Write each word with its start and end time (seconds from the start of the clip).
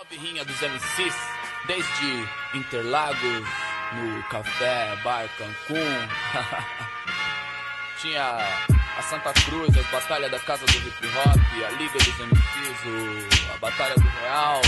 Salve 0.00 0.16
rinha 0.16 0.42
dos 0.46 0.62
MCs, 0.62 1.14
desde 1.66 2.28
Interlagos, 2.54 3.46
no 3.92 4.22
Café, 4.30 4.96
Bar 5.04 5.28
Cancún. 5.36 6.08
Tinha 8.00 8.38
a 8.96 9.02
Santa 9.02 9.34
Cruz, 9.44 9.76
as 9.76 9.86
batalhas 9.90 10.30
da 10.30 10.38
Casa 10.38 10.64
do 10.64 10.72
Hip 10.72 11.06
Hop, 11.06 11.38
a 11.66 11.70
Liga 11.72 11.98
dos 11.98 12.18
MCs, 12.18 12.80
o, 12.86 13.52
a 13.52 13.58
Batalha 13.58 13.94
do 13.94 14.08
Real, 14.22 14.62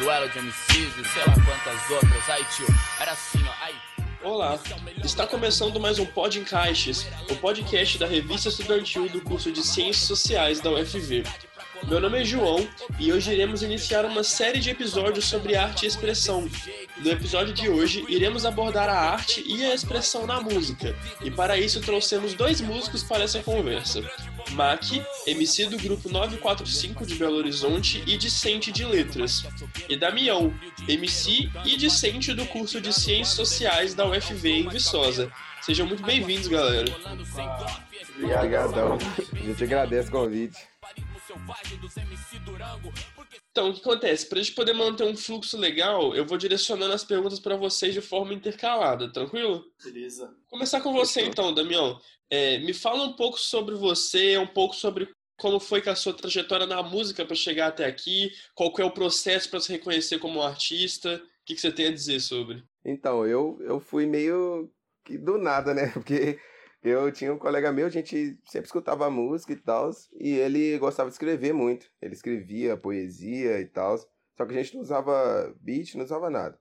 duelo 0.00 0.28
de 0.30 0.40
MCs 0.40 0.96
e 0.96 1.04
sei 1.04 1.22
lá 1.24 1.34
quantas 1.34 1.90
outras. 1.90 2.28
Aí, 2.30 2.44
tio, 2.56 2.66
era 2.98 3.12
assim, 3.12 3.44
ó. 3.46 3.64
Aí. 3.64 3.76
Olá, 4.24 4.58
está 5.04 5.24
começando 5.24 5.78
mais 5.78 6.00
um 6.00 6.06
Pod 6.06 6.36
Encaixes, 6.36 7.06
o 7.30 7.36
podcast 7.36 7.96
da 7.96 8.06
revista 8.06 8.48
estudantil 8.48 9.08
do 9.08 9.20
curso 9.20 9.52
de 9.52 9.62
Ciências 9.62 10.08
Sociais 10.08 10.60
da 10.60 10.70
UFV. 10.70 11.22
Meu 11.86 12.00
nome 12.00 12.20
é 12.20 12.24
João 12.24 12.66
e 12.98 13.12
hoje 13.12 13.32
iremos 13.32 13.62
iniciar 13.62 14.04
uma 14.04 14.24
série 14.24 14.58
de 14.58 14.70
episódios 14.70 15.26
sobre 15.26 15.54
arte 15.54 15.84
e 15.84 15.88
expressão. 15.88 16.48
No 16.98 17.10
episódio 17.10 17.52
de 17.52 17.68
hoje, 17.68 18.04
iremos 18.08 18.46
abordar 18.46 18.88
a 18.88 18.98
arte 18.98 19.44
e 19.46 19.64
a 19.64 19.74
expressão 19.74 20.26
na 20.26 20.40
música, 20.40 20.96
e 21.22 21.30
para 21.30 21.58
isso 21.58 21.80
trouxemos 21.80 22.32
dois 22.32 22.60
músicos 22.60 23.02
para 23.02 23.24
essa 23.24 23.42
conversa. 23.42 24.02
Mac, 24.52 24.82
MC 25.26 25.66
do 25.66 25.76
grupo 25.78 26.08
945 26.08 27.06
de 27.06 27.16
Belo 27.16 27.36
Horizonte 27.36 28.02
e 28.06 28.16
discente 28.16 28.72
de 28.72 28.84
letras, 28.84 29.44
e 29.88 29.96
Damião, 29.96 30.54
MC 30.88 31.50
e 31.64 31.76
discente 31.76 32.32
do 32.32 32.46
curso 32.46 32.80
de 32.80 32.92
Ciências 32.92 33.36
Sociais 33.36 33.94
da 33.94 34.06
UFV 34.06 34.50
em 34.50 34.68
Viçosa. 34.68 35.30
Sejam 35.60 35.86
muito 35.86 36.02
bem-vindos, 36.02 36.46
galera. 36.46 36.86
Obrigadão. 38.16 38.98
A 39.32 39.36
gente 39.36 39.64
agradece 39.64 40.08
o 40.08 40.12
convite. 40.12 40.58
Então, 43.50 43.70
o 43.70 43.74
que 43.74 43.80
acontece? 43.80 44.26
Para 44.26 44.40
a 44.40 44.42
gente 44.42 44.54
poder 44.54 44.72
manter 44.72 45.04
um 45.04 45.16
fluxo 45.16 45.56
legal, 45.56 46.14
eu 46.14 46.26
vou 46.26 46.36
direcionando 46.36 46.92
as 46.92 47.04
perguntas 47.04 47.38
para 47.38 47.56
vocês 47.56 47.94
de 47.94 48.00
forma 48.00 48.34
intercalada, 48.34 49.12
tranquilo? 49.12 49.64
Beleza. 49.82 50.34
Começar 50.48 50.80
com 50.80 50.92
você 50.92 51.22
então, 51.22 51.54
Damião. 51.54 52.00
É, 52.30 52.58
me 52.58 52.74
fala 52.74 53.04
um 53.04 53.12
pouco 53.12 53.38
sobre 53.38 53.74
você, 53.74 54.36
um 54.38 54.46
pouco 54.46 54.74
sobre 54.74 55.08
como 55.36 55.60
foi 55.60 55.80
que 55.80 55.90
a 55.90 55.96
sua 55.96 56.14
trajetória 56.14 56.66
na 56.66 56.82
música 56.82 57.24
para 57.24 57.34
chegar 57.34 57.68
até 57.68 57.84
aqui, 57.84 58.32
qual 58.54 58.72
que 58.72 58.80
é 58.80 58.84
o 58.84 58.90
processo 58.90 59.50
para 59.50 59.60
se 59.60 59.72
reconhecer 59.72 60.18
como 60.18 60.42
artista, 60.42 61.16
o 61.16 61.44
que, 61.44 61.54
que 61.54 61.60
você 61.60 61.70
tem 61.70 61.88
a 61.88 61.92
dizer 61.92 62.20
sobre? 62.20 62.62
Então, 62.84 63.26
eu, 63.26 63.58
eu 63.60 63.80
fui 63.80 64.06
meio 64.06 64.70
que 65.04 65.18
do 65.18 65.38
nada, 65.38 65.74
né? 65.74 65.90
Porque 65.94 66.38
eu 66.84 67.10
tinha 67.10 67.32
um 67.32 67.38
colega 67.38 67.72
meu, 67.72 67.86
a 67.86 67.90
gente 67.90 68.38
sempre 68.44 68.66
escutava 68.66 69.10
música 69.10 69.54
e 69.54 69.56
tal, 69.56 69.90
e 70.20 70.34
ele 70.34 70.78
gostava 70.78 71.08
de 71.08 71.14
escrever 71.14 71.54
muito. 71.54 71.90
Ele 72.00 72.12
escrevia 72.12 72.76
poesia 72.76 73.58
e 73.58 73.64
tal, 73.64 73.96
só 73.98 74.44
que 74.44 74.52
a 74.52 74.62
gente 74.62 74.74
não 74.74 74.82
usava 74.82 75.54
beat, 75.62 75.94
não 75.94 76.04
usava 76.04 76.28
nada. 76.28 76.60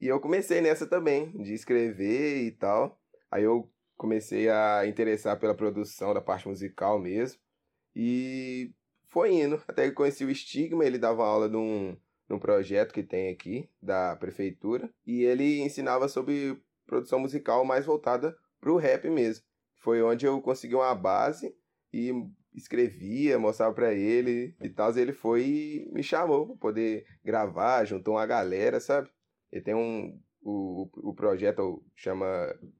E 0.00 0.08
eu 0.08 0.18
comecei 0.18 0.60
nessa 0.60 0.84
também, 0.84 1.30
de 1.40 1.54
escrever 1.54 2.42
e 2.42 2.50
tal. 2.50 3.00
Aí 3.30 3.44
eu 3.44 3.70
comecei 3.96 4.48
a 4.48 4.84
interessar 4.84 5.38
pela 5.38 5.54
produção 5.54 6.12
da 6.12 6.20
parte 6.20 6.48
musical 6.48 6.98
mesmo. 6.98 7.38
E 7.94 8.74
foi 9.06 9.32
indo, 9.32 9.62
até 9.68 9.88
que 9.88 9.94
conheci 9.94 10.24
o 10.24 10.30
Estigma, 10.30 10.84
ele 10.84 10.98
dava 10.98 11.24
aula 11.24 11.46
num, 11.46 11.96
num 12.28 12.38
projeto 12.38 12.92
que 12.92 13.04
tem 13.04 13.30
aqui, 13.30 13.70
da 13.80 14.16
prefeitura, 14.16 14.92
e 15.06 15.22
ele 15.22 15.60
ensinava 15.60 16.08
sobre 16.08 16.60
produção 16.84 17.20
musical 17.20 17.64
mais 17.64 17.86
voltada 17.86 18.36
pro 18.60 18.76
rap 18.76 19.08
mesmo. 19.08 19.44
Foi 19.82 20.00
onde 20.00 20.24
eu 20.24 20.40
consegui 20.40 20.76
uma 20.76 20.94
base 20.94 21.52
e 21.92 22.12
escrevia, 22.54 23.38
mostrava 23.38 23.74
para 23.74 23.92
ele 23.92 24.54
e 24.62 24.68
tal. 24.68 24.96
Ele 24.96 25.12
foi 25.12 25.42
e 25.42 25.90
me 25.92 26.02
chamou 26.04 26.46
para 26.46 26.56
poder 26.56 27.04
gravar, 27.24 27.84
juntou 27.84 28.14
uma 28.14 28.24
galera, 28.24 28.78
sabe? 28.80 29.10
Ele 29.50 29.62
tem 29.62 29.74
um. 29.74 30.18
O, 30.44 30.88
o 30.96 31.14
projeto 31.14 31.84
chama 31.94 32.26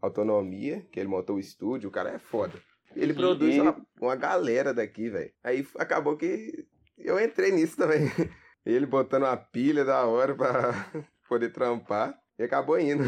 Autonomia, 0.01 0.85
que 0.91 0.99
ele 0.99 1.09
montou 1.09 1.37
o 1.37 1.41
estúdio, 1.41 1.89
o 1.89 1.93
cara 1.93 2.11
é 2.11 2.19
foda. 2.19 2.55
Ele 2.95 3.15
produz 3.15 3.57
uma, 3.59 3.87
uma 4.01 4.17
galera 4.17 4.75
daqui, 4.75 5.09
velho. 5.09 5.33
Aí 5.45 5.67
acabou 5.79 6.17
que 6.17 6.67
eu 6.99 7.21
entrei 7.21 7.53
nisso 7.53 7.77
também. 7.77 8.01
Ele 8.67 8.87
botando 8.87 9.25
uma 9.25 9.37
pilha 9.37 9.85
da 9.85 10.05
hora 10.07 10.35
pra 10.37 10.73
poder 11.29 11.53
trampar 11.53 12.17
e 12.39 12.45
acabou 12.45 12.79
indo. 12.79 13.05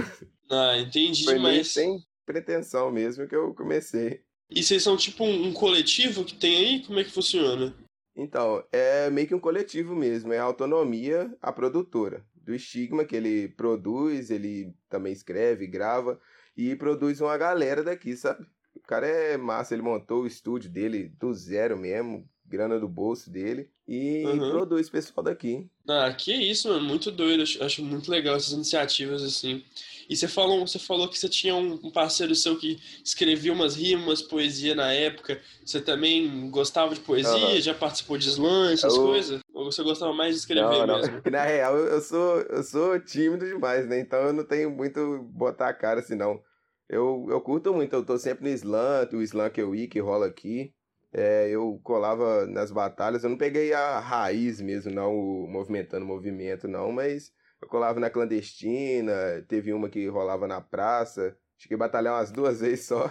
Ah, 0.50 0.76
entendi, 0.78 1.24
Foi 1.24 1.38
mas. 1.38 1.72
sem 1.72 1.98
pretensão 2.24 2.90
mesmo 2.90 3.26
que 3.26 3.34
eu 3.36 3.54
comecei. 3.54 4.22
E 4.50 4.62
vocês 4.62 4.82
são 4.82 4.96
tipo 4.96 5.24
um, 5.24 5.52
coletivo 5.52 6.24
que 6.24 6.34
tem 6.34 6.56
aí? 6.56 6.82
Como 6.86 6.98
é 6.98 7.04
que 7.04 7.10
funciona? 7.10 7.74
Então, 8.16 8.62
é 8.70 9.10
meio 9.10 9.26
que 9.26 9.34
um 9.34 9.40
coletivo 9.40 9.94
mesmo, 9.96 10.32
é 10.32 10.38
a 10.38 10.44
autonomia, 10.44 11.34
a 11.40 11.52
produtora. 11.52 12.24
Do 12.34 12.54
estigma 12.54 13.04
que 13.04 13.16
ele 13.16 13.48
produz, 13.48 14.30
ele 14.30 14.72
também 14.88 15.12
escreve, 15.12 15.66
grava 15.66 16.20
e 16.56 16.76
produz 16.76 17.20
uma 17.20 17.36
galera 17.36 17.82
daqui, 17.82 18.16
sabe? 18.16 18.46
O 18.74 18.80
cara 18.80 19.06
é 19.06 19.36
massa, 19.36 19.74
ele 19.74 19.82
montou 19.82 20.22
o 20.22 20.26
estúdio 20.26 20.70
dele 20.70 21.08
do 21.18 21.32
zero 21.32 21.76
mesmo, 21.76 22.28
grana 22.44 22.78
do 22.78 22.86
bolso 22.88 23.30
dele, 23.30 23.70
e 23.88 24.24
Uhum. 24.26 24.50
produz 24.50 24.90
pessoal 24.90 25.24
daqui. 25.24 25.68
Ah, 25.88 26.12
que 26.14 26.32
isso, 26.32 26.68
mano, 26.68 26.82
muito 26.84 27.10
doido. 27.10 27.42
Acho, 27.42 27.62
acho 27.62 27.84
muito 27.84 28.10
legal 28.10 28.36
essas 28.36 28.52
iniciativas 28.52 29.22
assim. 29.22 29.62
E 30.08 30.16
você 30.16 30.26
falou, 30.28 30.66
você 30.66 30.78
falou 30.78 31.08
que 31.08 31.18
você 31.18 31.28
tinha 31.28 31.54
um 31.54 31.90
parceiro 31.90 32.34
seu 32.34 32.58
que 32.58 32.78
escrevia 33.04 33.52
umas 33.52 33.76
rimas, 33.76 34.22
poesia 34.22 34.74
na 34.74 34.92
época. 34.92 35.40
Você 35.64 35.80
também 35.80 36.50
gostava 36.50 36.94
de 36.94 37.00
poesia? 37.00 37.60
Aham. 37.60 37.60
Já 37.60 37.74
participou 37.74 38.16
de 38.18 38.28
slam, 38.28 38.72
essas 38.72 38.96
Eu- 38.96 38.98
coisas? 38.98 39.40
Ou 39.52 39.64
você 39.70 39.82
gostava 39.82 40.12
mais 40.14 40.34
de 40.34 40.40
escrever 40.40 40.82
não, 40.82 40.86
não. 40.86 41.00
mesmo? 41.00 41.22
Na 41.30 41.44
real, 41.44 41.76
eu 41.76 41.86
eu 41.94 42.00
sou, 42.00 42.40
eu 42.42 42.62
sou 42.62 43.00
tímido 43.00 43.46
demais, 43.46 43.86
né? 43.88 43.98
Então 44.00 44.20
eu 44.28 44.32
não 44.32 44.44
tenho 44.46 44.70
muito 44.70 45.22
botar 45.24 45.68
a 45.68 45.74
cara 45.74 46.00
assim, 46.00 46.14
não. 46.14 46.42
Eu, 46.88 47.26
eu 47.30 47.40
curto 47.40 47.72
muito, 47.74 47.92
eu 47.94 48.04
tô 48.04 48.18
sempre 48.18 48.44
no 48.44 48.50
slam, 48.54 49.08
o 49.12 49.22
slam 49.22 49.50
que 49.50 49.60
eu 49.60 49.74
ia, 49.74 49.88
que 49.88 49.98
rola 50.00 50.26
aqui. 50.26 50.74
É, 51.16 51.48
eu 51.48 51.80
colava 51.84 52.44
nas 52.46 52.72
batalhas, 52.72 53.22
eu 53.22 53.30
não 53.30 53.38
peguei 53.38 53.72
a 53.72 54.00
raiz 54.00 54.60
mesmo, 54.60 54.90
não, 54.90 55.14
o 55.14 55.46
movimentando 55.46 56.04
o 56.04 56.08
movimento, 56.08 56.66
não, 56.66 56.90
mas 56.90 57.32
eu 57.62 57.68
colava 57.68 58.00
na 58.00 58.10
clandestina, 58.10 59.12
teve 59.48 59.72
uma 59.72 59.88
que 59.88 60.08
rolava 60.08 60.48
na 60.48 60.60
praça, 60.60 61.36
cheguei 61.56 61.76
a 61.76 61.78
batalhar 61.78 62.14
umas 62.14 62.32
duas 62.32 62.58
vezes 62.60 62.86
só, 62.86 63.08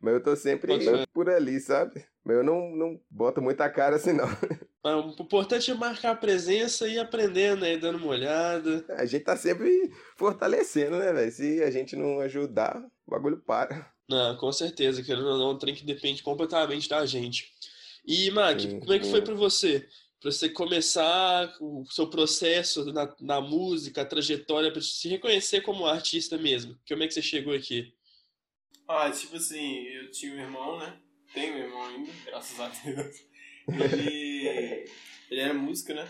mas 0.00 0.14
eu 0.14 0.22
tô 0.22 0.36
sempre 0.36 0.80
ser. 0.80 1.08
por 1.08 1.28
ali, 1.28 1.58
sabe? 1.58 2.04
Mas 2.24 2.36
eu 2.36 2.44
não, 2.44 2.70
não 2.76 3.00
boto 3.10 3.42
muita 3.42 3.68
cara 3.68 3.96
assim, 3.96 4.12
não. 4.12 4.28
Ah, 4.84 4.96
O 5.04 5.10
importante 5.10 5.70
é 5.70 5.74
marcar 5.74 6.12
a 6.12 6.16
presença 6.16 6.86
e 6.86 6.94
ir 6.94 6.98
aprendendo 6.98 7.64
aí, 7.64 7.78
dando 7.78 7.98
uma 7.98 8.06
olhada. 8.06 8.84
A 8.90 9.04
gente 9.04 9.24
tá 9.24 9.36
sempre 9.36 9.90
fortalecendo, 10.16 10.98
né, 10.98 11.12
velho? 11.12 11.32
Se 11.32 11.62
a 11.62 11.70
gente 11.70 11.96
não 11.96 12.20
ajudar, 12.20 12.80
o 13.06 13.10
bagulho 13.10 13.38
para. 13.38 13.92
Ah, 14.12 14.36
com 14.38 14.50
certeza, 14.52 15.02
querendo 15.02 15.28
ou 15.28 15.38
não, 15.38 15.50
é 15.50 15.54
um 15.54 15.58
trem 15.58 15.74
que 15.74 15.84
depende 15.84 16.22
completamente 16.22 16.88
da 16.88 17.04
gente. 17.06 17.52
E, 18.04 18.30
Mac, 18.30 18.60
Sim, 18.60 18.80
como 18.80 18.92
é 18.92 18.98
que 18.98 19.04
sim. 19.04 19.10
foi 19.10 19.22
pra 19.22 19.34
você? 19.34 19.88
Pra 20.20 20.30
você 20.30 20.48
começar 20.48 21.56
o 21.60 21.84
seu 21.90 22.08
processo 22.08 22.84
na, 22.92 23.14
na 23.20 23.40
música, 23.40 24.02
a 24.02 24.04
trajetória, 24.04 24.72
pra 24.72 24.82
se 24.82 25.08
reconhecer 25.08 25.62
como 25.62 25.86
artista 25.86 26.36
mesmo. 26.36 26.78
Como 26.86 27.02
é 27.02 27.06
que 27.06 27.14
você 27.14 27.22
chegou 27.22 27.54
aqui? 27.54 27.94
Ah, 28.86 29.10
tipo 29.10 29.36
assim, 29.36 29.84
eu 29.84 30.10
tinha 30.10 30.34
um 30.34 30.40
irmão, 30.40 30.78
né? 30.78 30.98
Tenho 31.32 31.54
um 31.54 31.58
irmão 31.58 31.86
ainda, 31.86 32.12
graças 32.26 32.58
a 32.58 32.68
Deus. 32.68 33.16
Ele, 33.68 34.84
ele 35.30 35.40
era 35.40 35.54
músico, 35.54 35.94
né? 35.94 36.08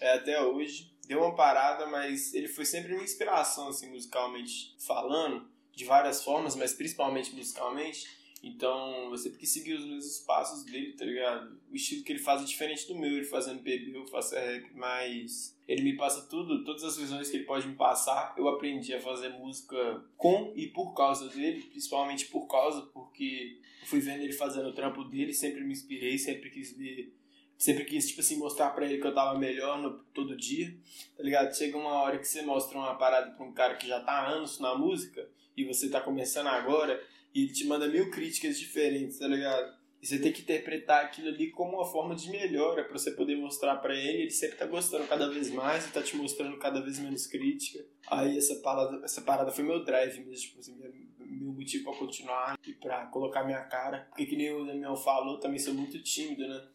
É, 0.00 0.12
até 0.14 0.40
hoje. 0.42 0.92
Deu 1.06 1.20
uma 1.20 1.34
parada, 1.34 1.86
mas 1.86 2.32
ele 2.32 2.46
foi 2.46 2.64
sempre 2.64 2.94
uma 2.94 3.02
inspiração, 3.02 3.68
assim, 3.68 3.90
musicalmente 3.90 4.76
falando, 4.86 5.50
de 5.74 5.84
várias 5.84 6.22
formas, 6.22 6.56
mas 6.56 6.72
principalmente 6.72 7.34
musicalmente. 7.34 8.22
Então, 8.42 9.08
eu 9.10 9.16
sempre 9.16 9.38
quis 9.38 9.50
seguir 9.50 9.74
os 9.74 9.84
mesmos 9.84 10.18
passos 10.20 10.64
dele, 10.64 10.94
tá 10.94 11.04
ligado? 11.04 11.56
O 11.70 11.76
estilo 11.76 12.02
que 12.02 12.10
ele 12.10 12.18
faz 12.18 12.42
é 12.42 12.44
diferente 12.44 12.88
do 12.88 12.98
meu, 12.98 13.12
ele 13.12 13.24
faz 13.24 13.46
MPB, 13.46 13.94
eu 13.94 14.06
faço 14.08 14.34
rap, 14.34 14.68
mas 14.74 15.56
ele 15.68 15.82
me 15.82 15.96
passa 15.96 16.28
tudo, 16.28 16.64
todas 16.64 16.82
as 16.82 16.96
visões 16.96 17.30
que 17.30 17.36
ele 17.36 17.44
pode 17.44 17.68
me 17.68 17.76
passar. 17.76 18.34
Eu 18.36 18.48
aprendi 18.48 18.92
a 18.92 19.00
fazer 19.00 19.28
música 19.28 20.04
com 20.16 20.52
e 20.56 20.66
por 20.66 20.92
causa 20.92 21.28
dele, 21.28 21.62
principalmente 21.62 22.26
por 22.26 22.48
causa, 22.48 22.82
porque 22.86 23.60
eu 23.80 23.86
fui 23.86 24.00
vendo 24.00 24.22
ele 24.22 24.32
fazendo 24.32 24.70
o 24.70 24.74
trampo 24.74 25.04
dele, 25.04 25.32
sempre 25.32 25.62
me 25.62 25.72
inspirei, 25.72 26.18
sempre 26.18 26.50
quis 26.50 26.76
ver, 26.76 27.14
sempre 27.56 27.84
quis, 27.84 28.08
tipo 28.08 28.22
assim, 28.22 28.38
mostrar 28.38 28.70
pra 28.70 28.84
ele 28.84 29.00
que 29.00 29.06
eu 29.06 29.14
tava 29.14 29.38
melhor 29.38 29.80
no, 29.80 30.00
todo 30.12 30.36
dia, 30.36 30.76
tá 31.16 31.22
ligado? 31.22 31.56
Chega 31.56 31.78
uma 31.78 31.92
hora 32.02 32.18
que 32.18 32.26
você 32.26 32.42
mostra 32.42 32.76
uma 32.76 32.96
parada 32.96 33.30
pra 33.30 33.46
um 33.46 33.52
cara 33.52 33.76
que 33.76 33.86
já 33.86 34.00
tá 34.00 34.14
há 34.14 34.30
anos 34.30 34.58
na 34.58 34.76
música, 34.76 35.30
e 35.56 35.64
você 35.64 35.88
tá 35.88 36.00
começando 36.00 36.48
agora, 36.48 37.02
e 37.34 37.44
ele 37.44 37.52
te 37.52 37.66
manda 37.66 37.88
mil 37.88 38.10
críticas 38.10 38.58
diferentes, 38.58 39.18
tá 39.18 39.26
ligado? 39.26 39.82
E 40.02 40.06
você 40.06 40.18
tem 40.18 40.32
que 40.32 40.42
interpretar 40.42 41.04
aquilo 41.04 41.28
ali 41.28 41.52
como 41.52 41.76
uma 41.76 41.84
forma 41.84 42.16
de 42.16 42.28
melhora 42.28 42.82
pra 42.82 42.98
você 42.98 43.12
poder 43.12 43.36
mostrar 43.36 43.76
pra 43.76 43.94
ele. 43.94 44.22
Ele 44.22 44.30
sempre 44.30 44.56
tá 44.56 44.66
gostando 44.66 45.06
cada 45.06 45.30
vez 45.30 45.48
mais 45.48 45.86
e 45.86 45.92
tá 45.92 46.02
te 46.02 46.16
mostrando 46.16 46.58
cada 46.58 46.80
vez 46.80 46.98
menos 46.98 47.24
crítica. 47.28 47.84
Aí 48.10 48.36
essa 48.36 48.56
parada, 48.56 49.04
essa 49.04 49.22
parada 49.22 49.52
foi 49.52 49.62
meu 49.62 49.84
drive 49.84 50.18
mesmo, 50.24 50.48
tipo 50.48 50.58
assim, 50.58 50.74
meu 51.20 51.52
motivo 51.52 51.84
pra 51.84 51.94
continuar 51.94 52.58
e 52.66 52.72
pra 52.72 53.06
colocar 53.06 53.44
minha 53.44 53.62
cara. 53.62 54.06
Porque 54.08 54.26
que 54.26 54.34
nem 54.34 54.52
o 54.52 54.64
Damião 54.64 54.96
falou, 54.96 55.38
também 55.38 55.60
sou 55.60 55.72
muito 55.72 56.02
tímido, 56.02 56.48
né? 56.48 56.68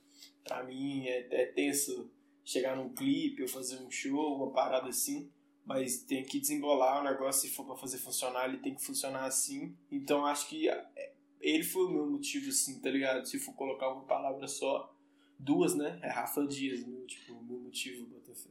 Pra 0.45 0.63
mim 0.63 1.05
é, 1.07 1.27
é 1.29 1.45
tenso 1.47 2.09
chegar 2.45 2.77
num 2.77 2.93
clipe 2.93 3.41
ou 3.41 3.47
fazer 3.49 3.75
um 3.83 3.91
show, 3.91 4.37
uma 4.37 4.53
parada 4.53 4.87
assim. 4.87 5.29
Mas 5.67 5.97
tem 6.03 6.23
que 6.23 6.39
desembolar 6.39 7.01
o 7.01 7.03
negócio, 7.03 7.41
se 7.41 7.53
for 7.53 7.65
para 7.65 7.75
fazer 7.75 7.97
funcionar, 7.97 8.47
ele 8.47 8.59
tem 8.59 8.73
que 8.73 8.81
funcionar 8.81 9.25
assim. 9.25 9.75
Então 9.91 10.25
acho 10.25 10.47
que 10.47 10.69
é, 10.69 11.13
ele 11.41 11.61
foi 11.63 11.83
o 11.83 11.89
meu 11.89 12.09
motivo, 12.09 12.49
assim, 12.49 12.79
tá 12.79 12.89
ligado? 12.89 13.25
Se 13.25 13.37
for 13.37 13.53
colocar 13.53 13.89
uma 13.89 14.05
palavra 14.05 14.47
só, 14.47 14.95
duas, 15.37 15.75
né? 15.75 15.99
É 16.01 16.09
Rafa 16.09 16.47
Dias, 16.47 16.87
meu, 16.87 17.05
tipo, 17.05 17.43
meu 17.43 17.59
motivo, 17.59 18.07
Botafé. 18.07 18.49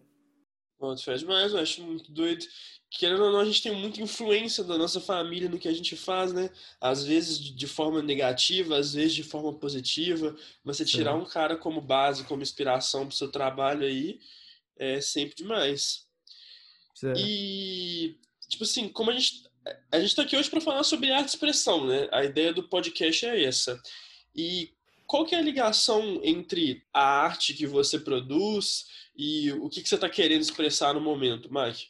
Bom, 0.78 0.94
faz 0.98 1.20
demais, 1.20 1.52
eu 1.52 1.58
acho 1.58 1.82
muito 1.82 2.12
doido. 2.12 2.44
Querendo 2.90 3.24
ou 3.24 3.32
não, 3.32 3.40
a 3.40 3.46
gente 3.46 3.62
tem 3.62 3.74
muita 3.74 4.02
influência 4.02 4.62
da 4.62 4.76
nossa 4.76 5.00
família 5.00 5.48
no 5.48 5.58
que 5.58 5.68
a 5.68 5.72
gente 5.72 5.96
faz, 5.96 6.34
né? 6.34 6.50
Às 6.78 7.02
vezes 7.02 7.38
de 7.38 7.66
forma 7.66 8.02
negativa, 8.02 8.76
às 8.76 8.92
vezes 8.92 9.14
de 9.14 9.22
forma 9.22 9.54
positiva. 9.54 10.36
Mas 10.62 10.76
você 10.76 10.84
tirar 10.84 11.14
um 11.14 11.24
cara 11.24 11.56
como 11.56 11.80
base, 11.80 12.24
como 12.24 12.42
inspiração 12.42 13.06
pro 13.06 13.16
seu 13.16 13.30
trabalho 13.30 13.86
aí, 13.86 14.20
é 14.76 15.00
sempre 15.00 15.34
demais. 15.34 16.06
Certo. 16.96 17.20
E, 17.20 18.19
tipo 18.48 18.64
assim, 18.64 18.88
como 18.88 19.10
a 19.10 19.12
gente. 19.12 19.44
A 19.93 19.98
gente 20.00 20.14
tá 20.14 20.22
aqui 20.22 20.37
hoje 20.37 20.48
para 20.48 20.60
falar 20.60 20.84
sobre 20.84 21.10
arte 21.10 21.26
e 21.26 21.31
expressão, 21.31 21.87
né? 21.87 22.08
A 22.12 22.25
ideia 22.25 22.54
do 22.54 22.69
podcast 22.69 23.26
é 23.26 23.44
essa. 23.44 23.81
E 24.34 24.72
qual 25.06 25.26
que 25.26 25.34
é 25.34 25.38
a 25.38 25.43
ligação 25.43 26.20
entre 26.22 26.82
a 26.93 27.02
arte 27.02 27.52
que 27.52 27.66
você 27.66 27.98
produz 27.98 28.87
e 29.16 29.52
o 29.52 29.69
que, 29.69 29.82
que 29.82 29.88
você 29.88 29.96
está 29.96 30.08
querendo 30.08 30.40
expressar 30.40 30.94
no 30.94 31.00
momento, 31.00 31.52
Mike? 31.52 31.88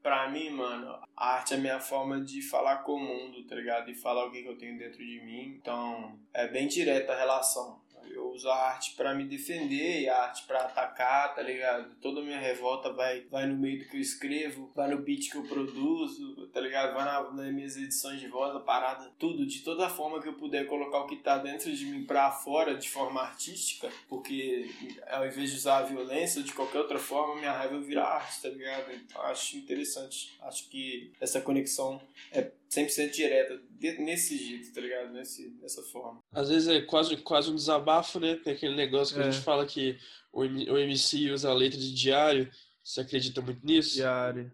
Pra 0.00 0.30
mim, 0.30 0.50
mano, 0.50 0.88
a 1.16 1.34
arte 1.34 1.54
é 1.54 1.56
a 1.56 1.60
minha 1.60 1.80
forma 1.80 2.20
de 2.20 2.42
falar 2.42 2.78
com 2.78 2.94
o 2.94 3.00
mundo, 3.00 3.44
tá 3.46 3.56
ligado? 3.56 3.90
E 3.90 3.94
falar 3.94 4.24
o 4.24 4.30
que, 4.30 4.42
que 4.42 4.48
eu 4.48 4.56
tenho 4.56 4.78
dentro 4.78 4.98
de 4.98 5.20
mim. 5.20 5.58
Então, 5.60 6.18
é 6.32 6.46
bem 6.46 6.68
direta 6.68 7.12
a 7.12 7.18
relação. 7.18 7.81
Eu 8.10 8.30
uso 8.30 8.48
a 8.48 8.68
arte 8.70 8.94
para 8.96 9.14
me 9.14 9.24
defender 9.24 10.08
a 10.08 10.24
arte 10.24 10.44
para 10.46 10.60
atacar, 10.60 11.34
tá 11.34 11.42
ligado? 11.42 11.94
Toda 12.00 12.20
a 12.20 12.24
minha 12.24 12.38
revolta 12.38 12.92
vai, 12.92 13.22
vai 13.30 13.46
no 13.46 13.56
meio 13.56 13.78
do 13.78 13.84
que 13.86 13.96
eu 13.96 14.00
escrevo, 14.00 14.70
vai 14.74 14.88
no 14.88 15.02
beat 15.02 15.30
que 15.30 15.36
eu 15.36 15.42
produzo, 15.44 16.48
tá 16.48 16.60
ligado? 16.60 16.94
Vai 16.94 17.04
na, 17.04 17.30
nas 17.30 17.52
minhas 17.52 17.76
edições 17.76 18.20
de 18.20 18.28
voz, 18.28 18.54
a 18.54 18.60
parada, 18.60 19.10
tudo, 19.18 19.46
de 19.46 19.60
toda 19.60 19.88
forma 19.88 20.20
que 20.20 20.28
eu 20.28 20.34
puder 20.34 20.66
colocar 20.66 20.98
o 20.98 21.06
que 21.06 21.16
tá 21.16 21.38
dentro 21.38 21.72
de 21.72 21.84
mim 21.86 22.04
pra 22.04 22.30
fora 22.30 22.74
de 22.74 22.88
forma 22.88 23.20
artística, 23.20 23.88
porque 24.08 24.70
ao 25.08 25.26
invés 25.26 25.50
de 25.50 25.56
usar 25.56 25.78
a 25.78 25.82
violência 25.82 26.40
ou 26.40 26.44
de 26.44 26.52
qualquer 26.52 26.78
outra 26.78 26.98
forma, 26.98 27.36
minha 27.36 27.52
raiva 27.52 27.78
vira 27.80 28.04
arte, 28.04 28.42
tá 28.42 28.48
ligado? 28.48 28.92
Então 28.92 29.22
acho 29.22 29.56
interessante. 29.56 30.36
Acho 30.42 30.68
que 30.68 31.12
essa 31.20 31.40
conexão 31.40 32.00
é 32.30 32.50
100% 32.72 33.10
direta, 33.10 33.60
nesse 33.98 34.38
jeito, 34.38 34.72
tá 34.72 34.80
ligado? 34.80 35.12
Nesse, 35.12 35.50
dessa 35.60 35.82
forma. 35.82 36.20
Às 36.32 36.48
vezes 36.48 36.68
é 36.68 36.80
quase, 36.80 37.16
quase 37.18 37.50
um 37.50 37.54
desabafo, 37.54 38.18
né? 38.18 38.36
Tem 38.36 38.54
aquele 38.54 38.74
negócio 38.74 39.14
que 39.14 39.20
é. 39.20 39.26
a 39.26 39.30
gente 39.30 39.44
fala 39.44 39.66
que 39.66 39.98
o, 40.32 40.40
o 40.40 40.78
MC 40.78 41.30
usa 41.30 41.50
a 41.50 41.54
letra 41.54 41.78
de 41.78 41.94
diário. 41.94 42.50
Você 42.82 43.02
acredita 43.02 43.42
muito 43.42 43.64
nisso? 43.64 43.94
Diário. 43.94 44.50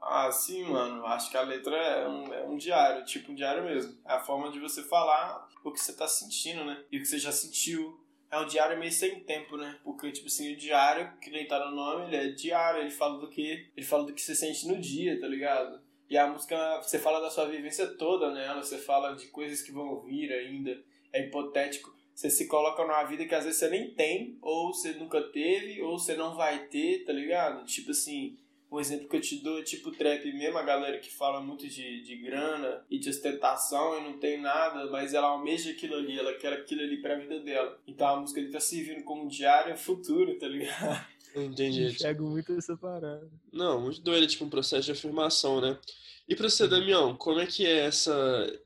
Ah, 0.00 0.30
sim, 0.30 0.64
mano. 0.64 1.04
Acho 1.06 1.30
que 1.30 1.36
a 1.36 1.42
letra 1.42 1.74
é 1.74 2.08
um, 2.08 2.32
é 2.32 2.44
um 2.44 2.56
diário, 2.56 3.04
tipo 3.04 3.32
um 3.32 3.34
diário 3.34 3.64
mesmo. 3.64 3.98
É 4.06 4.12
a 4.12 4.20
forma 4.20 4.52
de 4.52 4.60
você 4.60 4.82
falar 4.84 5.48
o 5.64 5.72
que 5.72 5.80
você 5.80 5.92
tá 5.92 6.06
sentindo, 6.06 6.64
né? 6.64 6.84
E 6.92 6.98
o 6.98 7.00
que 7.00 7.06
você 7.06 7.18
já 7.18 7.32
sentiu. 7.32 8.00
É 8.30 8.38
um 8.38 8.46
diário 8.46 8.78
meio 8.78 8.92
sem 8.92 9.20
tempo, 9.20 9.56
né? 9.56 9.78
Porque, 9.84 10.10
tipo 10.10 10.26
assim, 10.26 10.52
o 10.52 10.56
diário, 10.56 11.16
que 11.20 11.30
nem 11.30 11.46
tá 11.46 11.64
no 11.64 11.74
nome, 11.74 12.06
ele 12.06 12.16
é 12.16 12.32
diário, 12.32 12.80
ele 12.80 12.90
fala 12.90 13.18
do 13.18 13.28
que. 13.28 13.70
Ele 13.76 13.86
fala 13.86 14.04
do 14.04 14.12
que 14.12 14.20
você 14.20 14.34
sente 14.34 14.66
no 14.66 14.80
dia, 14.80 15.20
tá 15.20 15.26
ligado? 15.26 15.80
E 16.08 16.18
a 16.18 16.26
música, 16.26 16.80
você 16.82 16.98
fala 16.98 17.20
da 17.20 17.30
sua 17.30 17.46
vivência 17.46 17.86
toda 17.86 18.32
nela, 18.32 18.62
você 18.62 18.78
fala 18.78 19.14
de 19.14 19.26
coisas 19.28 19.62
que 19.62 19.72
vão 19.72 20.00
vir 20.00 20.32
ainda, 20.32 20.78
é 21.12 21.26
hipotético. 21.26 21.94
Você 22.14 22.30
se 22.30 22.46
coloca 22.46 22.82
numa 22.82 23.02
vida 23.04 23.24
que 23.24 23.34
às 23.34 23.44
vezes 23.44 23.58
você 23.58 23.68
nem 23.68 23.90
tem, 23.90 24.38
ou 24.40 24.72
você 24.72 24.92
nunca 24.92 25.20
teve, 25.20 25.82
ou 25.82 25.98
você 25.98 26.14
não 26.14 26.36
vai 26.36 26.66
ter, 26.66 27.04
tá 27.04 27.12
ligado? 27.12 27.64
Tipo 27.64 27.90
assim, 27.90 28.36
um 28.74 28.80
exemplo 28.80 29.08
que 29.08 29.16
eu 29.16 29.20
te 29.20 29.36
dou 29.36 29.58
é 29.58 29.62
tipo 29.62 29.92
trap 29.92 30.24
mesmo, 30.32 30.58
a 30.58 30.62
galera 30.62 30.98
que 30.98 31.12
fala 31.12 31.40
muito 31.40 31.68
de, 31.68 32.02
de 32.02 32.16
grana 32.16 32.84
e 32.90 32.98
de 32.98 33.08
ostentação 33.08 33.98
e 33.98 34.02
não 34.02 34.18
tem 34.18 34.40
nada, 34.40 34.90
mas 34.90 35.14
ela 35.14 35.28
almeja 35.28 35.70
aquilo 35.70 35.94
ali, 35.94 36.18
ela 36.18 36.34
quer 36.34 36.52
aquilo 36.52 36.82
ali 36.82 37.00
pra 37.00 37.14
vida 37.14 37.38
dela. 37.40 37.80
Então 37.86 38.06
a 38.08 38.20
música 38.20 38.40
ali 38.40 38.50
tá 38.50 38.60
servindo 38.60 39.04
como 39.04 39.28
diário 39.28 39.76
futuro, 39.76 40.38
tá 40.38 40.48
ligado? 40.48 41.06
Entendi. 41.34 41.84
Enxergo 41.84 42.28
muito 42.28 42.52
essa 42.52 42.76
parada. 42.76 43.28
Não, 43.52 43.80
muito 43.80 44.00
doido, 44.00 44.24
é 44.24 44.26
tipo 44.26 44.44
um 44.44 44.50
processo 44.50 44.86
de 44.86 44.92
afirmação, 44.92 45.60
né? 45.60 45.78
E 46.26 46.34
para 46.34 46.48
você, 46.48 46.66
Damião, 46.66 47.14
como 47.16 47.40
é 47.40 47.46
que 47.46 47.66
é 47.66 47.84
essa, 47.84 48.14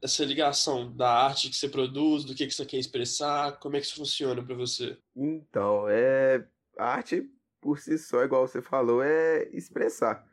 essa 0.00 0.24
ligação 0.24 0.94
da 0.94 1.10
arte 1.10 1.50
que 1.50 1.56
você 1.56 1.68
produz, 1.68 2.24
do 2.24 2.34
que, 2.34 2.46
que 2.46 2.54
você 2.54 2.64
quer 2.64 2.78
expressar? 2.78 3.58
Como 3.58 3.76
é 3.76 3.80
que 3.80 3.86
isso 3.86 3.96
funciona 3.96 4.44
para 4.44 4.54
você? 4.54 4.96
Então, 5.16 5.88
é 5.88 6.46
a 6.78 6.86
arte 6.86 7.28
por 7.60 7.80
si 7.80 7.98
só, 7.98 8.22
igual 8.22 8.46
você 8.46 8.62
falou, 8.62 9.02
é 9.02 9.48
expressar. 9.52 10.24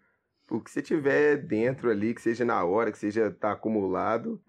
O 0.52 0.62
que 0.62 0.70
você 0.70 0.82
tiver 0.82 1.38
dentro 1.38 1.90
ali, 1.90 2.14
que 2.14 2.22
seja 2.22 2.46
na 2.46 2.64
hora, 2.64 2.92
que 2.92 3.00
seja 3.00 3.32
tá 3.32 3.54
acumulado, 3.54 4.40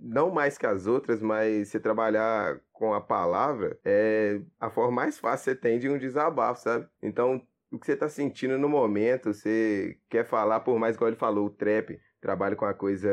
não 0.00 0.30
mais 0.30 0.56
que 0.56 0.64
as 0.64 0.86
outras, 0.86 1.20
mas 1.20 1.68
você 1.68 1.78
trabalhar 1.78 2.58
com 2.82 2.92
a 2.92 3.00
palavra 3.00 3.78
é 3.84 4.40
a 4.58 4.68
forma 4.68 4.90
mais 4.90 5.16
fácil 5.16 5.54
que 5.54 5.60
você 5.60 5.68
tem 5.68 5.78
de 5.78 5.88
um 5.88 5.96
desabafo, 5.96 6.62
sabe? 6.62 6.88
Então, 7.00 7.40
o 7.70 7.78
que 7.78 7.86
você 7.86 7.94
tá 7.94 8.08
sentindo 8.08 8.58
no 8.58 8.68
momento, 8.68 9.32
você 9.32 9.96
quer 10.10 10.24
falar, 10.24 10.58
por 10.58 10.76
mais 10.80 10.96
igual 10.96 11.08
ele 11.08 11.16
falou, 11.16 11.46
o 11.46 11.50
trap, 11.50 11.96
trabalha 12.20 12.56
com 12.56 12.64
a 12.64 12.74
coisa, 12.74 13.08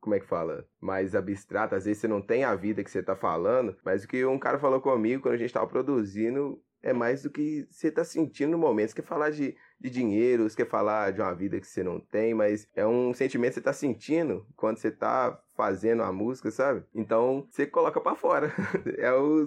como 0.00 0.14
é 0.14 0.20
que 0.20 0.26
fala? 0.26 0.66
Mais 0.80 1.14
abstrata. 1.14 1.76
Às 1.76 1.84
vezes 1.84 2.00
você 2.00 2.08
não 2.08 2.22
tem 2.22 2.44
a 2.44 2.54
vida 2.54 2.82
que 2.82 2.90
você 2.90 3.02
tá 3.02 3.14
falando, 3.14 3.76
mas 3.84 4.04
o 4.04 4.08
que 4.08 4.24
um 4.24 4.38
cara 4.38 4.58
falou 4.58 4.80
comigo 4.80 5.20
quando 5.20 5.34
a 5.34 5.38
gente 5.38 5.52
tava 5.52 5.66
produzindo 5.66 6.58
é 6.82 6.94
mais 6.94 7.22
do 7.22 7.28
que 7.28 7.66
você 7.70 7.90
tá 7.90 8.02
sentindo 8.02 8.52
no 8.52 8.58
momento. 8.58 8.88
Você 8.88 8.96
quer 8.96 9.02
falar 9.02 9.28
de, 9.28 9.54
de 9.80 9.90
dinheiro, 9.90 10.48
você 10.48 10.56
quer 10.56 10.68
falar 10.68 11.12
de 11.12 11.20
uma 11.20 11.34
vida 11.34 11.60
que 11.60 11.66
você 11.66 11.82
não 11.82 12.00
tem, 12.00 12.34
mas 12.34 12.68
é 12.74 12.86
um 12.86 13.12
sentimento 13.12 13.50
que 13.50 13.54
você 13.56 13.60
tá 13.60 13.72
sentindo 13.72 14.46
quando 14.56 14.78
você 14.78 14.90
tá 14.90 15.38
fazendo 15.54 16.02
a 16.02 16.12
música, 16.12 16.50
sabe? 16.50 16.84
Então 16.94 17.46
você 17.50 17.66
coloca 17.66 18.00
para 18.00 18.16
fora. 18.16 18.52
é 18.98 19.12
o 19.12 19.46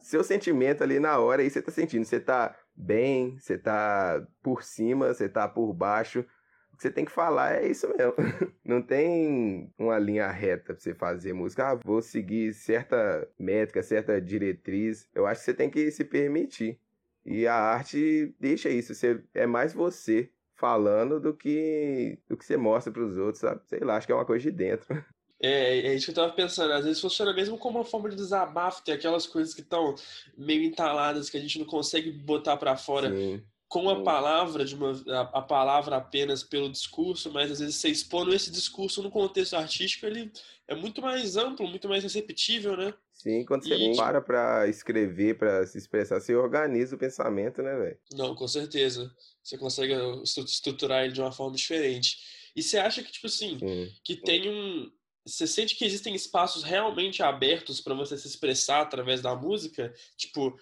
seu 0.00 0.22
sentimento 0.22 0.82
ali 0.82 1.00
na 1.00 1.18
hora 1.18 1.42
aí 1.42 1.50
você 1.50 1.60
tá 1.60 1.72
sentindo. 1.72 2.04
Você 2.04 2.20
tá 2.20 2.56
bem, 2.74 3.38
você 3.38 3.58
tá 3.58 4.24
por 4.42 4.62
cima, 4.62 5.12
você 5.12 5.28
tá 5.28 5.48
por 5.48 5.72
baixo 5.72 6.24
o 6.72 6.78
que 6.78 6.82
você 6.82 6.90
tem 6.90 7.06
que 7.06 7.10
falar 7.10 7.54
é 7.54 7.68
isso 7.68 7.88
mesmo. 7.88 8.12
Não 8.62 8.82
tem 8.82 9.72
uma 9.78 9.98
linha 9.98 10.30
reta 10.30 10.74
pra 10.74 10.82
você 10.82 10.94
fazer 10.94 11.32
música. 11.32 11.70
Ah, 11.70 11.74
vou 11.82 12.02
seguir 12.02 12.52
certa 12.52 13.26
métrica, 13.38 13.82
certa 13.82 14.20
diretriz. 14.20 15.08
Eu 15.14 15.26
acho 15.26 15.40
que 15.40 15.46
você 15.46 15.54
tem 15.54 15.70
que 15.70 15.90
se 15.90 16.04
permitir. 16.04 16.78
E 17.26 17.46
a 17.46 17.54
arte 17.54 18.34
deixa 18.38 18.68
isso. 18.70 18.94
Você, 18.94 19.22
é 19.34 19.46
mais 19.46 19.74
você 19.74 20.30
falando 20.54 21.20
do 21.20 21.34
que 21.34 22.18
do 22.28 22.36
que 22.36 22.44
você 22.44 22.56
mostra 22.56 22.92
para 22.92 23.02
os 23.02 23.18
outros, 23.18 23.40
sabe? 23.40 23.60
Sei 23.66 23.80
lá, 23.80 23.96
acho 23.96 24.06
que 24.06 24.12
é 24.12 24.16
uma 24.16 24.24
coisa 24.24 24.42
de 24.42 24.56
dentro. 24.56 24.86
É, 25.38 25.88
é 25.88 25.94
isso 25.94 26.06
que 26.06 26.12
eu 26.12 26.14
tava 26.14 26.32
pensando. 26.32 26.72
Às 26.72 26.86
vezes 26.86 26.98
funciona 26.98 27.30
mesmo 27.34 27.58
como 27.58 27.76
uma 27.78 27.84
forma 27.84 28.08
de 28.08 28.16
desabafo, 28.16 28.82
tem 28.82 28.94
aquelas 28.94 29.26
coisas 29.26 29.52
que 29.52 29.60
estão 29.60 29.94
meio 30.34 30.64
entaladas 30.64 31.28
que 31.28 31.36
a 31.36 31.40
gente 31.40 31.58
não 31.58 31.66
consegue 31.66 32.10
botar 32.10 32.56
para 32.56 32.74
fora. 32.74 33.14
Sim 33.14 33.44
com 33.68 33.90
a 33.90 34.02
palavra 34.02 34.64
de 34.64 34.74
uma 34.74 34.92
a, 35.08 35.20
a, 35.38 35.42
palavra 35.42 35.96
apenas 35.96 36.42
pelo 36.42 36.70
discurso, 36.70 37.32
mas 37.32 37.50
às 37.50 37.58
vezes 37.58 37.76
você 37.76 37.88
expondo 37.88 38.34
esse 38.34 38.50
discurso 38.50 39.02
no 39.02 39.10
contexto 39.10 39.54
artístico, 39.54 40.06
ele 40.06 40.30
é 40.68 40.74
muito 40.74 41.02
mais 41.02 41.36
amplo, 41.36 41.66
muito 41.66 41.88
mais 41.88 42.02
receptível, 42.02 42.76
né? 42.76 42.94
Sim, 43.12 43.44
quando 43.44 43.64
você 43.64 43.74
e... 43.74 43.96
para 43.96 44.20
para 44.20 44.68
escrever, 44.68 45.36
para 45.36 45.66
se 45.66 45.78
expressar, 45.78 46.20
você 46.20 46.34
organiza 46.34 46.94
o 46.94 46.98
pensamento, 46.98 47.62
né, 47.62 47.74
velho? 47.74 47.98
Não, 48.12 48.34
com 48.34 48.46
certeza. 48.46 49.12
Você 49.42 49.58
consegue 49.58 49.94
estruturar 50.22 51.04
ele 51.04 51.12
de 51.12 51.20
uma 51.20 51.32
forma 51.32 51.56
diferente. 51.56 52.18
E 52.54 52.62
você 52.62 52.78
acha 52.78 53.02
que 53.02 53.10
tipo 53.10 53.26
assim, 53.26 53.58
Sim. 53.58 53.92
que 54.04 54.16
tem 54.16 54.48
um 54.48 54.90
você 55.26 55.44
sente 55.44 55.74
que 55.74 55.84
existem 55.84 56.14
espaços 56.14 56.62
realmente 56.62 57.20
abertos 57.20 57.80
para 57.80 57.94
você 57.94 58.16
se 58.16 58.28
expressar 58.28 58.82
através 58.82 59.20
da 59.20 59.34
música? 59.34 59.92
Tipo, 60.16 60.56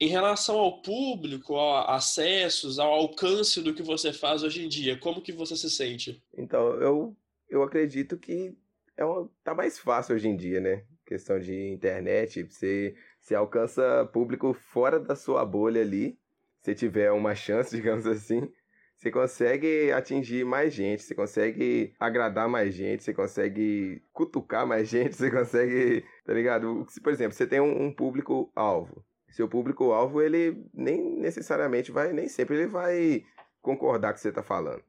em 0.00 0.08
relação 0.08 0.58
ao 0.58 0.82
público, 0.82 1.56
a 1.56 1.94
acessos, 1.94 2.78
ao 2.78 2.92
alcance 2.92 3.62
do 3.62 3.72
que 3.72 3.82
você 3.82 4.12
faz 4.12 4.42
hoje 4.42 4.64
em 4.64 4.68
dia, 4.68 4.98
como 4.98 5.22
que 5.22 5.32
você 5.32 5.56
se 5.56 5.70
sente? 5.70 6.22
Então, 6.36 6.74
eu, 6.80 7.16
eu 7.48 7.62
acredito 7.62 8.16
que 8.16 8.56
é 8.96 9.04
uma, 9.04 9.28
tá 9.42 9.54
mais 9.54 9.78
fácil 9.78 10.14
hoje 10.14 10.28
em 10.28 10.36
dia, 10.36 10.60
né? 10.60 10.84
Questão 11.06 11.38
de 11.38 11.70
internet, 11.70 12.42
você, 12.42 12.94
você 13.20 13.34
alcança 13.34 14.08
público 14.12 14.52
fora 14.54 14.98
da 14.98 15.14
sua 15.14 15.44
bolha 15.44 15.80
ali. 15.80 16.18
Se 16.60 16.74
tiver 16.74 17.12
uma 17.12 17.34
chance, 17.34 17.74
digamos 17.76 18.06
assim, 18.06 18.50
você 18.96 19.10
consegue 19.10 19.92
atingir 19.92 20.44
mais 20.44 20.72
gente, 20.72 21.02
você 21.02 21.14
consegue 21.14 21.94
agradar 22.00 22.48
mais 22.48 22.74
gente, 22.74 23.04
você 23.04 23.14
consegue 23.14 24.02
cutucar 24.12 24.66
mais 24.66 24.88
gente, 24.90 25.14
você 25.14 25.30
consegue, 25.30 26.04
tá 26.24 26.32
ligado? 26.32 26.86
Por 27.02 27.12
exemplo, 27.12 27.34
você 27.34 27.46
tem 27.46 27.60
um, 27.60 27.86
um 27.86 27.92
público-alvo 27.92 29.04
seu 29.34 29.48
público-alvo, 29.48 30.22
ele 30.22 30.64
nem 30.72 31.02
necessariamente 31.18 31.90
vai, 31.90 32.12
nem 32.12 32.28
sempre 32.28 32.56
ele 32.56 32.66
vai 32.66 33.24
concordar 33.60 34.08
com 34.08 34.12
o 34.12 34.14
que 34.14 34.20
você 34.20 34.28
está 34.28 34.42
falando. 34.42 34.82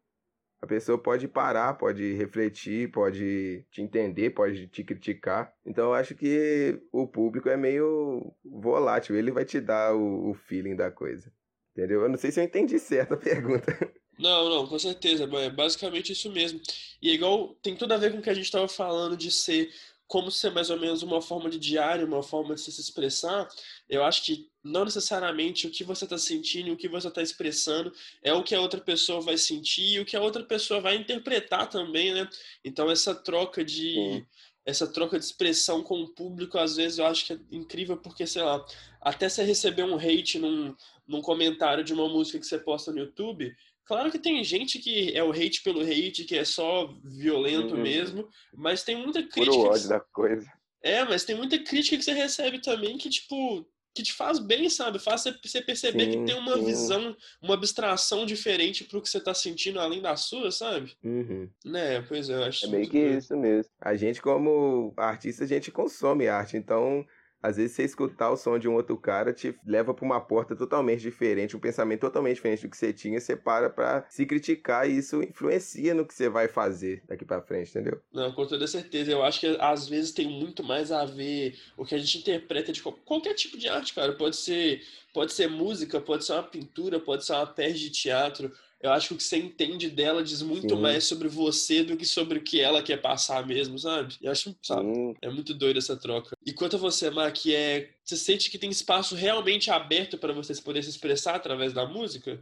A 0.61 0.67
pessoa 0.67 0.97
pode 0.97 1.27
parar, 1.27 1.73
pode 1.73 2.13
refletir, 2.13 2.91
pode 2.91 3.65
te 3.71 3.81
entender, 3.81 4.31
pode 4.31 4.67
te 4.67 4.83
criticar. 4.83 5.53
Então 5.65 5.85
eu 5.85 5.93
acho 5.93 6.15
que 6.15 6.79
o 6.91 7.07
público 7.07 7.49
é 7.49 7.57
meio 7.57 8.33
volátil, 8.43 9.15
ele 9.15 9.31
vai 9.31 9.45
te 9.45 9.59
dar 9.59 9.95
o, 9.95 10.29
o 10.29 10.33
feeling 10.33 10.75
da 10.75 10.89
coisa. 10.89 11.31
Entendeu? 11.71 12.01
Eu 12.01 12.09
não 12.09 12.17
sei 12.17 12.31
se 12.31 12.39
eu 12.39 12.43
entendi 12.43 12.79
certo 12.79 13.15
a 13.15 13.17
pergunta. 13.17 13.65
Não, 14.17 14.49
não, 14.49 14.65
com 14.65 14.79
certeza. 14.79 15.25
É 15.25 15.49
basicamente 15.49 16.13
isso 16.13 16.31
mesmo. 16.31 16.61
E 17.01 17.09
é 17.09 17.13
igual 17.13 17.53
tem 17.61 17.75
tudo 17.75 17.93
a 17.93 17.97
ver 17.97 18.13
com 18.13 18.19
o 18.19 18.21
que 18.21 18.29
a 18.29 18.33
gente 18.33 18.45
estava 18.45 18.65
falando 18.65 19.17
de 19.17 19.29
ser 19.29 19.69
como 20.07 20.29
ser 20.29 20.51
mais 20.51 20.69
ou 20.69 20.79
menos 20.79 21.01
uma 21.01 21.21
forma 21.21 21.49
de 21.49 21.57
diário, 21.57 22.05
uma 22.05 22.21
forma 22.21 22.55
de 22.55 22.61
se 22.61 22.79
expressar. 22.79 23.47
Eu 23.89 24.03
acho 24.03 24.23
que 24.23 24.47
não 24.63 24.85
necessariamente 24.85 25.67
o 25.67 25.71
que 25.71 25.83
você 25.83 26.05
está 26.05 26.17
sentindo, 26.17 26.71
o 26.71 26.77
que 26.77 26.87
você 26.87 27.07
está 27.07 27.21
expressando 27.21 27.91
é 28.21 28.33
o 28.33 28.43
que 28.43 28.53
a 28.53 28.61
outra 28.61 28.79
pessoa 28.79 29.21
vai 29.21 29.37
sentir 29.37 29.93
e 29.93 29.99
o 29.99 30.05
que 30.05 30.15
a 30.15 30.21
outra 30.21 30.43
pessoa 30.43 30.79
vai 30.79 30.95
interpretar 30.95 31.69
também, 31.69 32.13
né? 32.13 32.29
Então 32.63 32.89
essa 32.89 33.15
troca 33.15 33.63
de 33.63 34.25
essa 34.65 34.87
troca 34.87 35.19
de 35.19 35.25
expressão 35.25 35.83
com 35.83 36.01
o 36.01 36.09
público, 36.09 36.57
às 36.57 36.75
vezes 36.75 36.97
eu 36.97 37.05
acho 37.05 37.25
que 37.25 37.33
é 37.33 37.39
incrível 37.51 37.97
porque 37.97 38.25
sei 38.25 38.41
lá, 38.41 38.65
até 38.99 39.29
você 39.29 39.43
receber 39.43 39.83
um 39.83 39.95
hate 39.95 40.39
num, 40.39 40.75
num 41.07 41.21
comentário 41.21 41.83
de 41.83 41.93
uma 41.93 42.09
música 42.09 42.39
que 42.39 42.47
você 42.47 42.57
posta 42.57 42.91
no 42.91 42.97
YouTube, 42.97 43.55
Claro 43.85 44.11
que 44.11 44.19
tem 44.19 44.43
gente 44.43 44.79
que 44.79 45.15
é 45.15 45.23
o 45.23 45.31
hate 45.31 45.61
pelo 45.61 45.81
hate, 45.81 46.25
que 46.25 46.37
é 46.37 46.43
só 46.43 46.87
violento 47.03 47.75
uhum. 47.75 47.81
mesmo, 47.81 48.27
mas 48.53 48.83
tem 48.83 48.95
muita 48.95 49.21
crítica. 49.21 49.55
Puro 49.55 49.69
ódio 49.69 49.83
que... 49.83 49.89
da 49.89 49.99
coisa. 49.99 50.51
É, 50.81 51.03
mas 51.03 51.23
tem 51.23 51.35
muita 51.35 51.57
crítica 51.57 51.97
que 51.97 52.03
você 52.03 52.13
recebe 52.13 52.61
também 52.61 52.97
que, 52.97 53.09
tipo, 53.09 53.65
que 53.95 54.03
te 54.03 54.13
faz 54.13 54.39
bem, 54.39 54.69
sabe? 54.69 54.99
Faz 54.99 55.23
você 55.23 55.61
perceber 55.61 56.05
sim, 56.05 56.11
que 56.11 56.25
tem 56.25 56.35
uma 56.35 56.57
sim. 56.57 56.65
visão, 56.65 57.17
uma 57.41 57.53
abstração 57.53 58.25
diferente 58.25 58.83
pro 58.83 59.01
que 59.01 59.09
você 59.09 59.21
tá 59.21 59.33
sentindo 59.33 59.79
além 59.79 60.01
da 60.01 60.17
sua, 60.17 60.51
sabe? 60.51 60.93
Uhum. 61.01 61.49
Né, 61.63 62.01
pois 62.01 62.29
é, 62.29 62.35
eu 62.35 62.43
acho 62.43 62.65
É 62.65 62.69
meio 62.69 62.89
que 62.89 62.99
isso 62.99 63.37
mesmo. 63.37 63.71
A 63.79 63.95
gente, 63.95 64.21
como 64.21 64.93
artista, 64.97 65.45
a 65.45 65.47
gente 65.47 65.71
consome 65.71 66.27
arte, 66.27 66.57
então 66.57 67.05
às 67.45 67.57
vezes 67.57 67.75
você 67.75 67.83
escutar 67.83 68.31
o 68.31 68.37
som 68.37 68.57
de 68.57 68.67
um 68.67 68.73
outro 68.73 68.97
cara 68.97 69.31
te 69.31 69.55
leva 69.65 69.93
para 69.93 70.05
uma 70.05 70.19
porta 70.19 70.55
totalmente 70.55 71.01
diferente, 71.01 71.55
um 71.55 71.59
pensamento 71.59 72.01
totalmente 72.01 72.35
diferente 72.35 72.63
do 72.63 72.69
que 72.69 72.77
você 72.77 72.91
tinha, 72.91 73.19
você 73.19 73.35
para 73.35 73.69
para 73.69 74.05
se 74.09 74.25
criticar 74.25 74.89
e 74.89 74.97
isso 74.97 75.21
influencia 75.21 75.93
no 75.93 76.05
que 76.05 76.13
você 76.13 76.27
vai 76.27 76.47
fazer 76.47 77.03
daqui 77.07 77.23
para 77.23 77.41
frente, 77.41 77.69
entendeu? 77.69 78.01
Não, 78.11 78.31
com 78.31 78.45
toda 78.45 78.67
certeza. 78.67 79.11
Eu 79.11 79.23
acho 79.23 79.39
que 79.39 79.57
às 79.59 79.87
vezes 79.87 80.11
tem 80.11 80.27
muito 80.27 80.63
mais 80.63 80.91
a 80.91 81.05
ver 81.05 81.57
o 81.77 81.85
que 81.85 81.95
a 81.95 81.97
gente 81.97 82.17
interpreta 82.17 82.71
de 82.71 82.81
qualquer 82.81 83.33
tipo 83.33 83.57
de 83.57 83.67
arte, 83.67 83.93
cara. 83.93 84.13
Pode 84.13 84.35
ser, 84.35 84.81
pode 85.13 85.33
ser 85.33 85.47
música, 85.47 86.01
pode 86.01 86.25
ser 86.25 86.33
uma 86.33 86.43
pintura, 86.43 86.99
pode 86.99 87.25
ser 87.25 87.33
uma 87.33 87.47
peça 87.47 87.75
de 87.75 87.89
teatro 87.89 88.51
eu 88.85 88.91
acho 88.91 89.09
que 89.09 89.13
o 89.15 89.17
que 89.17 89.23
você 89.23 89.37
entende 89.37 89.89
dela 89.89 90.23
diz 90.23 90.41
muito 90.41 90.75
Sim. 90.75 90.81
mais 90.81 91.05
sobre 91.05 91.27
você 91.27 91.83
do 91.83 91.97
que 91.97 92.05
sobre 92.05 92.37
o 92.37 92.43
que 92.43 92.61
ela 92.61 92.83
quer 92.83 93.01
passar 93.01 93.45
mesmo, 93.45 93.79
sabe? 93.79 94.15
Eu 94.21 94.31
acho, 94.31 94.55
sabe, 94.61 94.87
é 95.21 95.29
muito 95.29 95.53
doido 95.53 95.77
essa 95.77 95.97
troca. 95.97 96.37
E 96.45 96.53
quanto 96.53 96.75
a 96.75 96.79
você, 96.79 97.09
Mark, 97.09 97.45
é, 97.47 97.89
você 98.03 98.15
sente 98.15 98.51
que 98.51 98.59
tem 98.59 98.69
espaço 98.69 99.15
realmente 99.15 99.71
aberto 99.71 100.17
para 100.19 100.33
você 100.33 100.53
poder 100.61 100.83
se 100.83 100.91
expressar 100.91 101.35
através 101.35 101.73
da 101.73 101.87
música? 101.87 102.39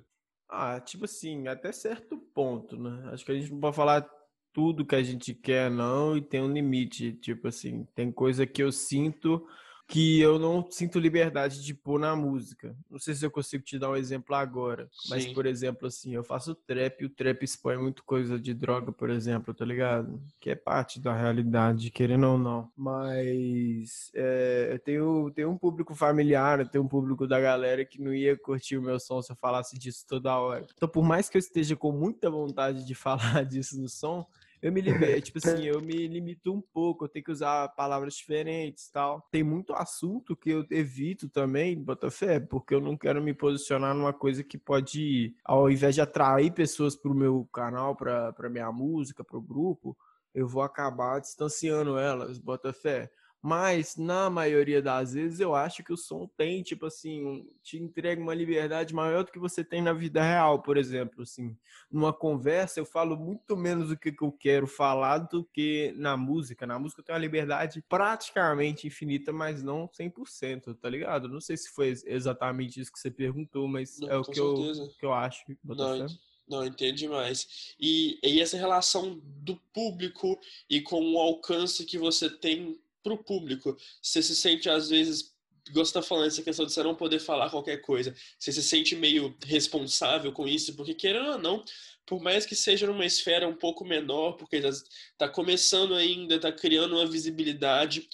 Ah, 0.50 0.81
tipo 0.81 1.05
assim, 1.05 1.47
até 1.47 1.71
certo 1.71 2.17
ponto, 2.17 2.77
né? 2.77 3.09
Acho 3.13 3.25
que 3.25 3.31
a 3.31 3.35
gente 3.35 3.51
não 3.51 3.59
pode 3.62 3.75
falar 3.75 4.05
tudo 4.51 4.85
que 4.85 4.95
a 4.95 5.01
gente 5.01 5.33
quer, 5.33 5.71
não, 5.71 6.17
e 6.17 6.21
tem 6.21 6.41
um 6.41 6.51
limite. 6.51 7.13
Tipo 7.13 7.47
assim, 7.47 7.88
tem 7.95 8.12
coisa 8.12 8.45
que 8.45 8.62
eu 8.62 8.71
sinto 8.71 9.47
que 9.93 10.19
eu 10.19 10.39
não 10.39 10.65
sinto 10.71 10.97
liberdade 10.97 11.63
de 11.63 11.71
pôr 11.71 12.00
na 12.00 12.15
música. 12.15 12.75
Não 12.89 12.97
sei 12.97 13.13
se 13.13 13.23
eu 13.23 13.29
consigo 13.29 13.63
te 13.63 13.77
dar 13.77 13.91
um 13.91 13.95
exemplo 13.95 14.35
agora, 14.35 14.89
mas 15.07 15.27
por 15.27 15.45
exemplo, 15.45 15.88
assim, 15.88 16.15
eu 16.15 16.23
faço 16.23 16.55
trap 16.55 17.00
e 17.00 17.05
o 17.05 17.09
trap 17.12 17.43
expõe 17.43 17.77
muito 17.77 18.03
coisa 18.03 18.39
de 18.39 18.55
droga, 18.55 18.91
por 18.91 19.12
exemplo, 19.12 19.53
tá 19.53 19.63
ligado? 19.63 20.19
Que 20.39 20.50
é 20.50 20.55
parte 20.55 21.00
da 21.00 21.15
realidade, 21.15 21.91
querendo 21.91 22.25
ou 22.25 22.39
não. 22.39 22.71
Mas 22.75 24.09
é, 24.15 24.69
eu 24.71 24.79
tenho, 24.79 25.29
tenho 25.29 25.51
um 25.51 25.57
público 25.59 25.93
familiar, 25.93 26.59
eu 26.59 26.67
tenho 26.67 26.83
um 26.83 26.88
público 26.88 27.27
da 27.27 27.39
galera 27.39 27.85
que 27.85 28.01
não 28.01 28.15
ia 28.15 28.35
curtir 28.35 28.77
o 28.77 28.81
meu 28.81 29.00
som 29.00 29.21
se 29.21 29.31
eu 29.31 29.35
falasse 29.35 29.77
disso 29.77 30.07
toda 30.07 30.39
hora. 30.39 30.65
Então, 30.75 30.89
por 30.89 31.03
mais 31.03 31.29
que 31.29 31.38
eu 31.38 31.39
esteja 31.39 31.75
com 31.75 31.91
muita 31.91 32.31
vontade 32.31 32.83
de 32.83 32.95
falar 32.97 33.45
disso 33.45 33.79
no 33.79 33.88
som, 33.88 34.25
eu 34.63 34.72
me 34.72 34.79
limito, 34.79 35.22
tipo 35.22 35.39
assim, 35.39 35.65
eu 35.65 35.82
me 35.82 36.08
limito 36.08 36.53
um 36.53 36.62
pouco, 36.62 37.03
eu 37.03 37.10
tenho 37.10 37.25
que 37.25 37.32
usar 37.34 37.67
palavras 37.75 38.13
diferentes 38.13 38.89
tal. 38.89 39.27
Tem 39.29 39.43
muito 39.43 39.74
assunto 39.74 40.38
que 40.38 40.51
eu 40.51 40.65
evito 40.72 41.27
também, 41.27 41.77
Botafé, 41.77 42.39
porque 42.39 42.74
eu 42.74 42.79
não 42.79 42.96
quero 42.96 43.22
me 43.22 43.34
posicionar 43.34 43.93
numa 43.93 44.13
coisa 44.13 44.41
que 44.41 44.58
pode, 44.58 45.36
ao 45.43 45.70
invés 45.70 45.96
de 45.96 46.01
atrair 46.01 46.53
pessoas 46.53 46.96
pro 46.96 47.13
meu 47.13 47.46
canal, 47.51 47.93
pra, 47.93 48.32
pra 48.32 48.50
minha 48.50 48.72
música, 48.72 49.22
pro 49.22 49.41
grupo, 49.41 49.98
eu 50.34 50.48
vou 50.48 50.63
acabar 50.63 51.20
distanciando 51.20 51.98
elas, 51.98 52.38
Botafé. 52.38 53.12
Mas, 53.45 53.97
na 53.97 54.29
maioria 54.29 54.81
das 54.81 55.12
vezes, 55.12 55.41
eu 55.41 55.53
acho 55.53 55.83
que 55.83 55.91
o 55.91 55.97
som 55.97 56.29
tem, 56.38 56.63
tipo 56.63 56.85
assim, 56.85 57.45
te 57.62 57.77
entrega 57.77 58.21
uma 58.21 58.33
liberdade 58.33 58.93
maior 58.95 59.25
do 59.25 59.33
que 59.33 59.38
você 59.38 59.65
tem 59.65 59.81
na 59.81 59.91
vida 59.91 60.23
real, 60.23 60.62
por 60.62 60.77
exemplo. 60.77 61.23
Assim, 61.23 61.53
numa 61.91 62.13
conversa, 62.13 62.79
eu 62.79 62.85
falo 62.85 63.17
muito 63.17 63.57
menos 63.57 63.89
do 63.89 63.97
que 63.97 64.15
eu 64.17 64.31
quero 64.31 64.65
falar 64.65 65.17
do 65.17 65.43
que 65.43 65.93
na 65.97 66.15
música. 66.15 66.65
Na 66.65 66.79
música 66.79 67.01
eu 67.01 67.05
tenho 67.05 67.17
uma 67.17 67.21
liberdade 67.21 67.83
praticamente 67.89 68.88
infinita, 68.88 69.33
mas 69.33 69.62
não 69.62 69.89
100%, 69.89 70.77
tá 70.79 70.89
ligado? 70.89 71.27
Não 71.27 71.41
sei 71.41 71.57
se 71.57 71.69
foi 71.69 71.93
exatamente 72.05 72.79
isso 72.79 72.93
que 72.93 73.00
você 73.00 73.12
perguntou, 73.12 73.67
mas 73.67 74.00
não, 74.00 74.09
é 74.09 74.17
o 74.17 74.23
que 74.23 74.39
eu, 74.39 74.55
que 74.97 75.05
eu 75.05 75.13
acho. 75.13 75.43
Não, 75.62 76.07
não, 76.47 76.63
mais. 77.09 77.75
E, 77.77 78.19
e 78.23 78.39
essa 78.39 78.55
relação 78.55 79.21
do 79.23 79.57
público 79.73 80.39
e 80.69 80.79
com 80.79 81.13
o 81.13 81.19
alcance 81.19 81.85
que 81.85 81.97
você 81.97 82.29
tem 82.29 82.81
para 83.03 83.13
o 83.13 83.24
público. 83.24 83.77
Você 84.01 84.24
se 84.24 84.36
sente, 84.36 84.69
às 84.69 84.89
vezes, 84.89 85.33
gosta 85.72 86.01
tá 86.01 86.05
falando 86.05 86.27
essa 86.27 86.41
questão 86.41 86.65
de 86.65 86.72
você 86.72 86.83
não 86.83 86.95
poder 86.95 87.19
falar 87.19 87.50
qualquer 87.50 87.77
coisa. 87.77 88.15
Você 88.38 88.51
se 88.51 88.63
sente 88.63 88.95
meio 88.95 89.36
responsável 89.45 90.31
com 90.31 90.48
isso, 90.48 90.75
porque 90.75 90.93
querendo 90.93 91.31
ou 91.31 91.38
não, 91.38 91.63
por 92.05 92.22
mais 92.22 92.45
que 92.45 92.55
seja 92.55 92.88
numa 92.88 93.05
esfera 93.05 93.48
um 93.48 93.55
pouco 93.55 93.86
menor, 93.86 94.33
porque 94.33 94.57
está 94.57 95.29
começando 95.29 95.93
ainda, 95.93 96.36
está 96.36 96.51
criando 96.51 96.95
uma 96.95 97.05
visibilidade, 97.05 98.07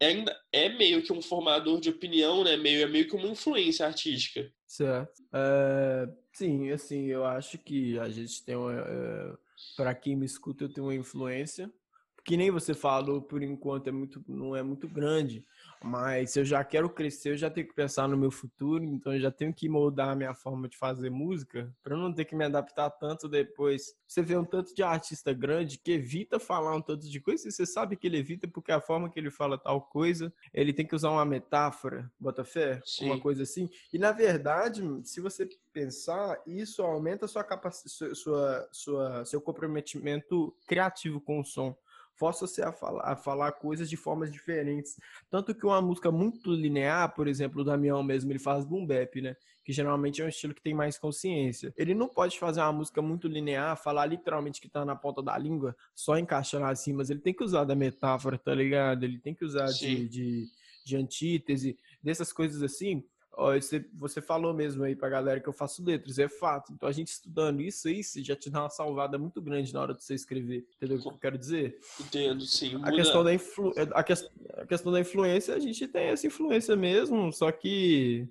ainda 0.00 0.36
é 0.52 0.68
meio 0.68 1.02
que 1.02 1.12
um 1.12 1.22
formador 1.22 1.80
de 1.80 1.90
opinião, 1.90 2.44
né? 2.44 2.56
Meio, 2.56 2.82
é 2.82 2.86
meio 2.86 3.08
que 3.08 3.16
uma 3.16 3.28
influência 3.28 3.86
artística. 3.86 4.52
Certo. 4.66 5.22
É, 5.32 6.08
sim, 6.32 6.70
assim, 6.70 7.06
eu 7.06 7.24
acho 7.24 7.58
que 7.58 7.98
a 7.98 8.08
gente 8.08 8.42
tem 8.44 8.56
uma. 8.56 8.72
É, 8.72 9.32
para 9.76 9.94
quem 9.94 10.16
me 10.16 10.26
escuta, 10.26 10.64
eu 10.64 10.72
tenho 10.72 10.86
uma 10.86 10.94
influência 10.94 11.70
que 12.24 12.36
nem 12.36 12.50
você 12.50 12.72
falou, 12.72 13.20
por 13.20 13.42
enquanto 13.42 13.88
é 13.88 13.90
muito, 13.90 14.22
não 14.28 14.54
é 14.54 14.62
muito 14.62 14.86
grande, 14.86 15.44
mas 15.82 16.30
se 16.30 16.40
eu 16.40 16.44
já 16.44 16.62
quero 16.62 16.88
crescer, 16.88 17.30
eu 17.30 17.36
já 17.36 17.50
tenho 17.50 17.66
que 17.66 17.74
pensar 17.74 18.06
no 18.06 18.16
meu 18.16 18.30
futuro, 18.30 18.84
então 18.84 19.12
eu 19.12 19.20
já 19.20 19.30
tenho 19.30 19.52
que 19.52 19.68
moldar 19.68 20.10
a 20.10 20.14
minha 20.14 20.32
forma 20.32 20.68
de 20.68 20.76
fazer 20.76 21.10
música 21.10 21.74
para 21.82 21.96
não 21.96 22.12
ter 22.12 22.24
que 22.24 22.36
me 22.36 22.44
adaptar 22.44 22.90
tanto 22.90 23.28
depois. 23.28 23.94
Você 24.06 24.22
vê 24.22 24.36
um 24.36 24.44
tanto 24.44 24.72
de 24.74 24.82
artista 24.82 25.32
grande 25.32 25.78
que 25.78 25.92
evita 25.92 26.38
falar 26.38 26.76
um 26.76 26.80
tanto 26.80 27.08
de 27.08 27.20
coisa, 27.20 27.48
e 27.48 27.50
você 27.50 27.66
sabe 27.66 27.96
que 27.96 28.06
ele 28.06 28.18
evita 28.18 28.46
porque 28.46 28.70
a 28.70 28.80
forma 28.80 29.10
que 29.10 29.18
ele 29.18 29.30
fala 29.30 29.58
tal 29.58 29.80
coisa, 29.80 30.32
ele 30.54 30.72
tem 30.72 30.86
que 30.86 30.94
usar 30.94 31.10
uma 31.10 31.24
metáfora, 31.24 32.10
bota 32.20 32.44
fé, 32.44 32.80
Sim. 32.84 33.06
uma 33.06 33.20
coisa 33.20 33.42
assim. 33.42 33.68
E 33.92 33.98
na 33.98 34.12
verdade, 34.12 34.82
se 35.02 35.20
você 35.20 35.48
pensar, 35.72 36.40
isso 36.46 36.82
aumenta 36.82 37.26
sua 37.26 37.42
capacidade, 37.42 38.14
sua, 38.14 38.68
sua, 38.70 39.24
seu 39.24 39.40
comprometimento 39.40 40.54
criativo 40.68 41.20
com 41.20 41.40
o 41.40 41.44
som 41.44 41.76
força 42.14 42.46
você 42.46 42.62
a 42.62 42.72
falar, 42.72 43.02
a 43.04 43.16
falar 43.16 43.52
coisas 43.52 43.88
de 43.88 43.96
formas 43.96 44.32
diferentes. 44.32 44.96
Tanto 45.30 45.54
que 45.54 45.66
uma 45.66 45.80
música 45.80 46.10
muito 46.10 46.52
linear, 46.52 47.14
por 47.14 47.26
exemplo, 47.26 47.62
o 47.62 47.64
Damião 47.64 48.02
mesmo, 48.02 48.30
ele 48.30 48.38
faz 48.38 48.64
boom 48.64 48.86
bap, 48.86 49.20
né? 49.20 49.36
Que 49.64 49.72
geralmente 49.72 50.20
é 50.20 50.24
um 50.24 50.28
estilo 50.28 50.54
que 50.54 50.62
tem 50.62 50.74
mais 50.74 50.98
consciência. 50.98 51.72
Ele 51.76 51.94
não 51.94 52.08
pode 52.08 52.38
fazer 52.38 52.60
uma 52.60 52.72
música 52.72 53.00
muito 53.00 53.28
linear, 53.28 53.76
falar 53.76 54.06
literalmente 54.06 54.60
que 54.60 54.68
tá 54.68 54.84
na 54.84 54.96
ponta 54.96 55.22
da 55.22 55.36
língua, 55.38 55.76
só 55.94 56.18
encaixando 56.18 56.66
assim, 56.66 56.92
mas 56.92 57.10
ele 57.10 57.20
tem 57.20 57.34
que 57.34 57.44
usar 57.44 57.64
da 57.64 57.74
metáfora, 57.74 58.38
tá 58.38 58.54
ligado? 58.54 59.04
Ele 59.04 59.18
tem 59.18 59.34
que 59.34 59.44
usar 59.44 59.66
de, 59.66 60.08
de, 60.08 60.46
de 60.84 60.96
antítese, 60.96 61.78
dessas 62.02 62.32
coisas 62.32 62.62
assim, 62.62 63.04
você, 63.36 63.84
você 63.94 64.20
falou 64.20 64.52
mesmo 64.52 64.84
aí 64.84 64.94
pra 64.94 65.08
galera 65.08 65.40
que 65.40 65.48
eu 65.48 65.52
faço 65.52 65.82
letras, 65.84 66.18
é 66.18 66.28
fato. 66.28 66.72
Então 66.72 66.88
a 66.88 66.92
gente 66.92 67.08
estudando 67.08 67.62
isso 67.62 67.88
aí, 67.88 68.02
já 68.18 68.36
te 68.36 68.50
dá 68.50 68.62
uma 68.62 68.70
salvada 68.70 69.18
muito 69.18 69.40
grande 69.40 69.72
na 69.72 69.80
hora 69.80 69.94
de 69.94 70.04
você 70.04 70.14
escrever. 70.14 70.66
Entendeu 70.76 70.98
o 70.98 71.00
que 71.00 71.08
eu 71.08 71.18
quero 71.18 71.38
dizer? 71.38 71.78
Entendo, 72.00 72.44
sim. 72.44 72.76
Muda... 72.76 72.90
A, 72.90 72.92
questão 72.92 73.24
da 73.24 73.32
influ... 73.32 73.72
a, 73.92 74.02
que... 74.02 74.12
a 74.12 74.66
questão 74.66 74.92
da 74.92 75.00
influência, 75.00 75.54
a 75.54 75.58
gente 75.58 75.88
tem 75.88 76.08
essa 76.08 76.26
influência 76.26 76.76
mesmo, 76.76 77.32
só 77.32 77.50
que. 77.50 78.28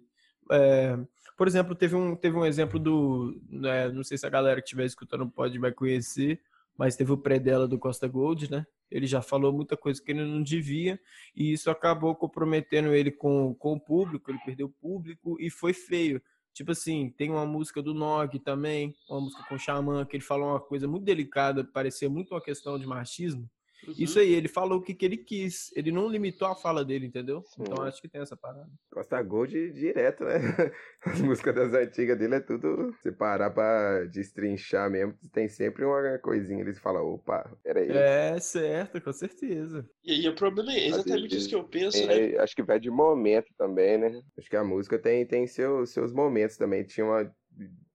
É... 0.52 0.98
Por 1.36 1.48
exemplo, 1.48 1.74
teve 1.74 1.96
um, 1.96 2.16
teve 2.16 2.38
um 2.38 2.46
exemplo 2.46 2.80
do. 2.80 3.42
Né, 3.50 3.90
não 3.90 4.04
sei 4.04 4.18
se 4.18 4.28
a 4.28 4.30
galera 4.30 4.62
que 4.62 4.68
estiver 4.68 4.86
escutando 4.86 5.28
pode 5.28 5.58
vai 5.58 5.72
conhecer, 5.72 6.40
mas 6.78 6.96
teve 6.96 7.12
o 7.12 7.18
pré 7.18 7.40
dela 7.40 7.68
do 7.68 7.80
Costa 7.80 8.08
Gold, 8.08 8.52
né? 8.52 8.66
Ele 8.92 9.08
já 9.08 9.22
falou 9.22 9.54
muita 9.54 9.78
coisa 9.78 10.02
que 10.04 10.12
ele 10.12 10.26
não 10.26 10.44
devia, 10.44 11.00
e 11.36 11.52
isso 11.54 11.72
acabou 11.72 12.16
comprometendo 12.16 12.94
ele 12.94 13.12
com, 13.12 13.56
com 13.56 13.74
o 13.74 13.80
público, 13.80 14.30
ele 14.30 14.40
perdeu 14.46 14.68
o 14.68 14.70
público 14.70 15.38
e 15.40 15.50
foi 15.50 15.74
feio. 15.74 16.22
Tipo 16.54 16.72
assim, 16.72 17.10
tem 17.18 17.32
uma 17.32 17.46
música 17.46 17.82
do 17.82 17.94
Nog 17.94 18.38
também, 18.40 18.94
uma 19.10 19.22
música 19.22 19.44
com 19.48 19.56
o 19.56 19.60
Xamã, 19.60 20.06
que 20.06 20.18
ele 20.18 20.24
falou 20.24 20.50
uma 20.50 20.60
coisa 20.60 20.88
muito 20.88 21.06
delicada, 21.06 21.64
parecia 21.64 22.10
muito 22.10 22.34
uma 22.34 22.42
questão 22.42 22.78
de 22.78 22.86
machismo, 22.86 23.50
Uhum. 23.88 23.94
Isso 23.98 24.20
aí, 24.20 24.34
ele 24.34 24.48
falou 24.48 24.80
o 24.80 24.82
que, 24.82 24.94
que 24.94 25.06
ele 25.06 25.18
quis. 25.18 25.72
Ele 25.76 25.92
não 25.92 26.08
limitou 26.08 26.48
a 26.48 26.56
fala 26.56 26.86
dele, 26.86 27.08
entendeu? 27.08 27.44
Sim. 27.46 27.64
Então 27.64 27.82
acho 27.84 28.02
que 28.02 28.08
tem 28.08 28.22
essa 28.22 28.38
parada. 28.38 28.70
Costa 28.92 29.22
Gold 29.22 29.72
direto, 29.72 30.24
né? 30.24 30.36
As 31.04 31.20
músicas 31.22 31.56
das 31.56 31.74
antigas 31.74 32.18
dele 32.18 32.36
é 32.36 32.40
tudo. 32.40 32.94
Se 33.02 33.12
parar 33.12 33.50
pra 33.50 34.06
destrinchar 34.06 34.90
mesmo, 34.90 35.16
tem 35.32 35.48
sempre 35.50 35.84
uma 35.84 36.18
coisinha. 36.20 36.62
Eles 36.62 36.78
falam, 36.78 37.06
opa, 37.06 37.52
peraí. 37.64 37.90
É, 37.90 38.40
certo, 38.40 39.02
com 39.02 39.12
certeza. 39.12 39.90
E 40.04 40.12
aí 40.12 40.28
o 40.28 40.36
problema 40.36 40.72
é 40.72 40.88
exatamente 40.88 41.30
vezes 41.30 41.38
isso 41.40 41.50
que 41.50 41.56
eu 41.56 41.64
penso, 41.64 41.98
Tem- 42.08 42.32
né? 42.34 42.38
acho 42.40 42.56
que 42.56 42.64
vai 42.64 42.80
de 42.80 42.90
momento 42.92 43.54
também, 43.58 43.98
né? 43.98 44.22
Acho 44.38 44.50
que 44.50 44.56
a 44.56 44.64
música 44.64 45.00
tem, 45.00 45.26
tem 45.26 45.48
seu, 45.48 45.86
seus 45.86 46.14
momentos 46.14 46.58
também. 46.58 46.84
Tinha 46.84 47.06
uma. 47.06 47.36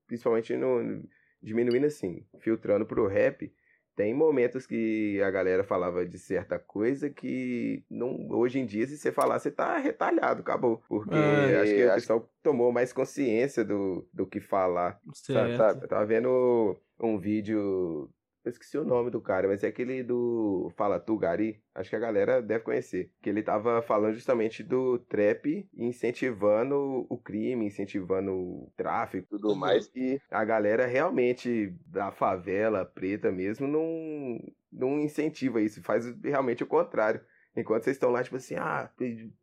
Principalmente 0.06 0.56
no. 0.56 1.04
Diminuindo 1.42 1.86
assim, 1.86 2.26
filtrando 2.40 2.86
pro 2.86 3.06
rap. 3.06 3.52
Tem 3.96 4.12
momentos 4.12 4.66
que 4.66 5.20
a 5.22 5.30
galera 5.30 5.64
falava 5.64 6.04
de 6.04 6.18
certa 6.18 6.58
coisa 6.58 7.08
que 7.08 7.82
não, 7.90 8.28
hoje 8.30 8.58
em 8.58 8.66
dia, 8.66 8.86
se 8.86 8.98
você 8.98 9.10
falar, 9.10 9.38
você 9.38 9.50
tá 9.50 9.78
retalhado, 9.78 10.42
acabou. 10.42 10.82
Porque 10.86 11.14
É, 11.14 11.56
acho 11.62 11.74
que 11.74 11.86
o 11.86 11.94
pessoal 11.94 12.30
tomou 12.42 12.70
mais 12.70 12.92
consciência 12.92 13.64
do, 13.64 14.06
do 14.12 14.26
que 14.26 14.38
falar. 14.38 15.00
Sabe, 15.14 15.54
Certo. 15.54 15.56
sabe? 15.56 15.84
Eu 15.84 15.88
tava 15.88 16.04
vendo 16.04 16.78
um 17.00 17.18
vídeo. 17.18 18.10
Eu 18.46 18.50
esqueci 18.50 18.78
o 18.78 18.84
nome 18.84 19.10
do 19.10 19.20
cara, 19.20 19.48
mas 19.48 19.64
é 19.64 19.66
aquele 19.66 20.04
do 20.04 20.70
Fala 20.76 21.00
Tu 21.00 21.18
Gari. 21.18 21.60
Acho 21.74 21.90
que 21.90 21.96
a 21.96 21.98
galera 21.98 22.40
deve 22.40 22.62
conhecer. 22.62 23.10
Que 23.20 23.28
ele 23.28 23.42
tava 23.42 23.82
falando 23.82 24.14
justamente 24.14 24.62
do 24.62 25.00
trap 25.00 25.68
incentivando 25.74 27.04
o 27.10 27.18
crime, 27.18 27.66
incentivando 27.66 28.30
o 28.32 28.72
tráfico 28.76 29.26
e 29.34 29.38
tudo 29.38 29.48
Uhum. 29.48 29.56
mais. 29.56 29.90
E 29.96 30.20
a 30.30 30.44
galera 30.44 30.86
realmente 30.86 31.74
da 31.88 32.12
favela 32.12 32.84
preta 32.84 33.32
mesmo 33.32 33.66
não, 33.66 34.38
não 34.72 35.00
incentiva 35.00 35.60
isso. 35.60 35.82
Faz 35.82 36.06
realmente 36.22 36.62
o 36.62 36.68
contrário. 36.68 37.20
Enquanto 37.56 37.82
vocês 37.82 37.96
estão 37.96 38.10
lá, 38.10 38.22
tipo 38.22 38.36
assim, 38.36 38.54
ah, 38.54 38.88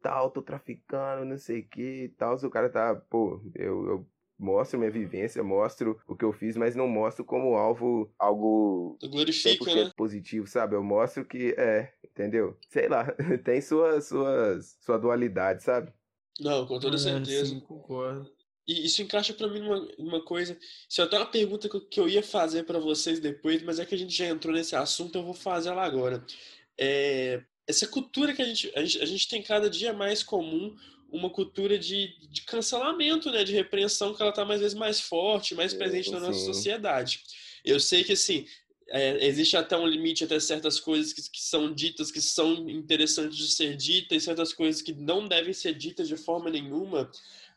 tal, 0.02 0.32
tô 0.32 0.42
traficando, 0.42 1.26
não 1.26 1.38
sei 1.38 1.60
o 1.60 1.68
que 1.68 2.04
e 2.06 2.10
tal. 2.10 2.36
O 2.36 2.50
cara 2.50 2.70
tá, 2.70 2.96
pô, 2.96 3.42
eu, 3.54 3.86
eu 3.86 4.08
mostro 4.44 4.78
minha 4.80 4.92
vivência, 4.92 5.44
mostro 5.44 6.00
o 6.08 6.16
que 6.16 6.26
eu 6.26 6.34
fiz, 6.34 6.58
mas 6.58 6.76
não 6.76 6.88
mostro 6.88 7.26
como 7.26 7.56
alvo, 7.56 8.14
algo 8.20 8.98
Glorifica, 9.04 9.72
100% 9.72 9.76
né? 9.76 9.92
positivo, 9.96 10.48
sabe? 10.48 10.76
Eu 10.76 10.84
mostro 10.84 11.26
que 11.26 11.54
é, 11.58 11.94
entendeu? 12.04 12.58
Sei 12.70 12.88
lá, 12.88 13.06
tem 13.44 13.62
suas, 13.62 14.08
suas, 14.08 14.78
sua 14.82 14.98
dualidade, 15.00 15.64
sabe? 15.64 15.94
Não, 16.40 16.66
com 16.68 16.80
toda 16.80 16.96
É, 16.96 17.00
certeza. 17.00 17.46
Sim, 17.46 17.60
concordo. 17.60 18.32
E 18.68 18.86
isso 18.86 19.02
encaixa 19.02 19.34
pra 19.34 19.48
mim 19.48 19.60
numa, 19.60 19.80
numa 19.98 20.24
coisa. 20.24 20.58
Isso 20.90 21.02
é 21.02 21.04
até 21.04 21.18
uma 21.18 21.26
pergunta 21.26 21.68
que 21.70 21.76
eu, 21.76 21.82
que 21.88 22.00
eu 22.00 22.08
ia 22.10 22.24
fazer 22.24 22.64
pra 22.64 22.80
vocês 22.80 23.20
depois, 23.20 23.62
mas 23.62 23.80
é 23.80 23.86
que 23.86 23.94
a 23.94 23.98
gente 23.98 24.14
já 24.16 24.26
entrou 24.28 24.54
nesse 24.54 24.76
assunto, 24.76 25.18
eu 25.18 25.24
vou 25.24 25.34
fazer 25.34 25.70
ela 25.70 25.84
agora. 25.84 26.26
É, 26.80 27.44
essa 27.68 27.88
cultura 27.88 28.34
que 28.34 28.42
a 28.42 28.46
gente, 28.46 28.72
a 28.76 28.84
gente, 28.86 29.02
a 29.02 29.06
gente 29.06 29.28
tem 29.28 29.44
cada 29.44 29.70
dia 29.70 29.94
mais 29.94 30.24
comum 30.24 30.76
uma 31.14 31.30
cultura 31.30 31.78
de, 31.78 32.16
de 32.28 32.42
cancelamento, 32.42 33.32
né? 33.32 33.44
De 33.44 33.54
repreensão 33.54 34.14
que 34.14 34.22
ela 34.22 34.32
tá 34.32 34.44
mais 34.44 34.60
vezes 34.60 34.76
mais 34.76 35.00
forte, 35.00 35.54
mais 35.54 35.72
Sim, 35.72 35.78
presente 35.78 36.12
na 36.12 36.20
nossa 36.20 36.40
sim. 36.40 36.46
sociedade. 36.46 37.22
Eu 37.64 37.80
sei 37.80 38.04
que 38.04 38.14
assim. 38.14 38.46
é, 38.90 39.26
existe 39.26 39.56
até 39.56 39.78
um 39.78 39.88
limite 39.88 40.24
até 40.24 40.40
certas 40.40 40.80
coisas 40.80 41.14
que, 41.14 41.22
que 41.22 41.42
são 41.42 41.74
ditas 41.74 42.12
que 42.12 42.22
são 42.22 42.70
interessantes 42.70 43.38
de 43.38 43.48
ser 43.52 43.78
ditas 43.78 44.22
e 44.22 44.26
certas 44.26 44.54
coisas 44.54 44.82
que 44.82 44.94
não 44.94 45.28
devem 45.28 45.54
ser 45.54 45.74
ditas 45.74 46.08
de 46.08 46.18
forma 46.18 46.50
nenhuma 46.50 47.10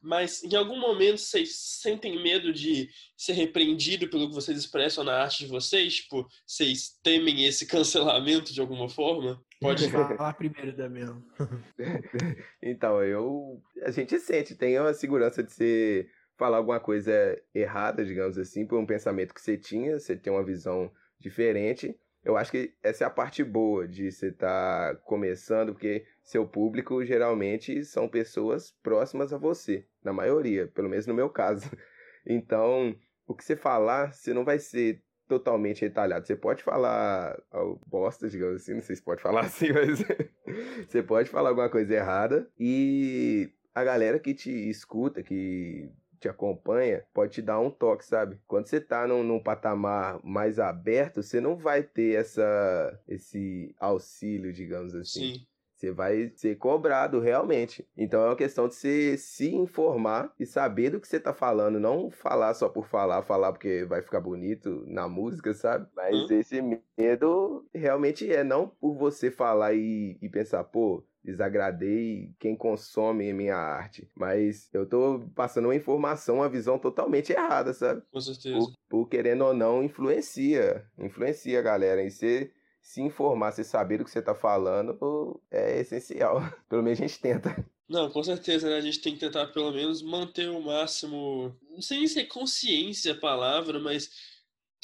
mas 0.06 0.42
em 0.44 0.54
algum 0.54 0.78
momento 0.78 1.18
vocês 1.18 1.56
sentem 1.80 2.22
medo 2.22 2.52
de 2.52 2.88
ser 3.16 3.32
repreendido 3.32 4.08
pelo 4.08 4.28
que 4.28 4.34
vocês 4.34 4.56
expressam 4.56 5.02
na 5.02 5.20
arte 5.20 5.44
de 5.44 5.50
vocês? 5.50 5.96
Tipo, 5.96 6.26
vocês 6.46 6.96
temem 7.02 7.44
esse 7.44 7.66
cancelamento 7.66 8.54
de 8.54 8.60
alguma 8.60 8.88
forma? 8.88 9.42
Pode 9.60 9.90
falar 9.90 10.32
primeiro, 10.34 10.76
Damião. 10.76 11.22
Então, 12.62 13.02
eu. 13.02 13.60
A 13.82 13.90
gente 13.90 14.18
sente, 14.20 14.54
tem 14.54 14.76
a 14.76 14.94
segurança 14.94 15.42
de 15.42 15.52
você 15.52 16.08
falar 16.38 16.58
alguma 16.58 16.78
coisa 16.78 17.36
errada, 17.54 18.04
digamos 18.04 18.38
assim, 18.38 18.66
por 18.66 18.78
um 18.78 18.86
pensamento 18.86 19.34
que 19.34 19.40
você 19.40 19.56
tinha, 19.56 19.98
você 19.98 20.16
tem 20.16 20.32
uma 20.32 20.44
visão 20.44 20.90
diferente. 21.18 21.98
Eu 22.26 22.37
acho 22.37 22.50
que 22.50 22.75
essa 22.83 23.04
é 23.04 23.06
a 23.06 23.11
parte 23.11 23.44
boa 23.44 23.87
de 23.87 24.11
você 24.11 24.31
estar 24.31 24.96
começando, 25.05 25.72
porque 25.72 26.05
seu 26.24 26.44
público 26.44 27.05
geralmente 27.05 27.85
são 27.85 28.09
pessoas 28.09 28.72
próximas 28.83 29.33
a 29.33 29.38
você, 29.38 29.87
na 30.03 30.12
maioria, 30.12 30.66
pelo 30.66 30.88
menos 30.88 31.07
no 31.07 31.14
meu 31.14 31.31
caso. 31.31 31.70
Então, 32.29 32.92
o 33.24 33.37
que 33.37 33.44
você 33.44 33.55
falar, 33.55 34.12
você 34.12 34.35
não 34.35 34.44
vai 34.44 34.59
ser 34.59 35.00
totalmente 35.29 35.83
retalhado. 35.83 36.27
Você 36.27 36.35
pode 36.35 36.61
falar 36.61 37.40
ó, 37.53 37.77
bosta, 37.87 38.29
digamos 38.29 38.57
assim, 38.57 38.74
não 38.74 38.81
sei 38.81 38.96
se 38.96 39.03
pode 39.05 39.22
falar 39.22 39.42
assim, 39.46 39.68
mas 39.72 40.03
você 40.90 41.05
pode 41.05 41.31
falar 41.31 41.50
alguma 41.50 41.70
coisa 41.70 41.94
errada 41.94 42.50
e 42.59 43.48
a 43.72 43.85
galera 43.85 44.18
que 44.18 44.35
te 44.35 44.50
escuta, 44.68 45.22
que 45.22 45.88
te 46.18 46.29
acompanha, 46.29 47.05
pode 47.14 47.33
te 47.35 47.42
dar 47.42 47.61
um 47.61 47.70
toque, 47.70 48.05
sabe? 48.05 48.40
Quando 48.46 48.66
você 48.66 48.81
tá 48.81 49.07
num, 49.07 49.22
num 49.22 49.40
patamar 49.42 50.20
mais 50.24 50.59
aberto, 50.59 51.22
você 51.22 51.40
não 51.40 51.57
vai 51.57 51.83
ter 51.83 52.18
essa 52.20 53.00
esse 53.09 53.74
auxílio, 53.79 54.52
digamos 54.52 54.94
assim. 54.94 55.33
Sim. 55.33 55.46
Você 55.76 55.92
vai 55.92 56.33
ser 56.35 56.57
cobrado 56.57 57.20
realmente. 57.20 57.87
Então 57.96 58.22
é 58.22 58.26
uma 58.29 58.37
questão 58.37 58.66
de 58.66 58.74
você 58.74 59.18
se 59.18 59.55
informar 59.55 60.33
e 60.40 60.46
saber 60.46 60.88
do 60.90 60.98
que 61.00 61.07
você 61.07 61.20
tá 61.20 61.35
falando. 61.35 61.79
Não 61.79 62.11
falar 62.11 62.55
só 62.55 62.66
por 62.68 62.87
falar, 62.87 63.22
falar 63.22 63.52
porque 63.52 63.85
vai 63.85 64.00
ficar 64.00 64.20
bonito 64.20 64.85
na 64.87 65.07
música, 65.07 65.52
sabe? 65.52 65.87
Mas 65.94 66.14
Hum. 66.14 66.26
esse 66.31 66.62
medo 66.96 67.68
realmente 67.74 68.31
é 68.33 68.42
não 68.42 68.68
por 68.68 68.94
você 68.96 69.31
falar 69.31 69.74
e, 69.74 70.16
e 70.22 70.29
pensar, 70.31 70.64
pô, 70.64 71.05
desagradei 71.26 72.32
quem 72.38 72.56
consome 72.56 73.32
minha 73.32 73.56
arte. 73.56 74.08
Mas 74.14 74.72
eu 74.72 74.88
tô 74.88 75.28
passando 75.34 75.66
uma 75.66 75.74
informação, 75.74 76.36
uma 76.36 76.48
visão 76.48 76.78
totalmente 76.78 77.32
errada, 77.32 77.74
sabe? 77.74 78.00
Com 78.12 78.20
certeza. 78.20 78.56
por, 78.56 78.72
por 78.88 79.08
querendo 79.08 79.44
ou 79.44 79.52
não, 79.52 79.82
influencia. 79.82 80.86
Influencia 80.96 81.58
a 81.58 81.62
galera. 81.62 82.04
E 82.04 82.10
você 82.10 82.52
se 82.80 83.02
informar, 83.02 83.50
você 83.50 83.64
saber 83.64 83.98
do 83.98 84.04
que 84.04 84.10
você 84.10 84.22
tá 84.22 84.34
falando, 84.34 85.42
é 85.50 85.80
essencial. 85.80 86.36
Pelo 86.70 86.84
menos 86.84 87.00
a 87.00 87.02
gente 87.02 87.20
tenta. 87.20 87.66
Não, 87.88 88.08
com 88.10 88.22
certeza, 88.22 88.70
né? 88.70 88.76
A 88.76 88.80
gente 88.80 89.00
tem 89.00 89.14
que 89.14 89.20
tentar 89.20 89.46
pelo 89.46 89.70
menos 89.70 90.02
manter 90.02 90.48
o 90.48 90.60
máximo. 90.60 91.54
Não 91.70 91.80
sei 91.80 91.98
nem 91.98 92.08
se 92.08 92.18
é 92.18 92.24
consciência 92.24 93.12
a 93.12 93.20
palavra, 93.20 93.78
mas 93.78 94.10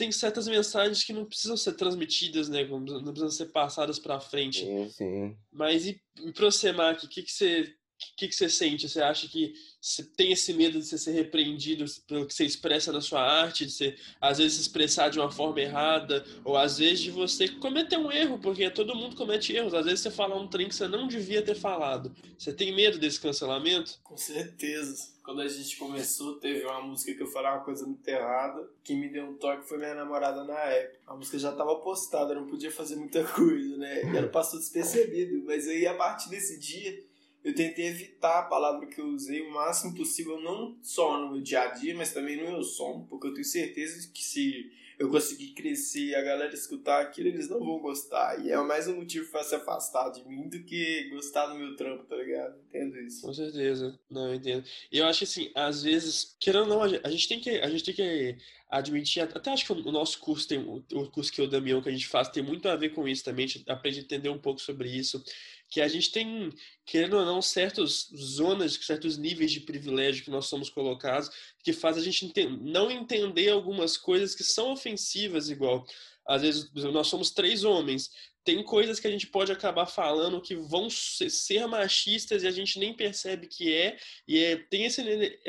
tem 0.03 0.11
certas 0.11 0.49
mensagens 0.49 1.05
que 1.05 1.13
não 1.13 1.25
precisam 1.25 1.57
ser 1.57 1.75
transmitidas, 1.75 2.49
né? 2.49 2.65
Não 2.65 2.83
precisam 2.83 3.31
ser 3.31 3.47
passadas 3.53 4.01
pra 4.01 4.19
frente. 4.19 4.65
Sim, 4.65 4.89
sim. 4.89 5.37
Mas 5.53 5.87
e, 5.87 6.03
e 6.19 6.33
pra 6.33 6.47
você, 6.47 6.73
Mark, 6.73 7.05
o 7.05 7.09
que, 7.09 7.23
que 7.23 7.31
você. 7.31 7.73
O 8.13 8.17
que, 8.17 8.29
que 8.29 8.35
você 8.35 8.49
sente? 8.49 8.89
Você 8.89 9.01
acha 9.01 9.29
que 9.29 9.55
você 9.81 10.05
tem 10.05 10.33
esse 10.33 10.53
medo 10.53 10.79
de 10.79 10.87
você 10.87 10.97
ser 10.97 11.13
repreendido 11.13 11.85
pelo 12.07 12.27
que 12.27 12.35
você 12.35 12.45
expressa 12.45 12.93
na 12.93 13.01
sua 13.01 13.21
arte, 13.21 13.67
de 13.67 13.73
você 13.73 13.97
às 14.21 14.39
vezes 14.39 14.55
se 14.55 14.61
expressar 14.63 15.09
de 15.09 15.19
uma 15.19 15.31
forma 15.31 15.61
errada, 15.61 16.25
ou 16.45 16.57
às 16.57 16.79
vezes 16.79 17.01
de 17.01 17.11
você 17.11 17.49
cometer 17.49 17.97
um 17.97 18.11
erro, 18.11 18.39
porque 18.39 18.71
todo 18.71 18.95
mundo 18.95 19.17
comete 19.17 19.55
erros. 19.55 19.75
Às 19.75 19.85
vezes 19.85 20.01
você 20.01 20.11
fala 20.11 20.37
um 20.37 20.47
trem 20.47 20.69
que 20.69 20.75
você 20.75 20.87
não 20.87 21.09
devia 21.09 21.43
ter 21.43 21.55
falado. 21.55 22.15
Você 22.39 22.53
tem 22.53 22.75
medo 22.75 22.99
desse 22.99 23.21
cancelamento? 23.21 23.99
Com 24.03 24.17
certeza. 24.17 25.13
Quando 25.25 25.41
a 25.41 25.47
gente 25.49 25.77
começou, 25.77 26.41
teve 26.41 26.65
uma 26.65 26.83
música 26.83 27.15
que 27.15 27.23
eu 27.23 27.29
falei 27.29 27.53
uma 27.53 27.61
coisa 27.61 27.87
muito 27.87 28.07
errada. 28.09 28.69
Quem 28.83 28.99
me 28.99 29.09
deu 29.09 29.25
um 29.25 29.35
toque 29.35 29.69
foi 29.69 29.79
minha 29.79 29.95
namorada 29.95 30.43
na 30.43 30.59
época. 30.59 30.99
A 31.07 31.15
música 31.15 31.39
já 31.39 31.51
estava 31.51 31.77
postada, 31.77 32.33
eu 32.35 32.41
não 32.41 32.49
podia 32.49 32.73
fazer 32.73 32.97
muita 32.97 33.23
coisa, 33.33 33.77
né? 33.77 34.13
E 34.13 34.17
ela 34.17 34.29
passou 34.29 34.59
despercebido. 34.59 35.45
Mas 35.45 35.69
aí, 35.69 35.87
a 35.87 35.95
partir 35.95 36.29
desse 36.29 36.59
dia, 36.59 37.05
eu 37.45 37.55
tentei 37.55 37.87
evitar 37.87 38.39
a 38.41 38.43
palavra 38.45 38.87
que 38.87 39.01
eu 39.01 39.07
usei 39.09 39.41
o 39.41 39.51
máximo 39.53 39.95
possível, 39.95 40.41
não 40.41 40.77
só 40.83 41.19
no 41.21 41.33
meu 41.33 41.41
dia 41.43 41.63
a 41.63 41.67
dia, 41.69 41.95
mas 41.95 42.13
também 42.13 42.37
no 42.37 42.51
meu 42.51 42.63
som, 42.63 43.07
porque 43.09 43.27
eu 43.27 43.35
tenho 43.35 43.45
certeza 43.45 44.09
que 44.13 44.23
se 44.23 44.71
eu 44.99 45.11
conseguir 45.11 45.49
crescer 45.49 46.09
e 46.09 46.15
a 46.15 46.23
galera 46.23 46.55
escutar 46.55 47.01
aquilo, 47.01 47.27
eles 47.27 47.49
não 47.49 47.59
vão 47.59 47.81
gostar. 47.81 48.39
E 48.45 48.53
é 48.53 48.57
mais 48.63 48.87
um 48.87 48.97
motivo 48.97 49.29
pra 49.33 49.43
se 49.43 49.55
afastar 49.55 50.11
de 50.11 50.25
mim 50.29 50.49
do 50.49 50.63
que 50.63 51.09
gostar 51.11 51.47
do 51.47 51.57
meu 51.59 51.75
trampo, 51.75 52.05
tá 52.05 52.15
ligado? 52.15 52.55
Entendo 52.69 52.97
isso. 53.01 53.23
Com 53.27 53.35
certeza. 53.35 53.99
Não, 54.09 54.29
eu 54.29 54.35
entendo. 54.35 54.65
E 54.93 54.99
eu 54.99 55.07
acho 55.07 55.21
que 55.21 55.25
assim, 55.25 55.51
às 55.57 55.83
vezes, 55.83 56.37
querendo 56.39 56.63
ou 56.63 56.69
não, 56.69 56.83
a 56.83 57.11
gente- 57.11 57.29
tem 57.29 57.41
que, 57.41 57.51
a 57.51 57.69
gente 57.69 57.83
tem 57.85 57.95
que 57.95 58.37
admitir, 58.71 59.21
até 59.21 59.51
acho 59.51 59.67
que 59.67 59.73
o 59.73 59.93
nosso 59.93 60.19
curso 60.21 60.47
tem, 60.49 60.59
o 60.61 61.11
curso 61.11 61.33
que 61.33 61.43
o 61.43 61.49
Damião 61.49 61.83
que 61.83 61.89
a 61.89 61.93
gente 61.93 62.07
faz 62.07 62.29
tem 62.29 62.43
muito 62.43 62.69
a 62.69 62.77
ver 62.77 62.91
com 62.91 63.07
isso 63.09 63.25
também, 63.25 63.45
a 63.45 63.49
gente 63.49 63.71
aprende 63.71 63.99
a 63.99 64.03
entender 64.03 64.29
um 64.29 64.39
pouco 64.39 64.61
sobre 64.61 64.89
isso, 64.89 65.23
que 65.73 65.81
a 65.81 65.89
gente 65.89 66.13
tem, 66.13 66.53
querendo 66.85 67.17
ou 67.17 67.25
não, 67.25 67.41
certas 67.41 68.11
zonas, 68.15 68.75
certos 68.75 69.17
níveis 69.17 69.51
de 69.51 69.61
privilégio 69.61 70.23
que 70.23 70.31
nós 70.31 70.45
somos 70.45 70.69
colocados, 70.69 71.31
que 71.65 71.73
faz 71.73 71.97
a 71.97 72.03
gente 72.03 72.31
não 72.61 72.91
entender 72.91 73.49
algumas 73.49 73.97
coisas 73.97 74.35
que 74.35 74.45
são 74.45 74.73
ofensivas 74.73 75.49
igual. 75.49 75.87
às 76.27 76.43
vezes 76.43 76.71
nós 76.75 77.09
somos 77.09 77.31
três 77.31 77.65
homens, 77.65 78.11
tem 78.45 78.63
coisas 78.63 78.99
que 78.99 79.07
a 79.07 79.11
gente 79.11 79.27
pode 79.27 79.53
acabar 79.53 79.87
falando 79.87 80.41
que 80.41 80.55
vão 80.55 80.89
ser 80.91 81.67
machistas 81.67 82.43
e 82.43 82.47
a 82.47 82.51
gente 82.51 82.79
nem 82.79 82.93
percebe 82.93 83.47
que 83.47 83.73
é, 83.73 83.97
e 84.27 84.43
é, 84.43 84.57
tem 84.57 84.85
esse, 84.85 85.03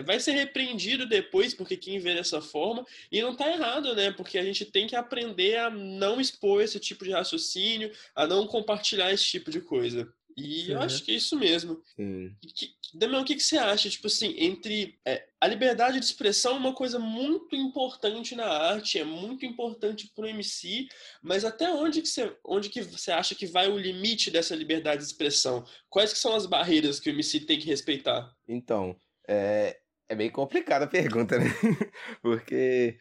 vai 0.06 0.20
ser 0.20 0.32
repreendido 0.32 1.08
depois, 1.08 1.54
porque 1.54 1.76
quem 1.76 2.00
vê 2.00 2.14
dessa 2.14 2.42
forma, 2.42 2.86
e 3.12 3.22
não 3.22 3.36
tá 3.36 3.50
errado, 3.50 3.96
né? 3.96 4.12
Porque 4.12 4.38
a 4.38 4.44
gente 4.44 4.66
tem 4.66 4.88
que 4.88 4.96
aprender 4.96 5.58
a 5.58 5.70
não 5.70 6.22
expor 6.22 6.62
esse 6.62 6.80
tipo 6.80 7.04
de 7.04 7.12
raciocínio, 7.12 7.92
a 8.16 8.28
não 8.28 8.46
compartilhar 8.48 9.12
esse 9.12 9.26
tipo 9.26 9.50
de 9.50 9.62
coisa. 9.62 10.12
E 10.38 10.66
Sim. 10.66 10.72
eu 10.72 10.82
acho 10.82 11.04
que 11.04 11.12
é 11.12 11.16
isso 11.16 11.38
mesmo. 11.38 11.82
Sim. 11.96 12.36
Que, 12.56 12.74
Damião, 12.94 13.22
o 13.22 13.26
que, 13.26 13.36
que 13.36 13.44
você 13.44 13.58
acha, 13.58 13.90
tipo 13.90 14.08
assim, 14.08 14.36
entre 14.38 15.00
é, 15.06 15.26
a 15.42 15.48
liberdade 15.48 16.00
de 16.00 16.06
expressão 16.06 16.56
é 16.56 16.60
uma 16.60 16.74
coisa 16.74 17.00
muito 17.00 17.56
importante 17.56 18.36
na 18.36 18.46
arte, 18.46 19.00
é 19.00 19.04
muito 19.04 19.46
importante 19.46 20.12
para 20.16 20.26
o 20.26 20.28
MC, 20.28 20.88
mas 21.22 21.44
até 21.44 21.72
onde 21.72 22.02
que, 22.02 22.08
você, 22.08 22.36
onde 22.46 22.70
que 22.70 22.82
você 22.82 23.12
acha 23.12 23.34
que 23.34 23.48
vai 23.48 23.68
o 23.68 23.78
limite 23.78 24.30
dessa 24.30 24.56
liberdade 24.56 25.02
de 25.02 25.08
expressão? 25.08 25.66
Quais 25.90 26.14
que 26.14 26.20
são 26.20 26.36
as 26.36 26.46
barreiras 26.46 27.00
que 27.00 27.10
o 27.10 27.14
MC 27.14 27.42
tem 27.42 27.60
que 27.60 27.68
respeitar? 27.68 28.32
Então, 28.48 28.96
é, 29.28 29.80
é 30.08 30.16
bem 30.16 30.30
complicada 30.30 30.86
a 30.86 30.90
pergunta, 30.90 31.38
né? 31.38 31.46
Porque 32.22 32.98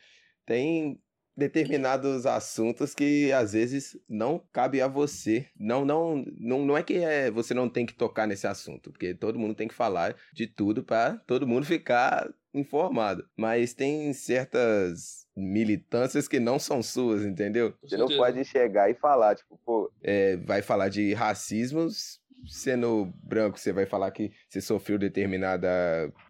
tem 0.47 1.01
determinados 1.37 2.27
assuntos 2.27 2.95
que 2.95 3.33
às 3.33 3.53
vezes 3.53 3.99
não 4.09 4.42
cabe 4.53 4.81
a 4.81 4.88
você. 4.88 5.47
Não, 5.59 5.85
não, 5.85 6.25
não, 6.38 6.64
não 6.64 6.77
é 6.77 6.83
que 6.83 6.95
é, 6.95 7.31
você 7.31 7.55
não 7.55 7.68
tem 7.68 7.87
que 7.87 7.95
tocar 7.95 8.27
nesse 8.27 8.47
assunto, 8.47 8.90
porque 8.90 9.14
todo 9.14 9.38
mundo 9.38 9.55
tem 9.55 9.68
que 9.68 9.75
falar 9.75 10.14
de 10.33 10.47
tudo 10.47 10.83
para 10.83 11.16
todo 11.27 11.47
mundo 11.47 11.66
ficar 11.66 12.29
informado. 12.55 13.27
Mas 13.37 13.73
tem 13.75 14.12
certas 14.12 15.27
militâncias 15.35 16.29
que 16.29 16.38
não 16.38 16.59
são 16.59 16.83
suas, 16.83 17.25
entendeu? 17.25 17.75
Você 17.83 17.97
não 17.97 18.09
pode 18.09 18.45
chegar 18.45 18.90
e 18.90 18.95
falar, 18.95 19.35
tipo, 19.35 19.59
pô, 19.64 19.90
é, 20.03 20.37
vai 20.37 20.61
falar 20.61 20.88
de 20.88 21.14
racismos 21.14 22.21
sendo 22.46 23.12
branco, 23.22 23.59
você 23.59 23.72
vai 23.72 23.87
falar 23.87 24.11
que 24.11 24.31
você 24.48 24.61
sofreu 24.61 24.98
determinada 24.98 25.68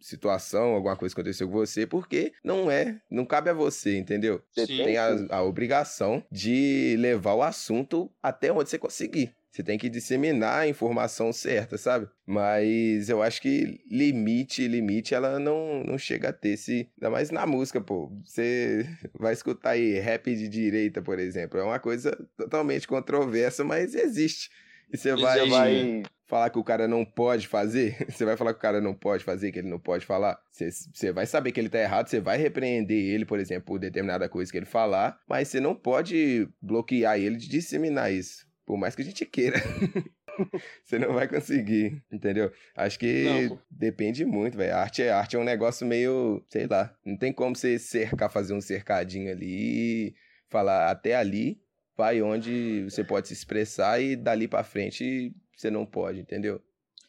situação, 0.01 0.75
alguma 0.75 0.96
coisa 0.96 1.14
aconteceu 1.14 1.48
com 1.48 1.55
você, 1.55 1.87
porque 1.87 2.33
não 2.44 2.70
é, 2.70 3.01
não 3.11 3.25
cabe 3.25 3.51
a 3.51 3.55
você, 3.55 3.96
entendeu? 3.96 4.42
Você 4.51 4.66
Sim. 4.66 4.85
tem 4.85 4.96
a, 4.96 5.09
a 5.31 5.42
obrigação 5.42 6.25
de 6.31 6.96
levar 6.98 7.35
o 7.35 7.42
assunto 7.42 8.11
até 8.22 8.53
onde 8.53 8.70
você 8.70 8.79
conseguir. 8.79 9.35
Você 9.53 9.62
tem 9.62 9.77
que 9.77 9.90
disseminar 9.90 10.61
a 10.61 10.66
informação 10.66 11.31
certa, 11.31 11.77
sabe? 11.77 12.09
Mas 12.27 13.11
eu 13.11 13.22
acho 13.22 13.42
que 13.42 13.85
limite, 13.90 14.66
limite, 14.66 15.14
ela 15.14 15.38
não, 15.38 15.85
não 15.85 15.98
chega 15.98 16.31
a 16.31 16.33
ter. 16.33 16.57
Se, 16.57 16.88
ainda 16.96 17.11
mais 17.11 17.31
na 17.31 17.44
música, 17.44 17.79
pô. 17.79 18.11
Você 18.25 18.87
vai 19.12 19.35
escutar 19.35 19.72
aí 19.72 19.98
rap 19.98 20.35
de 20.35 20.48
direita, 20.48 21.03
por 21.03 21.18
exemplo. 21.18 21.61
É 21.61 21.62
uma 21.62 21.79
coisa 21.79 22.16
totalmente 22.35 22.88
controversa, 22.88 23.62
mas 23.62 23.94
existe. 23.94 24.48
E 24.93 24.99
você 24.99 25.17
vai, 25.17 25.49
vai 25.49 26.03
falar 26.27 26.51
que 26.51 26.59
o 26.59 26.65
cara 26.65 26.87
não 26.87 27.05
pode 27.05 27.49
fazer? 27.49 27.97
Você 28.11 28.25
vai 28.25 28.37
falar 28.37 28.53
que 28.53 28.59
o 28.59 28.63
cara 28.63 28.81
não 28.81 28.95
pode 28.95 29.25
fazer, 29.25 29.53
que 29.53 29.59
ele 29.59 29.69
não 29.69 29.79
pode 29.79 30.05
falar? 30.05 30.39
Você, 30.51 30.71
você 30.71 31.13
vai 31.13 31.27
saber 31.27 31.53
que 31.53 31.61
ele 31.61 31.69
tá 31.69 31.79
errado, 31.79 32.09
você 32.09 32.21
vai 32.21 32.39
repreender 32.39 33.05
ele, 33.05 33.25
por 33.25 33.39
exemplo, 33.39 33.65
por 33.65 33.79
determinada 33.79 34.29
coisa 34.29 34.51
que 34.51 34.59
ele 34.59 34.67
falar, 34.67 35.19
mas 35.29 35.49
você 35.49 35.61
não 35.61 35.75
pode 35.75 36.49
bloquear 36.61 37.19
ele 37.19 37.37
de 37.37 37.49
disseminar 37.49 38.13
isso. 38.13 38.47
Por 38.65 38.77
mais 38.77 38.95
que 38.95 39.03
a 39.03 39.05
gente 39.05 39.25
queira. 39.27 39.59
você 40.85 40.99
não 40.99 41.13
vai 41.13 41.29
conseguir, 41.29 42.03
entendeu? 42.11 42.51
Acho 42.75 42.99
que 42.99 43.49
não. 43.49 43.59
depende 43.71 44.25
muito, 44.25 44.57
velho. 44.57 44.75
Arte 44.75 45.03
é 45.03 45.11
arte 45.11 45.37
é 45.37 45.39
um 45.39 45.45
negócio 45.45 45.87
meio, 45.87 46.43
sei 46.49 46.67
lá, 46.67 46.95
não 47.05 47.17
tem 47.17 47.33
como 47.33 47.55
você 47.55 47.79
cercar, 47.79 48.31
fazer 48.31 48.55
um 48.55 48.61
cercadinho 48.61 49.31
ali 49.31 50.09
e 50.09 50.15
falar 50.49 50.91
até 50.91 51.15
ali 51.15 51.61
vai 52.03 52.21
onde 52.21 52.83
você 52.83 53.05
pode 53.05 53.29
se 53.29 53.35
expressar 53.35 54.03
e 54.03 54.17
dali 54.17 54.49
para 54.49 54.65
frente 54.65 55.33
você 55.57 55.71
não 55.71 55.87
pode, 55.87 56.19
entendeu? 56.19 56.61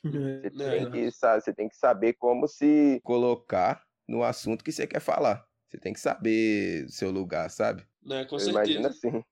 Você 0.03 0.51
tem, 0.51 0.91
que, 0.91 1.11
você 1.11 1.53
tem 1.53 1.67
que 1.67 1.75
saber 1.75 2.13
como 2.13 2.47
se 2.47 3.01
colocar 3.03 3.83
no 4.07 4.21
assunto 4.21 4.63
que 4.63 4.71
você 4.71 4.85
quer 4.85 4.99
falar. 4.99 5.43
Você 5.67 5.79
tem 5.79 5.93
que 5.93 5.99
saber 5.99 6.87
seu 6.89 7.09
lugar, 7.09 7.49
sabe? 7.49 7.83
É, 8.07 8.23
com 8.25 8.37
certeza. 8.37 8.51
Imagina 8.51 8.89
assim. 8.89 9.23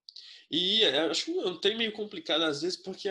E 0.50 0.84
é, 0.84 1.02
acho 1.02 1.26
que 1.26 1.34
não 1.34 1.60
tem 1.60 1.78
meio 1.78 1.92
complicado 1.92 2.42
às 2.44 2.64
vezes, 2.64 2.78
porque 2.78 3.10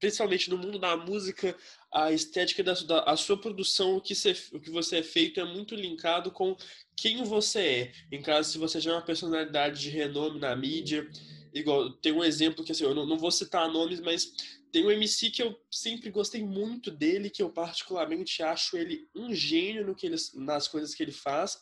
principalmente 0.00 0.48
no 0.48 0.56
mundo 0.56 0.78
da 0.78 0.96
música, 0.96 1.54
a 1.92 2.10
estética 2.10 2.62
da, 2.62 2.72
da 2.72 3.02
a 3.02 3.16
sua 3.18 3.38
produção, 3.38 3.96
o 3.96 4.00
que, 4.00 4.14
você, 4.14 4.34
o 4.52 4.58
que 4.58 4.70
você 4.70 5.00
é 5.00 5.02
feito 5.02 5.40
é 5.40 5.44
muito 5.44 5.74
linkado 5.74 6.30
com 6.30 6.56
quem 6.96 7.22
você 7.22 7.60
é. 7.60 7.92
Em 8.10 8.22
caso 8.22 8.50
se 8.50 8.58
você 8.58 8.80
já 8.80 8.92
é 8.92 8.94
uma 8.94 9.02
personalidade 9.02 9.80
de 9.82 9.90
renome 9.90 10.40
na 10.40 10.56
mídia, 10.56 11.06
igual, 11.52 11.92
tem 11.94 12.12
um 12.12 12.24
exemplo 12.24 12.64
que 12.64 12.72
assim, 12.72 12.84
eu 12.84 12.94
não, 12.94 13.06
não 13.06 13.18
vou 13.18 13.30
citar 13.30 13.70
nomes, 13.70 14.00
mas 14.00 14.32
tem 14.70 14.84
um 14.84 14.90
MC 14.90 15.30
que 15.30 15.42
eu 15.42 15.58
sempre 15.70 16.10
gostei 16.10 16.42
muito 16.42 16.90
dele, 16.90 17.30
que 17.30 17.42
eu 17.42 17.50
particularmente 17.50 18.42
acho 18.42 18.76
ele 18.76 19.08
um 19.14 19.32
gênio 19.34 19.86
no 19.86 19.94
que 19.94 20.06
ele, 20.06 20.16
nas 20.34 20.66
coisas 20.66 20.94
que 20.94 21.02
ele 21.02 21.12
faz, 21.12 21.58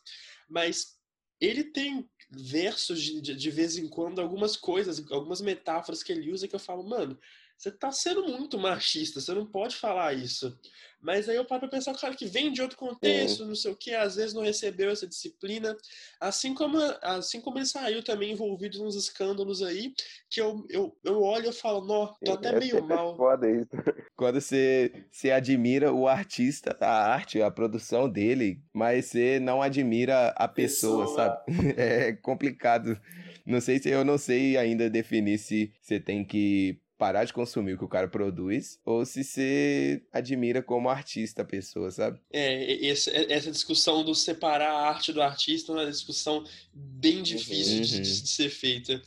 mas 0.48 0.98
ele 1.40 1.64
tem 1.64 2.08
versos 2.30 3.02
de, 3.02 3.20
de, 3.20 3.34
de 3.34 3.50
vez 3.50 3.76
em 3.76 3.88
quando, 3.88 4.20
algumas 4.20 4.56
coisas, 4.56 5.04
algumas 5.10 5.40
metáforas 5.40 6.02
que 6.02 6.12
ele 6.12 6.30
usa 6.30 6.46
que 6.46 6.54
eu 6.54 6.60
falo, 6.60 6.82
mano, 6.84 7.18
você 7.60 7.70
tá 7.70 7.92
sendo 7.92 8.26
muito 8.26 8.58
machista, 8.58 9.20
você 9.20 9.34
não 9.34 9.44
pode 9.44 9.76
falar 9.76 10.14
isso. 10.14 10.58
Mas 10.98 11.28
aí 11.28 11.36
eu 11.36 11.44
paro 11.44 11.60
pra 11.60 11.68
pensar, 11.68 11.92
o 11.92 11.98
cara 11.98 12.14
que 12.14 12.24
vem 12.24 12.50
de 12.50 12.62
outro 12.62 12.78
contexto, 12.78 13.44
não 13.44 13.54
sei 13.54 13.70
o 13.70 13.76
que, 13.76 13.94
às 13.94 14.16
vezes 14.16 14.32
não 14.32 14.42
recebeu 14.42 14.90
essa 14.90 15.06
disciplina. 15.06 15.76
Assim 16.18 16.54
como, 16.54 16.78
assim 17.02 17.38
como 17.38 17.58
ele 17.58 17.66
saiu 17.66 18.02
também 18.02 18.32
envolvido 18.32 18.82
nos 18.82 18.96
escândalos 18.96 19.62
aí, 19.62 19.92
que 20.30 20.40
eu, 20.40 20.64
eu, 20.70 20.96
eu 21.04 21.22
olho 21.22 21.50
e 21.50 21.52
falo, 21.52 21.84
nó, 21.84 22.14
tô 22.24 22.32
até 22.32 22.48
é 22.48 22.58
meio 22.58 22.82
mal. 22.82 23.14
Foda 23.16 23.50
isso. 23.50 23.68
Quando 24.16 24.40
você, 24.40 24.92
você 25.10 25.30
admira 25.30 25.92
o 25.92 26.08
artista, 26.08 26.74
a 26.80 27.12
arte, 27.12 27.42
a 27.42 27.50
produção 27.50 28.08
dele, 28.08 28.58
mas 28.72 29.04
você 29.06 29.38
não 29.38 29.60
admira 29.60 30.28
a 30.30 30.48
pessoa, 30.48 31.04
pessoa. 31.04 31.16
sabe? 31.16 31.44
É 31.76 32.12
complicado. 32.14 32.98
Não 33.44 33.60
sei 33.60 33.78
se 33.78 33.90
eu 33.90 34.02
não 34.02 34.16
sei 34.16 34.56
ainda 34.56 34.88
definir 34.88 35.38
se 35.38 35.72
você 35.82 36.00
tem 36.00 36.24
que 36.24 36.80
parar 37.00 37.24
de 37.24 37.32
consumir 37.32 37.72
o 37.72 37.78
que 37.78 37.84
o 37.84 37.88
cara 37.88 38.06
produz, 38.06 38.78
ou 38.84 39.06
se 39.06 39.24
você 39.24 40.02
admira 40.12 40.62
como 40.62 40.90
artista 40.90 41.40
a 41.40 41.46
pessoa, 41.46 41.90
sabe? 41.90 42.20
É, 42.30 42.86
essa 42.86 43.50
discussão 43.50 44.04
do 44.04 44.14
separar 44.14 44.70
a 44.70 44.88
arte 44.90 45.10
do 45.10 45.22
artista 45.22 45.72
é 45.72 45.76
uma 45.76 45.90
discussão 45.90 46.44
bem 46.74 47.22
difícil 47.22 47.76
uhum. 47.76 47.80
de, 47.80 48.00
de, 48.02 48.28
ser 48.28 48.50
feita. 48.50 49.00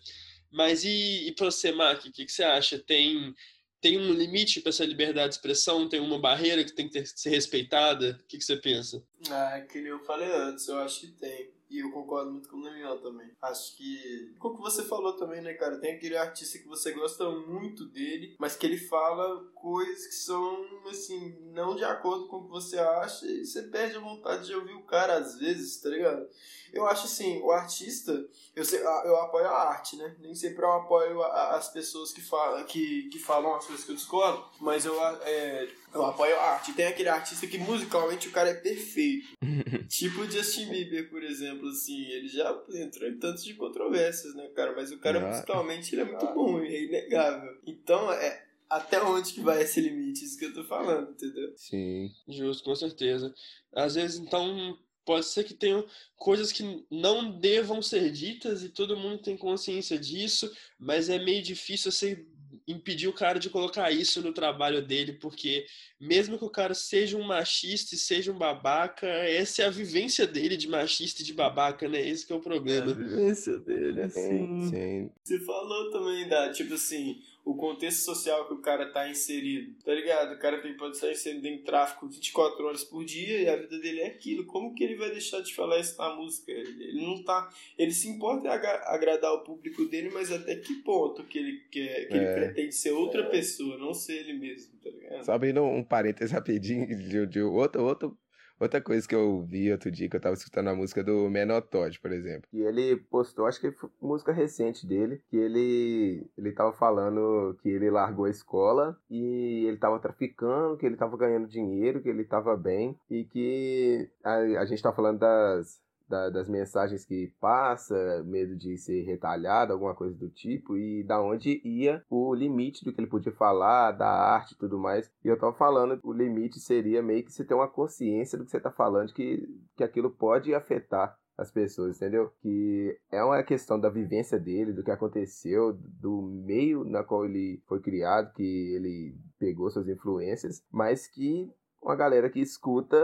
Mas 0.52 0.84
e, 0.84 1.28
e 1.28 1.32
pra 1.34 1.46
você, 1.46 1.72
Mark, 1.72 2.04
o 2.04 2.12
que, 2.12 2.26
que 2.26 2.32
você 2.32 2.42
acha? 2.42 2.80
Tem, 2.80 3.32
tem 3.80 4.00
um 4.00 4.12
limite 4.12 4.60
para 4.60 4.72
essa 4.72 4.86
liberdade 4.86 5.30
de 5.30 5.36
expressão? 5.36 5.88
Tem 5.88 6.00
uma 6.00 6.18
barreira 6.18 6.64
que 6.64 6.74
tem 6.74 6.88
que 6.88 6.94
ter, 6.94 7.06
ser 7.06 7.30
respeitada? 7.30 8.20
O 8.24 8.28
que, 8.28 8.40
que 8.40 8.44
você 8.44 8.58
pensa? 8.58 9.04
Ah, 9.30 9.62
que 9.72 9.78
eu 9.78 10.00
falei 10.04 10.32
antes, 10.32 10.68
eu 10.68 10.80
acho 10.80 11.02
que 11.02 11.08
tem. 11.10 11.52
E 11.74 11.80
eu 11.80 11.90
concordo 11.90 12.30
muito 12.30 12.48
com 12.48 12.58
o 12.58 12.62
Daniel 12.62 13.02
também. 13.02 13.32
Acho 13.42 13.76
que. 13.76 14.32
Com 14.38 14.50
o 14.50 14.56
que 14.58 14.62
você 14.62 14.84
falou 14.84 15.14
também, 15.14 15.42
né, 15.42 15.56
cara? 15.56 15.80
Tem 15.80 15.96
aquele 15.96 16.16
artista 16.16 16.60
que 16.60 16.68
você 16.68 16.92
gosta 16.92 17.28
muito 17.32 17.86
dele, 17.86 18.36
mas 18.38 18.56
que 18.56 18.68
ele 18.68 18.78
fala 18.78 19.44
coisas 19.56 20.06
que 20.06 20.14
são, 20.14 20.68
assim, 20.88 21.36
não 21.52 21.76
de 21.76 21.84
acordo 21.84 22.28
com 22.28 22.38
o 22.38 22.44
que 22.44 22.52
você 22.52 22.78
acha 22.78 23.26
e 23.26 23.44
você 23.44 23.64
perde 23.64 23.98
a 23.98 24.02
vontade 24.02 24.46
de 24.46 24.54
ouvir 24.54 24.76
o 24.76 24.84
cara 24.84 25.16
às 25.16 25.40
vezes, 25.40 25.82
tá 25.82 25.90
ligado? 25.90 26.28
Eu 26.74 26.88
acho 26.88 27.06
assim, 27.06 27.40
o 27.42 27.52
artista, 27.52 28.28
eu, 28.56 28.66
sei, 28.66 28.80
eu 28.82 29.16
apoio 29.18 29.46
a 29.46 29.70
arte, 29.70 29.96
né? 29.96 30.16
Nem 30.20 30.34
sempre 30.34 30.64
eu 30.64 30.72
apoio 30.72 31.22
as 31.22 31.72
pessoas 31.72 32.12
que 32.12 32.20
falam, 32.20 32.64
que, 32.66 33.10
que 33.10 33.20
falam 33.20 33.54
as 33.54 33.66
coisas 33.66 33.86
que 33.86 33.92
eu 33.92 33.96
discordo, 33.96 34.44
mas 34.60 34.84
eu, 34.84 35.00
é, 35.22 35.70
eu 35.94 36.04
apoio 36.04 36.36
a 36.36 36.54
arte. 36.54 36.74
Tem 36.74 36.88
aquele 36.88 37.10
artista 37.10 37.46
que 37.46 37.60
musicalmente 37.60 38.28
o 38.28 38.32
cara 38.32 38.50
é 38.50 38.56
perfeito. 38.56 39.28
tipo 39.88 40.26
Justin 40.30 40.72
Bieber, 40.72 41.12
por 41.12 41.24
exemplo, 41.24 41.63
assim. 41.70 42.06
Ele 42.06 42.28
já 42.28 42.50
entrou 42.74 43.10
em 43.10 43.18
tantos 43.18 43.44
de 43.44 43.54
controvérsias, 43.54 44.36
né, 44.36 44.48
cara? 44.50 44.76
Mas 44.76 44.92
o 44.92 45.00
cara 45.00 45.20
ah. 45.20 45.28
musicalmente 45.28 45.94
ele 45.94 46.02
é 46.02 46.06
muito 46.06 46.26
bom, 46.34 46.60
é 46.60 46.84
inegável. 46.84 47.58
Então, 47.66 48.12
é, 48.12 48.46
até 48.70 49.02
onde 49.02 49.34
que 49.34 49.42
vai 49.42 49.62
esse 49.62 49.80
limite? 49.80 50.26
Isso 50.26 50.38
que 50.38 50.46
eu 50.46 50.54
tô 50.54 50.64
falando, 50.64 51.12
entendeu? 51.12 51.54
Sim. 51.56 52.12
Justo, 52.28 52.64
com 52.64 52.76
certeza. 52.76 53.34
Às 53.72 53.96
vezes, 53.96 54.20
então, 54.20 54.78
pode 55.06 55.26
ser 55.26 55.44
que 55.44 55.54
tenham 55.54 55.86
coisas 56.16 56.52
que 56.52 56.86
não 56.90 57.38
devam 57.40 57.82
ser 57.82 58.12
ditas 58.12 58.64
e 58.64 58.70
todo 58.70 58.98
mundo 58.98 59.22
tem 59.22 59.38
consciência 59.38 59.98
disso, 59.98 60.52
mas 60.80 61.10
é 61.10 61.20
meio 61.20 61.44
difícil 61.44 61.92
você 61.92 62.26
impedir 62.68 63.08
o 63.08 63.14
cara 63.14 63.40
de 63.40 63.50
colocar 63.50 63.92
isso 63.92 64.22
no 64.22 64.34
trabalho 64.34 64.82
dele, 64.82 65.14
porque 65.14 65.66
mesmo 66.00 66.38
que 66.38 66.46
o 66.46 66.50
cara 66.50 66.74
seja 66.74 67.18
um 67.18 67.24
machista 67.24 67.96
e 67.96 67.98
seja 67.98 68.32
um 68.32 68.38
babaca, 68.38 69.08
essa 69.08 69.64
é 69.64 69.66
a 69.66 69.70
vivência 69.70 70.26
dele 70.26 70.58
de 70.58 70.68
machista 70.68 71.22
e 71.22 71.26
de 71.26 71.34
babaca, 71.34 71.88
né? 71.88 72.08
Esse 72.08 72.32
é 72.32 72.36
o 72.36 72.40
problema. 72.40 72.88
É 72.88 72.92
a 72.92 72.96
vivência 72.96 73.58
dele, 73.60 74.02
assim. 74.02 74.70
Sim. 74.70 75.12
Você 75.24 75.40
falou 75.40 75.92
também 75.92 76.28
da, 76.28 76.52
tipo 76.52 76.74
assim, 76.74 77.22
o 77.46 77.56
contexto 77.56 78.04
social 78.04 78.48
que 78.48 78.54
o 78.54 78.62
cara 78.62 78.90
tá 78.92 79.10
inserido, 79.10 79.76
tá 79.84 79.94
ligado? 79.94 80.34
O 80.34 80.40
cara 80.40 80.62
tem, 80.62 80.76
pode 80.78 80.96
estar 80.96 81.12
inserido 81.12 81.46
em 81.46 81.62
tráfico 81.62 82.08
24 82.08 82.66
horas 82.66 82.84
por 82.86 83.04
dia 83.04 83.42
e 83.42 83.50
a 83.50 83.56
vida 83.58 83.80
dele 83.80 84.00
é 84.00 84.08
aquilo. 84.08 84.46
Como 84.46 84.74
que 84.74 84.84
ele 84.84 84.96
vai 84.96 85.12
deixar 85.12 85.42
de 85.42 85.54
falar 85.54 85.80
isso 85.80 85.98
na 85.98 86.16
música? 86.16 86.52
Ele, 86.52 87.06
não 87.06 87.22
tá. 87.24 87.50
Ele 87.78 87.92
se 87.92 88.08
importa 88.08 88.48
em 88.48 88.50
agradar 88.50 89.34
o 89.34 89.44
público 89.44 89.86
dele, 89.86 90.10
mas 90.14 90.32
até 90.32 90.56
que 90.56 90.76
ponto 90.76 91.24
que 91.26 91.38
ele 91.38 91.60
quer, 91.70 92.08
que 92.08 92.14
é. 92.14 92.18
ele 92.18 92.34
pretende 92.34 92.76
ser 92.76 92.92
outra 92.92 93.30
pessoa, 93.30 93.78
não 93.78 93.94
ser 93.94 94.20
ele 94.20 94.34
mesmo, 94.34 94.78
tá 94.82 94.90
ligado? 94.90 95.26
Só 95.26 95.34
abrindo 95.34 95.62
um 95.64 95.84
parênteses 95.84 96.32
rapidinho 96.32 96.88
de, 96.88 97.28
de 97.28 97.42
outro, 97.42 97.84
outro 97.84 98.18
Outra 98.60 98.82
coisa 98.82 99.08
que 99.08 99.16
eu 99.16 99.44
vi 99.44 99.72
outro 99.72 99.92
dia, 99.92 100.10
que 100.10 100.16
eu 100.16 100.22
tava 100.22 100.36
escutando 100.36 100.70
a 100.70 100.76
música 100.76 101.04
do 101.04 101.30
Menor 101.30 101.62
Todd, 101.62 102.00
por 102.00 102.12
exemplo. 102.12 102.48
E 102.54 102.62
ele 102.62 102.96
postou, 102.96 103.46
acho 103.46 103.60
que 103.60 103.72
foi 103.72 103.90
música 104.02 104.32
recente 104.32 104.88
dele, 104.88 105.22
que 105.30 105.38
ele, 105.38 106.26
ele 106.38 106.52
tava 106.52 106.72
falando 106.72 107.58
que 107.62 107.70
ele 107.70 107.90
largou 107.90 108.26
a 108.26 108.30
escola 108.30 108.98
e 109.10 109.66
ele 109.68 109.78
tava 109.78 110.00
traficando, 110.00 110.78
que 110.78 110.86
ele 110.86 110.96
tava 110.96 111.18
ganhando 111.18 111.48
dinheiro, 111.48 112.02
que 112.02 112.10
ele 112.10 112.24
tava 112.24 112.56
bem 112.56 112.98
e 113.10 113.26
que 113.26 114.10
a, 114.24 114.36
a 114.62 114.66
gente 114.66 114.82
tá 114.82 114.94
falando 114.94 115.20
das, 115.20 115.82
da, 116.08 116.30
das 116.30 116.50
mensagens 116.50 117.06
que 117.06 117.34
passa, 117.40 118.24
medo 118.26 118.56
de 118.56 118.78
ser 118.78 119.04
retalhado, 119.04 119.74
alguma 119.74 119.96
coisa 119.96 120.16
do 120.16 120.30
tipo, 120.30 120.78
e 120.78 121.04
da 121.04 121.22
onde 121.22 121.62
ia 121.64 122.04
o 122.10 122.34
limite 122.34 122.84
do 122.84 122.94
que 122.94 123.02
ele 123.02 123.10
podia 123.10 123.32
falar, 123.32 123.92
da 123.92 124.10
arte 124.10 124.54
e 124.54 124.58
tudo 124.58 124.78
mais. 124.78 125.10
E 125.24 125.28
eu 125.28 125.38
tava 125.38 125.54
falando, 125.54 126.00
o 126.04 126.14
limite 126.14 126.60
seria 126.60 127.02
meio 127.02 127.24
que 127.24 127.32
você 127.32 127.44
ter 127.44 127.54
uma 127.54 127.68
consciência 127.68 128.38
do 128.38 128.46
que 128.46 128.52
você 128.52 128.60
tá 128.60 128.72
falando, 128.72 129.14
que, 129.14 129.48
que 129.76 129.84
aquilo 129.84 130.12
pode 130.12 130.54
afetar 130.54 131.16
as 131.38 131.52
pessoas, 131.52 131.98
entendeu? 131.98 132.32
Que 132.42 132.98
é 133.12 133.24
uma 133.24 133.42
questão 133.44 133.80
da 133.80 133.90
vivência 133.90 134.40
dele, 134.40 134.74
do 134.74 134.84
que 134.84 134.92
aconteceu, 134.92 135.74
do 135.74 136.22
meio 136.22 136.84
na 136.84 137.04
qual 137.04 137.26
ele 137.26 137.62
foi 137.68 137.82
criado, 137.82 138.32
que 138.34 138.44
ele 138.76 139.16
pegou 139.40 139.70
suas 139.70 139.88
influências, 139.88 140.62
mas 140.72 141.08
que 141.08 141.50
uma 141.82 141.96
galera 141.96 142.30
que 142.30 142.40
escuta 142.40 142.98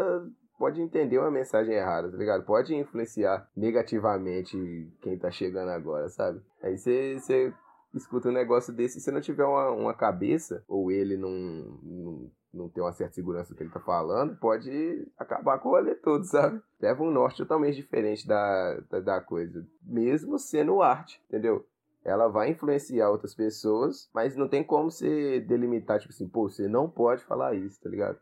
pode 0.60 0.82
entender 0.82 1.17
uma 1.17 1.32
mensagem 1.32 1.74
errada, 1.74 2.12
tá 2.12 2.17
ligado? 2.17 2.43
Pode 2.43 2.76
influenciar 2.76 3.50
negativamente 3.56 4.91
quem 5.02 5.17
tá 5.17 5.32
chegando 5.32 5.69
agora, 5.69 6.10
sabe? 6.10 6.41
Aí 6.62 6.78
você 6.78 7.54
escuta 7.95 8.28
um 8.28 8.34
negócio 8.34 8.74
desse, 8.74 9.00
se 9.00 9.10
não 9.10 9.22
tiver 9.22 9.45
uma, 9.45 9.72
uma 9.72 9.93
cabeça, 9.93 10.63
ou 10.67 10.91
ele 10.91 11.15
não, 11.15 11.32
não, 11.82 12.32
não 12.54 12.69
tem 12.69 12.84
uma 12.84 12.91
certa 12.91 13.13
segurança 13.15 13.54
do 13.54 13.58
que 13.58 13.63
ele 13.63 13.72
tá 13.72 13.80
falando, 13.80 14.38
pode 14.38 15.08
acabar 15.17 15.58
com 15.60 15.69
o 15.69 15.72
rolê 15.72 15.95
todo, 15.95 16.26
sabe? 16.26 16.62
Leva 16.80 17.02
um 17.02 17.10
norte 17.10 17.38
totalmente 17.38 17.78
diferente 17.78 18.28
da, 18.28 18.80
da, 18.91 19.00
da 19.00 19.22
coisa, 19.22 19.65
mesmo 19.82 20.38
sendo 20.38 20.82
arte, 20.82 21.24
entendeu? 21.28 21.65
ela 22.04 22.28
vai 22.28 22.50
influenciar 22.50 23.10
outras 23.10 23.36
pessoas, 23.36 24.10
mas 24.13 24.36
não 24.36 24.48
tem 24.48 24.63
como 24.63 24.89
você 24.89 25.39
delimitar, 25.41 26.00
tipo 26.00 26.13
assim, 26.13 26.28
pô, 26.28 26.50
você 26.50 26.67
não 26.67 26.89
pode 26.89 27.24
falar 27.24 27.56
isso, 27.56 27.80
tá 27.82 27.89
ligado? 27.89 28.17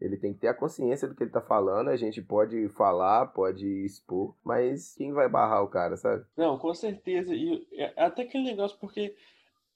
Ele 0.00 0.16
tem 0.16 0.32
que 0.32 0.40
ter 0.40 0.48
a 0.48 0.54
consciência 0.54 1.08
do 1.08 1.14
que 1.14 1.22
ele 1.22 1.30
tá 1.30 1.40
falando. 1.40 1.88
A 1.88 1.96
gente 1.96 2.20
pode 2.20 2.68
falar, 2.70 3.26
pode 3.26 3.66
expor, 3.84 4.34
mas 4.44 4.94
quem 4.94 5.12
vai 5.12 5.28
barrar 5.28 5.62
o 5.62 5.68
cara, 5.68 5.96
sabe? 5.96 6.24
Não, 6.36 6.58
com 6.58 6.74
certeza. 6.74 7.34
E 7.34 7.66
é, 7.72 7.92
até 7.96 8.22
aquele 8.22 8.44
negócio, 8.44 8.76
porque 8.78 9.14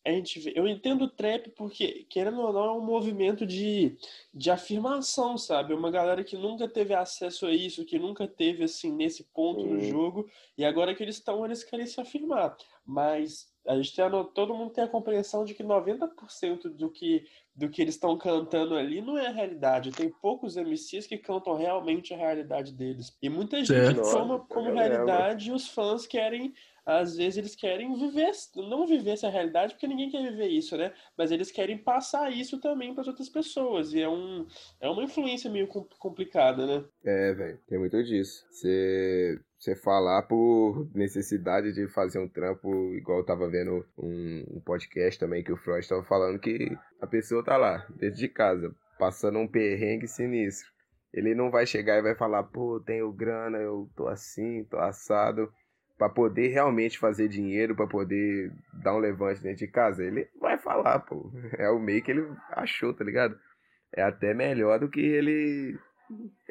a 0.04 0.11
gente 0.11 0.40
vê, 0.40 0.52
eu 0.56 0.66
entendo 0.66 1.04
o 1.04 1.11
trap 1.11 1.50
porque, 1.50 2.06
querendo 2.09 2.40
ou 2.40 2.52
não, 2.52 2.64
é 2.64 2.72
um 2.72 2.85
movimento 2.85 3.46
de, 3.46 3.96
de 4.33 4.50
afirmação, 4.50 5.37
sabe? 5.37 5.74
Uma 5.74 5.90
galera 5.90 6.24
que 6.24 6.37
nunca 6.37 6.66
teve 6.66 6.94
acesso 6.94 7.46
a 7.46 7.52
isso, 7.52 7.85
que 7.85 7.98
nunca 7.98 8.26
teve, 8.26 8.64
assim, 8.64 8.90
nesse 8.90 9.24
ponto 9.24 9.64
no 9.66 9.80
jogo, 9.80 10.28
e 10.56 10.64
agora 10.64 10.94
que 10.94 11.02
eles 11.02 11.16
estão, 11.16 11.44
eles 11.44 11.62
querem 11.62 11.87
se 11.87 12.00
afirmar. 12.00 12.56
Mas 12.85 13.50
a 13.66 13.77
gente 13.77 13.94
tem 13.94 14.05
a, 14.05 14.11
todo 14.25 14.55
mundo 14.55 14.73
tem 14.73 14.85
a 14.85 14.88
compreensão 14.88 15.44
de 15.44 15.55
que 15.55 15.62
90% 15.62 16.68
do 16.68 16.90
que 16.90 17.25
do 17.55 17.68
que 17.68 17.83
eles 17.83 17.94
estão 17.94 18.16
cantando 18.16 18.75
ali 18.75 19.03
não 19.03 19.18
é 19.18 19.27
a 19.27 19.33
realidade. 19.33 19.90
Tem 19.90 20.09
poucos 20.09 20.57
MCs 20.57 21.07
que 21.07 21.18
cantam 21.18 21.57
realmente 21.57 22.14
a 22.14 22.16
realidade 22.16 22.73
deles. 22.73 23.14
E 23.20 23.29
muita 23.29 23.59
gente 23.59 23.68
certo. 23.68 24.11
toma 24.11 24.38
como 24.40 24.73
realidade 24.73 25.51
e 25.51 25.53
os 25.53 25.68
fãs 25.68 26.07
querem 26.07 26.55
às 26.85 27.16
vezes 27.16 27.37
eles 27.37 27.55
querem 27.55 27.94
viver, 27.94 28.33
não 28.57 28.87
viver 28.87 29.11
essa 29.11 29.29
realidade, 29.29 29.75
porque 29.75 29.87
ninguém 29.87 30.11
quer 30.11 30.23
viver 30.23 30.49
isso, 30.49 30.77
né? 30.77 30.92
Mas 31.16 31.31
eles 31.31 31.51
querem 31.51 31.79
passar 31.79 32.33
isso 32.33 32.59
também 32.59 32.92
para 32.92 33.03
as 33.03 33.09
outras 33.09 33.29
pessoas. 33.29 33.92
E 33.92 34.01
é, 34.01 34.09
um, 34.09 34.46
é 34.81 34.88
uma 34.88 35.05
influência 35.05 35.51
meio 35.51 35.68
complicada, 35.68 36.66
né? 36.66 36.85
É, 37.05 37.33
velho, 37.33 37.61
tem 37.66 37.79
muito 37.79 38.03
disso. 38.03 38.44
Você 38.51 39.38
você 39.61 39.77
falar 39.77 40.23
por 40.23 40.88
necessidade 40.94 41.75
de 41.75 41.87
fazer 41.87 42.18
um 42.18 42.27
trampo, 42.27 42.94
igual 42.94 43.18
eu 43.18 43.25
tava 43.25 43.46
vendo 43.51 43.85
um, 43.99 44.57
um 44.57 44.61
podcast 44.61 45.20
também 45.20 45.44
que 45.44 45.53
o 45.53 45.57
Freud 45.57 45.87
tava 45.87 46.03
falando 46.03 46.38
que 46.38 46.75
a 46.99 47.07
pessoa 47.07 47.44
tá 47.44 47.59
lá, 47.59 47.87
dentro 47.90 48.18
de 48.18 48.29
casa, 48.29 48.75
passando 48.99 49.38
um 49.38 49.46
perrengue 49.46 50.09
sinistro. 50.09 50.66
Ele 51.12 51.35
não 51.35 51.51
vai 51.51 51.66
chegar 51.66 51.99
e 51.99 52.03
vai 52.03 52.14
falar, 52.14 52.44
pô, 52.44 52.81
tenho 52.81 53.12
grana, 53.12 53.59
eu 53.59 53.90
tô 53.94 54.09
assim, 54.09 54.64
tô 54.64 54.79
assado 54.79 55.53
para 55.99 56.09
poder 56.09 56.49
realmente 56.49 56.99
fazer 56.99 57.29
dinheiro, 57.29 57.77
para 57.77 57.87
poder 57.87 58.51
dar 58.83 58.94
um 58.94 58.99
levante 58.99 59.42
dentro 59.42 59.59
de 59.59 59.68
casa, 59.68 60.03
ele 60.03 60.27
vai 60.40 60.57
falar, 60.57 61.01
pô. 61.01 61.31
É 61.59 61.68
o 61.68 61.79
meio 61.79 62.03
que 62.03 62.11
ele 62.11 62.27
achou, 62.53 62.94
tá 62.94 63.05
ligado? 63.05 63.38
É 63.94 64.01
até 64.01 64.33
melhor 64.33 64.79
do 64.79 64.88
que 64.88 65.01
ele 65.01 65.79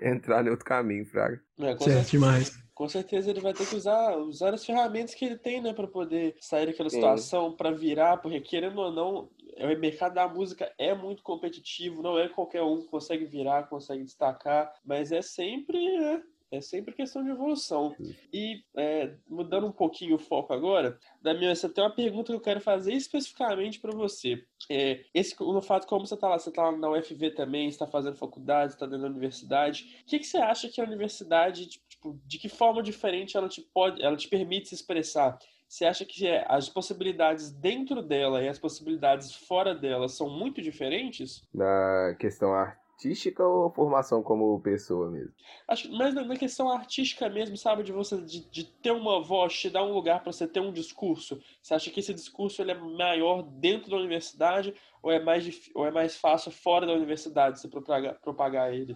entrar 0.01 0.45
em 0.45 0.49
outro 0.49 0.65
caminho, 0.65 1.05
fraga. 1.05 1.41
É, 1.59 1.63
certo 1.63 1.83
certeza, 1.83 2.11
demais. 2.11 2.63
Com 2.73 2.87
certeza 2.87 3.29
ele 3.29 3.41
vai 3.41 3.53
ter 3.53 3.67
que 3.67 3.75
usar, 3.75 4.17
usar 4.17 4.53
as 4.53 4.65
ferramentas 4.65 5.13
que 5.13 5.25
ele 5.25 5.37
tem, 5.37 5.61
né, 5.61 5.73
para 5.73 5.87
poder 5.87 6.35
sair 6.39 6.67
daquela 6.67 6.89
situação, 6.89 7.51
para 7.55 7.71
virar, 7.71 8.17
porque 8.17 8.39
querendo 8.39 8.79
ou 8.79 8.91
não, 8.91 9.29
o 9.57 9.79
mercado 9.79 10.13
da 10.13 10.27
música 10.27 10.71
é 10.77 10.95
muito 10.95 11.21
competitivo, 11.21 12.01
não 12.01 12.17
é 12.17 12.29
qualquer 12.29 12.63
um 12.63 12.79
que 12.79 12.87
consegue 12.87 13.25
virar, 13.25 13.67
consegue 13.67 14.03
destacar, 14.03 14.73
mas 14.85 15.11
é 15.11 15.21
sempre, 15.21 15.77
né, 15.99 16.23
é 16.51 16.61
sempre 16.61 16.93
questão 16.93 17.23
de 17.23 17.29
evolução. 17.29 17.95
E 18.33 18.63
é, 18.75 19.13
mudando 19.27 19.67
um 19.67 19.71
pouquinho 19.71 20.15
o 20.15 20.19
foco 20.19 20.53
agora, 20.53 20.97
Damião, 21.21 21.53
você 21.53 21.69
tem 21.69 21.83
uma 21.83 21.93
pergunta 21.93 22.31
que 22.31 22.35
eu 22.35 22.41
quero 22.41 22.61
fazer 22.61 22.93
especificamente 22.93 23.79
para 23.79 23.91
você. 23.91 24.43
É, 24.69 25.01
esse, 25.13 25.35
no 25.39 25.61
fato 25.61 25.87
como 25.87 26.05
você 26.05 26.15
está 26.15 26.27
lá, 26.27 26.39
você 26.39 26.49
está 26.49 26.63
lá 26.63 26.71
na 26.71 26.89
UFV 26.91 27.31
também, 27.31 27.67
está 27.67 27.85
fazendo 27.85 28.17
faculdade, 28.17 28.73
está 28.73 28.85
dentro 28.85 29.03
da 29.03 29.09
universidade. 29.09 30.01
O 30.01 30.05
que, 30.05 30.19
que 30.19 30.27
você 30.27 30.37
acha 30.37 30.69
que 30.69 30.81
a 30.81 30.85
universidade, 30.85 31.67
tipo, 31.67 32.19
de 32.25 32.37
que 32.37 32.49
forma 32.49 32.81
diferente 32.81 33.37
ela 33.37 33.47
te 33.47 33.61
pode, 33.61 34.01
ela 34.01 34.17
te 34.17 34.27
permite 34.27 34.69
se 34.69 34.75
expressar? 34.75 35.37
Você 35.67 35.85
acha 35.85 36.03
que 36.03 36.25
é, 36.25 36.43
as 36.47 36.67
possibilidades 36.67 37.51
dentro 37.51 38.01
dela 38.01 38.41
e 38.41 38.47
as 38.47 38.57
possibilidades 38.57 39.31
fora 39.31 39.75
dela 39.75 40.07
são 40.07 40.27
muito 40.27 40.63
diferentes? 40.63 41.43
Na 41.53 42.15
questão 42.19 42.53
artística 42.53 42.88
artística 42.99 43.41
ou 43.41 43.71
formação 43.71 44.21
como 44.21 44.59
pessoa 44.59 45.09
mesmo? 45.09 45.33
Acho, 45.67 45.89
mas 45.93 46.13
na 46.13 46.35
questão 46.35 46.69
artística 46.69 47.29
mesmo, 47.29 47.55
sabe, 47.55 47.81
de 47.81 47.93
você 47.93 48.17
de, 48.21 48.49
de 48.49 48.65
ter 48.65 48.91
uma 48.91 49.21
voz, 49.21 49.53
te 49.53 49.69
dar 49.69 49.83
um 49.83 49.93
lugar 49.93 50.21
para 50.21 50.33
você 50.33 50.45
ter 50.45 50.59
um 50.59 50.71
discurso. 50.71 51.39
Você 51.61 51.73
acha 51.73 51.89
que 51.89 52.01
esse 52.01 52.13
discurso 52.13 52.61
ele 52.61 52.71
é 52.71 52.75
maior 52.77 53.41
dentro 53.41 53.89
da 53.89 53.97
universidade 53.97 54.73
ou 55.01 55.11
é 55.11 55.19
mais 55.19 55.49
ou 55.73 55.87
é 55.87 55.91
mais 55.91 56.17
fácil 56.17 56.51
fora 56.51 56.85
da 56.85 56.93
universidade 56.93 57.59
você 57.59 57.69
propagar, 57.69 58.15
propagar 58.19 58.73
ele? 58.73 58.95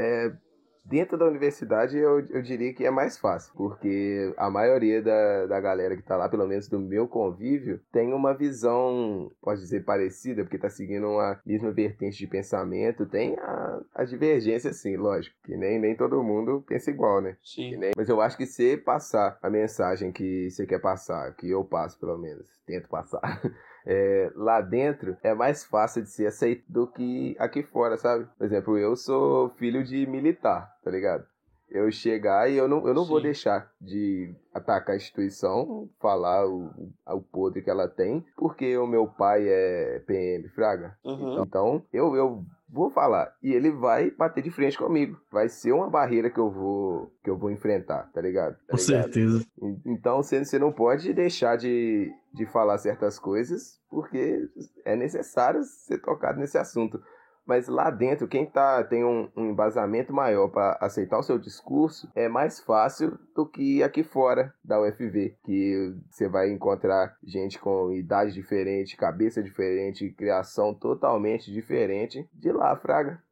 É, 0.00 0.34
Dentro 0.84 1.16
da 1.16 1.26
universidade, 1.26 1.96
eu, 1.96 2.20
eu 2.28 2.42
diria 2.42 2.74
que 2.74 2.84
é 2.84 2.90
mais 2.90 3.16
fácil, 3.16 3.52
porque 3.56 4.32
a 4.36 4.50
maioria 4.50 5.00
da, 5.00 5.46
da 5.46 5.60
galera 5.60 5.96
que 5.96 6.02
tá 6.02 6.16
lá, 6.16 6.28
pelo 6.28 6.46
menos 6.46 6.68
do 6.68 6.78
meu 6.78 7.08
convívio, 7.08 7.80
tem 7.90 8.12
uma 8.12 8.34
visão, 8.34 9.30
pode 9.40 9.60
dizer, 9.60 9.84
parecida, 9.84 10.42
porque 10.44 10.58
tá 10.58 10.68
seguindo 10.68 11.08
uma 11.08 11.40
mesma 11.44 11.72
vertente 11.72 12.18
de 12.18 12.26
pensamento. 12.26 13.06
Tem 13.06 13.34
a, 13.38 13.80
a 13.94 14.04
divergência, 14.04 14.72
sim, 14.74 14.96
lógico, 14.96 15.34
que 15.44 15.56
nem, 15.56 15.78
nem 15.78 15.96
todo 15.96 16.22
mundo 16.22 16.62
pensa 16.66 16.90
igual, 16.90 17.22
né? 17.22 17.36
Sim. 17.42 17.76
Nem, 17.76 17.92
mas 17.96 18.08
eu 18.08 18.20
acho 18.20 18.36
que 18.36 18.46
se 18.46 18.76
passar 18.76 19.38
a 19.42 19.48
mensagem 19.48 20.12
que 20.12 20.50
você 20.50 20.66
quer 20.66 20.80
passar, 20.80 21.34
que 21.34 21.50
eu 21.50 21.64
passo, 21.64 21.98
pelo 21.98 22.18
menos, 22.18 22.46
tento 22.66 22.88
passar. 22.88 23.20
é, 23.86 24.30
lá 24.34 24.60
dentro 24.60 25.16
é 25.22 25.34
mais 25.34 25.64
fácil 25.64 26.02
de 26.02 26.10
ser 26.10 26.26
aceito 26.26 26.64
do 26.68 26.86
que 26.86 27.36
aqui 27.38 27.62
fora, 27.62 27.96
sabe? 27.96 28.26
Por 28.38 28.44
exemplo, 28.44 28.78
eu 28.78 28.96
sou 28.96 29.50
filho 29.50 29.84
de 29.84 30.06
militar, 30.06 30.74
tá 30.82 30.90
ligado? 30.90 31.24
Eu 31.70 31.90
chegar 31.90 32.48
e 32.48 32.56
eu 32.56 32.68
não, 32.68 32.86
eu 32.86 32.94
não 32.94 33.04
vou 33.04 33.20
deixar 33.20 33.70
de 33.80 34.32
atacar 34.52 34.94
a 34.94 34.96
instituição, 34.96 35.88
falar 35.98 36.46
o, 36.46 36.70
o 37.06 37.20
podre 37.20 37.62
que 37.62 37.70
ela 37.70 37.88
tem, 37.88 38.24
porque 38.36 38.76
o 38.78 38.86
meu 38.86 39.08
pai 39.08 39.48
é 39.48 39.98
PM, 40.06 40.48
Fraga. 40.50 40.96
Uhum. 41.04 41.42
Então, 41.42 41.82
eu, 41.92 42.14
eu 42.14 42.44
vou 42.74 42.90
falar 42.90 43.32
e 43.40 43.52
ele 43.52 43.70
vai 43.70 44.10
bater 44.10 44.42
de 44.42 44.50
frente 44.50 44.76
comigo. 44.76 45.16
Vai 45.30 45.48
ser 45.48 45.72
uma 45.72 45.88
barreira 45.88 46.28
que 46.28 46.38
eu 46.38 46.50
vou 46.50 47.14
que 47.22 47.30
eu 47.30 47.38
vou 47.38 47.50
enfrentar, 47.50 48.10
tá 48.12 48.20
ligado? 48.20 48.54
Tá 48.66 48.76
Com 48.76 48.76
ligado? 48.76 49.02
certeza. 49.02 49.46
Então 49.86 50.16
você, 50.16 50.44
você 50.44 50.58
não 50.58 50.72
pode 50.72 51.12
deixar 51.14 51.56
de, 51.56 52.12
de 52.32 52.44
falar 52.46 52.76
certas 52.78 53.18
coisas 53.18 53.80
porque 53.88 54.48
é 54.84 54.96
necessário 54.96 55.62
ser 55.62 55.98
tocado 55.98 56.40
nesse 56.40 56.58
assunto. 56.58 57.00
Mas 57.46 57.68
lá 57.68 57.90
dentro, 57.90 58.26
quem 58.26 58.46
tá, 58.46 58.82
tem 58.82 59.04
um, 59.04 59.28
um 59.36 59.50
embasamento 59.50 60.12
maior 60.14 60.48
para 60.48 60.78
aceitar 60.80 61.18
o 61.18 61.22
seu 61.22 61.38
discurso 61.38 62.10
é 62.14 62.26
mais 62.26 62.58
fácil 62.60 63.18
do 63.34 63.46
que 63.46 63.82
aqui 63.82 64.02
fora 64.02 64.54
da 64.64 64.80
UFV, 64.80 65.36
que 65.44 65.94
você 66.10 66.26
vai 66.26 66.50
encontrar 66.50 67.16
gente 67.22 67.58
com 67.58 67.92
idade 67.92 68.32
diferente, 68.32 68.96
cabeça 68.96 69.42
diferente, 69.42 70.10
criação 70.12 70.72
totalmente 70.72 71.52
diferente 71.52 72.26
de 72.32 72.50
lá, 72.50 72.74
Fraga. 72.76 73.22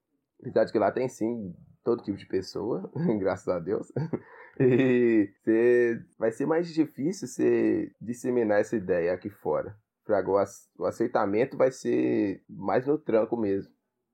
Apesar 0.40 0.64
de 0.64 0.72
que 0.72 0.78
lá 0.78 0.92
tem 0.92 1.08
sim 1.08 1.54
todo 1.82 2.02
tipo 2.02 2.18
de 2.18 2.26
pessoa, 2.26 2.90
graças 3.18 3.48
a 3.48 3.58
Deus. 3.58 3.90
E 4.60 5.32
cê, 5.44 5.98
vai 6.18 6.30
ser 6.30 6.44
mais 6.44 6.68
difícil 6.68 7.26
você 7.26 7.90
disseminar 7.98 8.60
essa 8.60 8.76
ideia 8.76 9.14
aqui 9.14 9.30
fora. 9.30 9.74
Fraga, 10.04 10.30
o 10.78 10.84
aceitamento 10.84 11.56
vai 11.56 11.72
ser 11.72 12.42
mais 12.46 12.86
no 12.86 12.98
tranco 12.98 13.34
mesmo, 13.34 13.72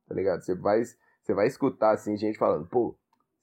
tá 0.09 0.14
ligado? 0.14 0.40
Você 0.40 0.55
vai, 0.55 0.83
você 0.85 1.35
vai 1.35 1.47
escutar 1.47 1.92
assim, 1.92 2.16
gente 2.16 2.38
falando, 2.38 2.66
pô, 2.66 2.97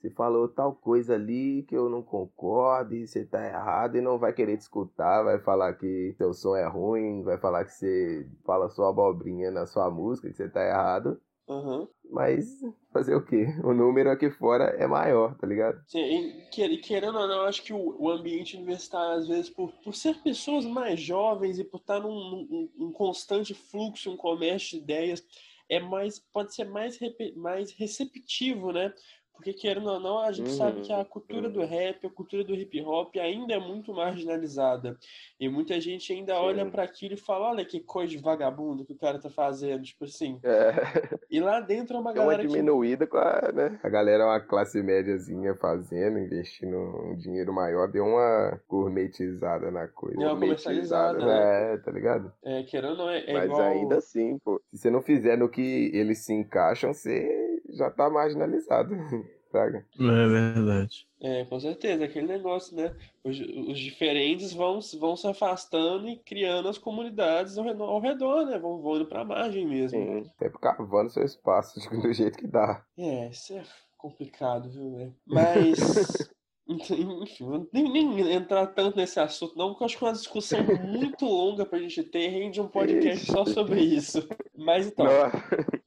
você 0.05 0.09
falou 0.11 0.47
tal 0.47 0.75
coisa 0.75 1.15
ali 1.15 1.63
que 1.63 1.75
eu 1.75 1.89
não 1.89 2.03
concordo 2.03 2.93
e 2.93 3.07
você 3.07 3.25
tá 3.25 3.43
errado 3.43 3.97
e 3.97 4.01
não 4.01 4.19
vai 4.19 4.33
querer 4.33 4.57
te 4.57 4.61
escutar, 4.61 5.23
vai 5.23 5.39
falar 5.39 5.73
que 5.73 6.13
seu 6.17 6.33
som 6.33 6.55
é 6.55 6.67
ruim, 6.67 7.23
vai 7.23 7.37
falar 7.39 7.65
que 7.65 7.71
você 7.71 8.27
fala 8.45 8.69
sua 8.69 8.89
abobrinha 8.89 9.49
na 9.49 9.65
sua 9.65 9.89
música, 9.89 10.29
que 10.29 10.35
você 10.35 10.47
tá 10.47 10.63
errado. 10.63 11.19
Uhum. 11.47 11.87
Mas 12.11 12.61
fazer 12.91 13.15
o 13.15 13.23
quê? 13.23 13.47
O 13.63 13.73
número 13.73 14.09
aqui 14.09 14.29
fora 14.31 14.65
é 14.77 14.87
maior, 14.87 15.35
tá 15.37 15.45
ligado? 15.45 15.79
Sim, 15.87 16.33
e 16.55 16.77
querendo 16.77 17.17
ou 17.17 17.27
não, 17.27 17.37
eu 17.37 17.45
acho 17.45 17.63
que 17.63 17.73
o, 17.73 18.09
ambiente 18.09 18.57
universitário, 18.57 19.19
às 19.19 19.27
vezes, 19.27 19.49
por, 19.49 19.71
por 19.83 19.93
ser 19.95 20.15
pessoas 20.21 20.65
mais 20.65 20.99
jovens 20.99 21.59
e 21.59 21.63
por 21.63 21.77
estar 21.77 21.99
num, 21.99 22.09
num, 22.09 22.69
num 22.75 22.91
constante 22.91 23.53
fluxo, 23.53 24.11
um 24.11 24.17
comércio 24.17 24.77
de 24.77 24.83
ideias, 24.83 25.23
é 25.69 25.79
mais, 25.79 26.19
pode 26.19 26.53
ser 26.53 26.65
mais, 26.65 26.97
mais 27.35 27.71
receptivo, 27.71 28.71
né? 28.71 28.93
Porque, 29.35 29.53
querendo 29.53 29.89
ou 29.89 29.99
não, 29.99 30.19
a 30.19 30.31
gente 30.31 30.49
uhum, 30.49 30.57
sabe 30.57 30.81
que 30.81 30.91
a 30.91 31.03
cultura 31.03 31.49
do 31.49 31.63
rap, 31.65 32.07
a 32.07 32.09
cultura 32.09 32.43
do 32.43 32.55
hip 32.55 32.81
hop 32.81 33.15
ainda 33.17 33.53
é 33.53 33.59
muito 33.59 33.93
marginalizada. 33.93 34.97
E 35.39 35.49
muita 35.49 35.79
gente 35.79 36.11
ainda 36.13 36.33
Sim. 36.33 36.39
olha 36.39 36.65
para 36.65 36.83
aquilo 36.83 37.13
e 37.15 37.17
fala: 37.17 37.49
olha 37.49 37.65
que 37.65 37.79
coisa 37.79 38.11
de 38.11 38.17
vagabundo 38.17 38.85
que 38.85 38.93
o 38.93 38.97
cara 38.97 39.19
tá 39.19 39.29
fazendo. 39.29 39.83
Tipo 39.83 40.05
assim. 40.05 40.39
É. 40.43 41.19
E 41.29 41.39
lá 41.39 41.59
dentro 41.59 41.97
é 41.97 41.99
uma 41.99 42.13
galera. 42.13 42.41
É 42.41 42.45
uma 42.45 42.51
diminuída 42.51 43.05
que... 43.05 43.11
com 43.11 43.17
a. 43.17 43.51
Né? 43.53 43.79
A 43.83 43.89
galera 43.89 44.23
é 44.23 44.25
uma 44.25 44.39
classe 44.39 44.81
médiazinha 44.81 45.53
fazendo, 45.55 46.17
investindo 46.17 46.77
um 46.77 47.15
dinheiro 47.15 47.53
maior, 47.53 47.91
deu 47.91 48.05
uma 48.05 48.59
gourmetizada 48.67 49.69
na 49.69 49.87
coisa. 49.87 50.17
Deu 50.17 50.29
uma 50.29 50.39
comercializada, 50.39 51.25
né? 51.25 51.73
É, 51.73 51.77
tá 51.77 51.91
ligado? 51.91 52.31
É, 52.43 52.63
querendo 52.63 52.91
ou 52.91 52.97
não, 52.97 53.09
é, 53.09 53.29
é 53.29 53.33
Mas 53.33 53.45
igual... 53.45 53.61
ainda 53.61 53.97
assim, 53.97 54.39
pô. 54.39 54.61
Se 54.71 54.77
você 54.77 54.89
não 54.89 55.01
fizer 55.01 55.37
no 55.37 55.49
que 55.49 55.91
eles 55.93 56.23
se 56.23 56.33
encaixam, 56.33 56.93
você 56.93 57.44
já 57.75 57.91
tá 57.91 58.09
marginalizado. 58.09 58.95
Saca? 59.51 59.85
É 59.97 60.27
verdade. 60.27 61.07
É, 61.21 61.45
com 61.45 61.59
certeza, 61.59 62.03
aquele 62.03 62.27
negócio, 62.27 62.75
né? 62.75 62.93
Os, 63.23 63.39
os 63.39 63.79
diferentes 63.79 64.53
vão, 64.53 64.79
vão 64.99 65.15
se 65.15 65.27
afastando 65.27 66.09
e 66.09 66.17
criando 66.17 66.67
as 66.67 66.77
comunidades 66.77 67.57
ao 67.57 67.63
redor, 67.63 67.85
ao 67.85 68.01
redor 68.01 68.45
né? 68.45 68.59
Vão, 68.59 68.81
vão 68.81 68.97
indo 68.97 69.05
pra 69.05 69.23
margem 69.23 69.65
mesmo. 69.65 69.97
Sim, 69.97 70.29
sempre 70.37 70.59
cavando 70.59 71.09
seu 71.09 71.23
espaço 71.23 71.79
do 72.01 72.11
jeito 72.11 72.37
que 72.37 72.47
dá. 72.47 72.83
É, 72.97 73.29
isso 73.29 73.53
é 73.53 73.63
complicado, 73.97 74.69
viu, 74.69 74.89
né? 74.89 75.11
Mas. 75.25 76.29
Enfim, 76.67 77.67
nem, 77.71 77.91
nem 77.91 78.33
entrar 78.33 78.65
tanto 78.67 78.97
nesse 78.97 79.19
assunto, 79.19 79.55
não, 79.55 79.69
porque 79.69 79.83
eu 79.83 79.85
acho 79.85 79.97
que 79.97 80.03
é 80.03 80.07
uma 80.07 80.13
discussão 80.13 80.59
muito 80.83 81.25
longa 81.25 81.65
pra 81.65 81.77
gente 81.77 82.01
ter, 82.03 82.27
rende 82.27 82.59
um 82.59 82.67
podcast 82.67 83.25
só 83.25 83.45
sobre 83.45 83.81
isso. 83.81 84.27
Mas 84.57 84.87
então, 84.87 85.05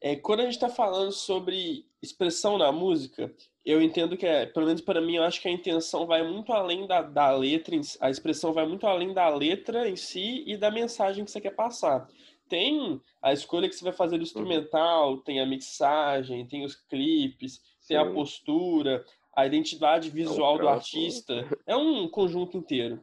é, 0.00 0.14
quando 0.14 0.40
a 0.40 0.44
gente 0.44 0.58
tá 0.58 0.68
falando 0.68 1.10
sobre 1.10 1.84
expressão 2.00 2.56
na 2.56 2.70
música, 2.70 3.34
eu 3.64 3.82
entendo 3.82 4.16
que, 4.16 4.24
é, 4.24 4.46
pelo 4.46 4.66
menos 4.66 4.80
para 4.80 5.00
mim, 5.00 5.16
eu 5.16 5.24
acho 5.24 5.42
que 5.42 5.48
a 5.48 5.52
intenção 5.52 6.06
vai 6.06 6.22
muito 6.22 6.52
além 6.52 6.86
da, 6.86 7.02
da 7.02 7.30
letra, 7.32 7.74
a 8.00 8.08
expressão 8.08 8.52
vai 8.52 8.66
muito 8.66 8.86
além 8.86 9.12
da 9.12 9.28
letra 9.28 9.88
em 9.88 9.96
si 9.96 10.44
e 10.46 10.56
da 10.56 10.70
mensagem 10.70 11.24
que 11.24 11.30
você 11.30 11.40
quer 11.40 11.56
passar. 11.56 12.08
Tem 12.48 13.00
a 13.20 13.32
escolha 13.32 13.68
que 13.68 13.74
você 13.74 13.84
vai 13.84 13.92
fazer 13.92 14.16
do 14.16 14.22
instrumental, 14.22 15.18
tem 15.18 15.40
a 15.40 15.44
mixagem, 15.44 16.46
tem 16.46 16.64
os 16.64 16.76
clipes, 16.76 17.60
tem 17.86 17.96
a 17.96 18.06
postura, 18.06 19.04
a 19.38 19.46
identidade 19.46 20.10
visual 20.10 20.56
é 20.56 20.58
do 20.58 20.68
artista. 20.68 21.46
É 21.64 21.76
um 21.76 22.08
conjunto 22.08 22.56
inteiro. 22.56 23.00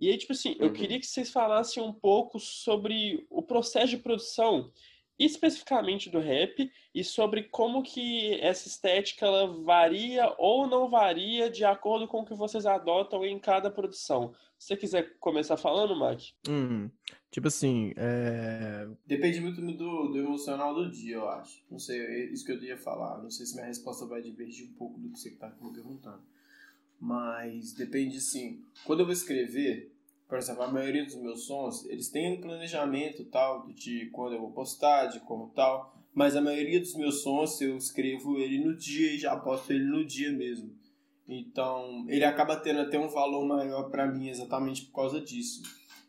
E 0.00 0.08
aí, 0.08 0.16
tipo 0.16 0.32
assim, 0.32 0.52
uhum. 0.52 0.56
eu 0.60 0.72
queria 0.72 0.98
que 0.98 1.06
vocês 1.06 1.30
falassem 1.30 1.82
um 1.82 1.92
pouco 1.92 2.40
sobre 2.40 3.26
o 3.28 3.42
processo 3.42 3.88
de 3.88 3.98
produção, 3.98 4.72
especificamente 5.18 6.08
do 6.08 6.18
rap, 6.18 6.72
e 6.94 7.04
sobre 7.04 7.42
como 7.42 7.82
que 7.82 8.40
essa 8.40 8.66
estética 8.68 9.26
ela 9.26 9.48
varia 9.64 10.34
ou 10.38 10.66
não 10.66 10.88
varia 10.88 11.50
de 11.50 11.62
acordo 11.62 12.08
com 12.08 12.20
o 12.20 12.24
que 12.24 12.34
vocês 12.34 12.64
adotam 12.64 13.22
em 13.22 13.38
cada 13.38 13.70
produção. 13.70 14.32
Se 14.58 14.68
você 14.68 14.76
quiser 14.78 15.18
começar 15.20 15.58
falando, 15.58 15.94
Mac. 15.94 16.22
Hum, 16.48 16.90
tipo 17.36 17.48
assim, 17.48 17.92
é... 17.98 18.88
Depende 19.04 19.42
muito 19.42 19.60
do, 19.60 20.08
do 20.08 20.18
emocional 20.18 20.74
do 20.74 20.90
dia, 20.90 21.16
eu 21.16 21.28
acho. 21.28 21.62
Não 21.70 21.78
sei, 21.78 22.00
é 22.00 22.24
isso 22.32 22.46
que 22.46 22.52
eu 22.52 22.62
ia 22.64 22.78
falar. 22.78 23.22
Não 23.22 23.28
sei 23.28 23.44
se 23.44 23.54
minha 23.54 23.66
resposta 23.66 24.06
vai 24.06 24.22
divergir 24.22 24.70
um 24.70 24.72
pouco 24.72 24.98
do 24.98 25.10
que 25.10 25.20
você 25.20 25.28
está 25.28 25.54
me 25.60 25.70
perguntando. 25.70 26.22
Mas 26.98 27.74
depende, 27.74 28.22
sim. 28.22 28.62
Quando 28.86 29.00
eu 29.00 29.04
vou 29.04 29.12
escrever, 29.12 29.92
por 30.26 30.38
exemplo, 30.38 30.62
a 30.62 30.72
maioria 30.72 31.04
dos 31.04 31.14
meus 31.16 31.44
sons, 31.44 31.84
eles 31.90 32.08
têm 32.08 32.38
um 32.38 32.40
planejamento 32.40 33.22
tal, 33.26 33.68
de 33.68 34.06
quando 34.06 34.32
eu 34.32 34.40
vou 34.40 34.52
postar, 34.52 35.08
de 35.08 35.20
como 35.20 35.50
tal. 35.50 35.94
Mas 36.14 36.36
a 36.36 36.40
maioria 36.40 36.80
dos 36.80 36.94
meus 36.94 37.22
sons, 37.22 37.60
eu 37.60 37.76
escrevo 37.76 38.38
ele 38.38 38.64
no 38.64 38.74
dia 38.74 39.12
e 39.12 39.18
já 39.18 39.36
posto 39.36 39.74
ele 39.74 39.84
no 39.84 40.06
dia 40.06 40.32
mesmo. 40.32 40.74
Então, 41.28 42.06
ele 42.08 42.24
acaba 42.24 42.56
tendo 42.56 42.80
até 42.80 42.98
um 42.98 43.08
valor 43.08 43.46
maior 43.46 43.90
para 43.90 44.06
mim 44.06 44.30
exatamente 44.30 44.86
por 44.86 44.94
causa 44.94 45.20
disso. 45.20 45.62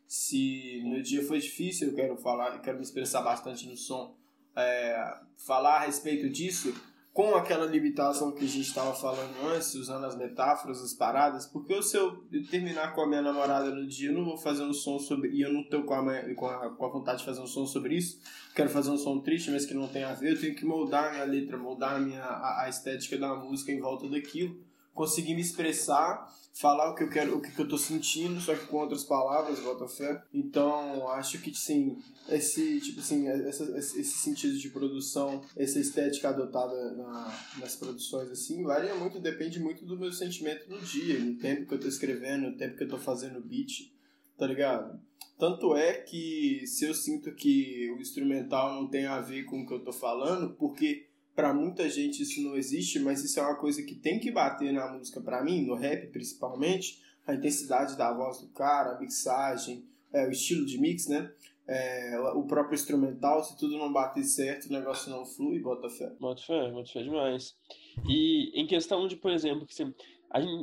Se 0.08 0.82
no 0.86 1.02
dia 1.02 1.26
foi 1.26 1.39
difícil, 1.39 1.89
eu 1.89 1.96
quero 1.96 2.17
falar, 2.17 2.56
eu 2.56 2.62
quero 2.62 2.78
me 2.78 2.84
expressar 2.84 3.22
bastante 3.22 3.67
no 3.67 3.76
som, 3.76 4.15
é, 4.56 5.17
falar 5.36 5.78
a 5.78 5.86
respeito 5.86 6.30
disso, 6.30 6.74
com 7.17 7.34
aquela 7.36 7.65
limitação 7.65 8.32
que 8.32 8.46
a 8.46 8.48
gente 8.48 8.67
estava 8.67 8.93
falando 8.93 9.36
antes, 9.48 9.74
usando 9.74 10.06
as 10.06 10.15
metáforas, 10.15 10.82
as 10.82 10.93
paradas, 10.93 11.48
porque 11.48 11.82
se 11.82 11.98
eu 11.98 12.24
terminar 12.50 12.93
com 12.93 13.02
a 13.02 13.08
minha 13.08 13.24
namorada 13.24 13.72
no 13.72 13.88
dia, 13.88 14.12
eu 14.12 14.13
não 14.13 14.24
vou 14.24 14.38
fazer 14.38 14.63
um 14.63 14.72
som 14.72 15.00
sobre. 15.00 15.32
E 15.32 15.41
eu 15.41 15.52
não 15.52 15.62
estou 15.62 15.84
com 15.84 15.96
a, 15.96 16.36
com, 16.36 16.48
a, 16.48 16.70
com 16.70 16.86
a 16.86 16.89
vontade 16.89 17.20
de 17.20 17.26
fazer 17.26 17.41
um 17.41 17.48
som 17.48 17.65
sobre 17.65 17.96
isso, 17.96 18.22
quero 18.56 18.70
fazer 18.70 18.91
um 18.91 18.98
som 18.98 19.20
triste, 19.20 19.50
mas 19.50 19.65
que 19.65 19.74
não 19.74 19.88
tem 19.88 20.04
a 20.04 20.13
ver, 20.13 20.34
eu 20.34 20.39
tenho 20.39 20.56
que 20.56 20.63
moldar 20.63 21.08
a 21.08 21.12
minha 21.12 21.24
letra, 21.26 21.58
moldar 21.58 21.96
a, 21.96 22.00
minha, 22.00 22.22
a, 22.22 22.65
a 22.65 22.70
estética 22.70 23.17
da 23.17 23.36
música 23.36 23.72
em 23.72 23.80
volta 23.80 24.08
daquilo 24.08 24.66
conseguir 24.98 25.36
me 25.36 25.42
expressar, 25.42 26.28
falar 26.54 26.90
o 26.90 26.96
que 26.96 27.04
eu 27.04 27.10
quero, 27.10 27.38
o 27.38 27.42
que 27.42 27.58
eu 27.58 27.68
tô 27.68 27.78
sentindo, 27.78 28.42
só 28.42 28.56
que 28.56 28.66
com 28.66 28.78
outras 28.78 29.04
palavras, 29.04 29.60
bota 29.60 29.88
fé. 29.88 30.24
Então, 30.34 31.08
acho 31.10 31.40
que 31.40 31.54
sim, 31.54 32.00
esse 32.28 32.82
tipo 32.82 33.00
assim, 33.00 33.28
essa, 33.28 33.64
esse 33.78 34.18
sentido 34.18 34.58
de 34.58 34.70
produção, 34.72 35.40
essa 35.56 35.80
estética 35.80 36.30
adotada 36.30 36.96
na, 36.96 37.40
nas 37.60 37.76
produções 37.76 38.32
assim, 38.32 38.64
varia 38.64 38.96
muito, 38.96 39.20
depende 39.20 39.60
muito 39.60 39.86
do 39.86 40.00
meu 40.00 40.12
sentimento 40.12 40.68
no 40.68 40.80
dia, 40.80 41.20
no 41.20 41.38
tempo 41.38 41.68
que 41.68 41.76
eu 41.76 41.80
tô 41.80 41.88
escrevendo, 41.88 42.50
no 42.50 42.58
tempo 42.58 42.76
que 42.76 42.84
eu 42.84 42.90
tô 42.90 42.98
fazendo 42.98 43.38
o 43.38 43.44
beat, 43.44 43.94
tá 44.36 44.48
ligado? 44.48 45.00
Tanto 45.38 45.76
é 45.76 45.94
que 45.94 46.66
se 46.66 46.86
eu 46.86 46.96
sinto 46.96 47.32
que 47.36 47.92
o 47.96 48.02
instrumental 48.02 48.74
não 48.74 48.90
tem 48.90 49.06
a 49.06 49.22
ver 49.22 49.44
com 49.44 49.62
o 49.62 49.68
que 49.68 49.74
eu 49.76 49.84
tô 49.84 49.94
falando, 49.94 50.56
porque 50.56 51.07
para 51.38 51.54
muita 51.54 51.88
gente 51.88 52.23
isso 52.23 52.41
não 52.41 52.58
existe, 52.58 53.00
mas 53.00 53.23
isso 53.23 53.39
é 53.39 53.43
uma 53.43 53.56
coisa 53.56 53.84
que 53.84 53.93
tem 53.93 54.19
que 54.19 54.32
bater 54.32 54.73
na 54.73 54.91
música 54.91 55.21
para 55.21 55.43
mim, 55.43 55.67
no 55.67 55.76
rap 55.76 56.08
principalmente, 56.08 57.00
a 57.28 57.36
intensidade 57.36 57.95
da 57.95 58.12
voz 58.12 58.41
do 58.41 58.47
cara, 58.47 58.95
a 58.95 59.00
mixagem, 59.00 59.86
é, 60.12 60.26
o 60.28 60.32
estilo 60.32 60.65
de 60.65 60.80
mix, 60.80 61.08
né? 61.08 61.32
É, 61.67 62.19
o 62.34 62.43
próprio 62.47 62.73
instrumental, 62.73 63.43
se 63.43 63.56
tudo 63.56 63.78
não 63.78 63.93
bater 63.93 64.23
certo, 64.23 64.65
o 64.65 64.73
negócio 64.73 65.12
não 65.12 65.23
flui, 65.28 65.60
bota 65.60 65.88
fé. 65.91 66.12
Bota 66.19 66.41
fé, 66.41 66.71
bota 66.71 66.91
fé 66.91 67.04
demais. 67.04 67.56
E 68.10 68.60
em 68.60 68.65
questão 68.65 69.08
de, 69.08 69.15
por 69.15 69.30
exemplo, 69.30 69.67
que 69.67 69.76
você, 69.76 69.93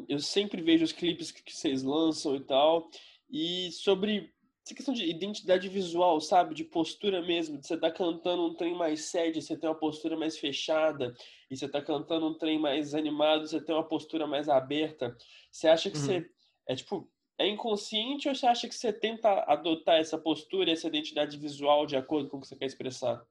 eu 0.09 0.19
sempre 0.19 0.61
vejo 0.61 0.83
os 0.83 0.93
clipes 0.93 1.31
que 1.31 1.55
vocês 1.55 1.85
lançam 1.85 2.35
e 2.35 2.41
tal, 2.41 2.91
e 3.31 3.71
sobre 3.71 4.34
essa 4.65 4.75
questão 4.75 4.95
de 4.95 5.05
identidade 5.05 5.69
visual, 5.69 6.19
sabe? 6.21 6.55
De 6.55 6.65
postura 6.65 7.21
mesmo. 7.21 7.59
De 7.59 7.67
você 7.67 7.77
tá 7.77 7.91
cantando 7.91 8.47
um 8.47 8.55
trem 8.55 8.75
mais 8.75 9.05
sério, 9.05 9.41
você 9.41 9.57
tem 9.57 9.69
uma 9.69 9.79
postura 9.79 10.17
mais 10.17 10.39
fechada. 10.39 11.15
E 11.51 11.57
você 11.57 11.69
tá 11.69 11.83
cantando 11.83 12.27
um 12.27 12.35
trem 12.35 12.59
mais 12.59 12.95
animado, 12.95 13.47
você 13.47 13.61
tem 13.61 13.75
uma 13.75 13.87
postura 13.87 14.27
mais 14.27 14.49
aberta. 14.49 15.15
Você 15.51 15.69
acha 15.69 15.91
que 15.91 15.99
uhum. 15.99 16.05
você. 16.05 16.31
É 16.67 16.75
tipo. 16.75 17.09
É 17.37 17.49
inconsciente 17.49 18.29
ou 18.29 18.35
você 18.35 18.47
acha 18.47 18.69
que 18.69 18.75
você 18.77 18.93
tenta 18.93 19.29
adotar 19.49 19.97
essa 19.97 20.17
postura, 20.17 20.71
essa 20.71 20.87
identidade 20.87 21.37
visual 21.37 21.85
de 21.85 21.97
acordo 21.97 22.29
com 22.29 22.37
o 22.37 22.41
que 22.41 22.47
você 22.47 22.55
quer 22.55 22.67
expressar? 22.67 23.27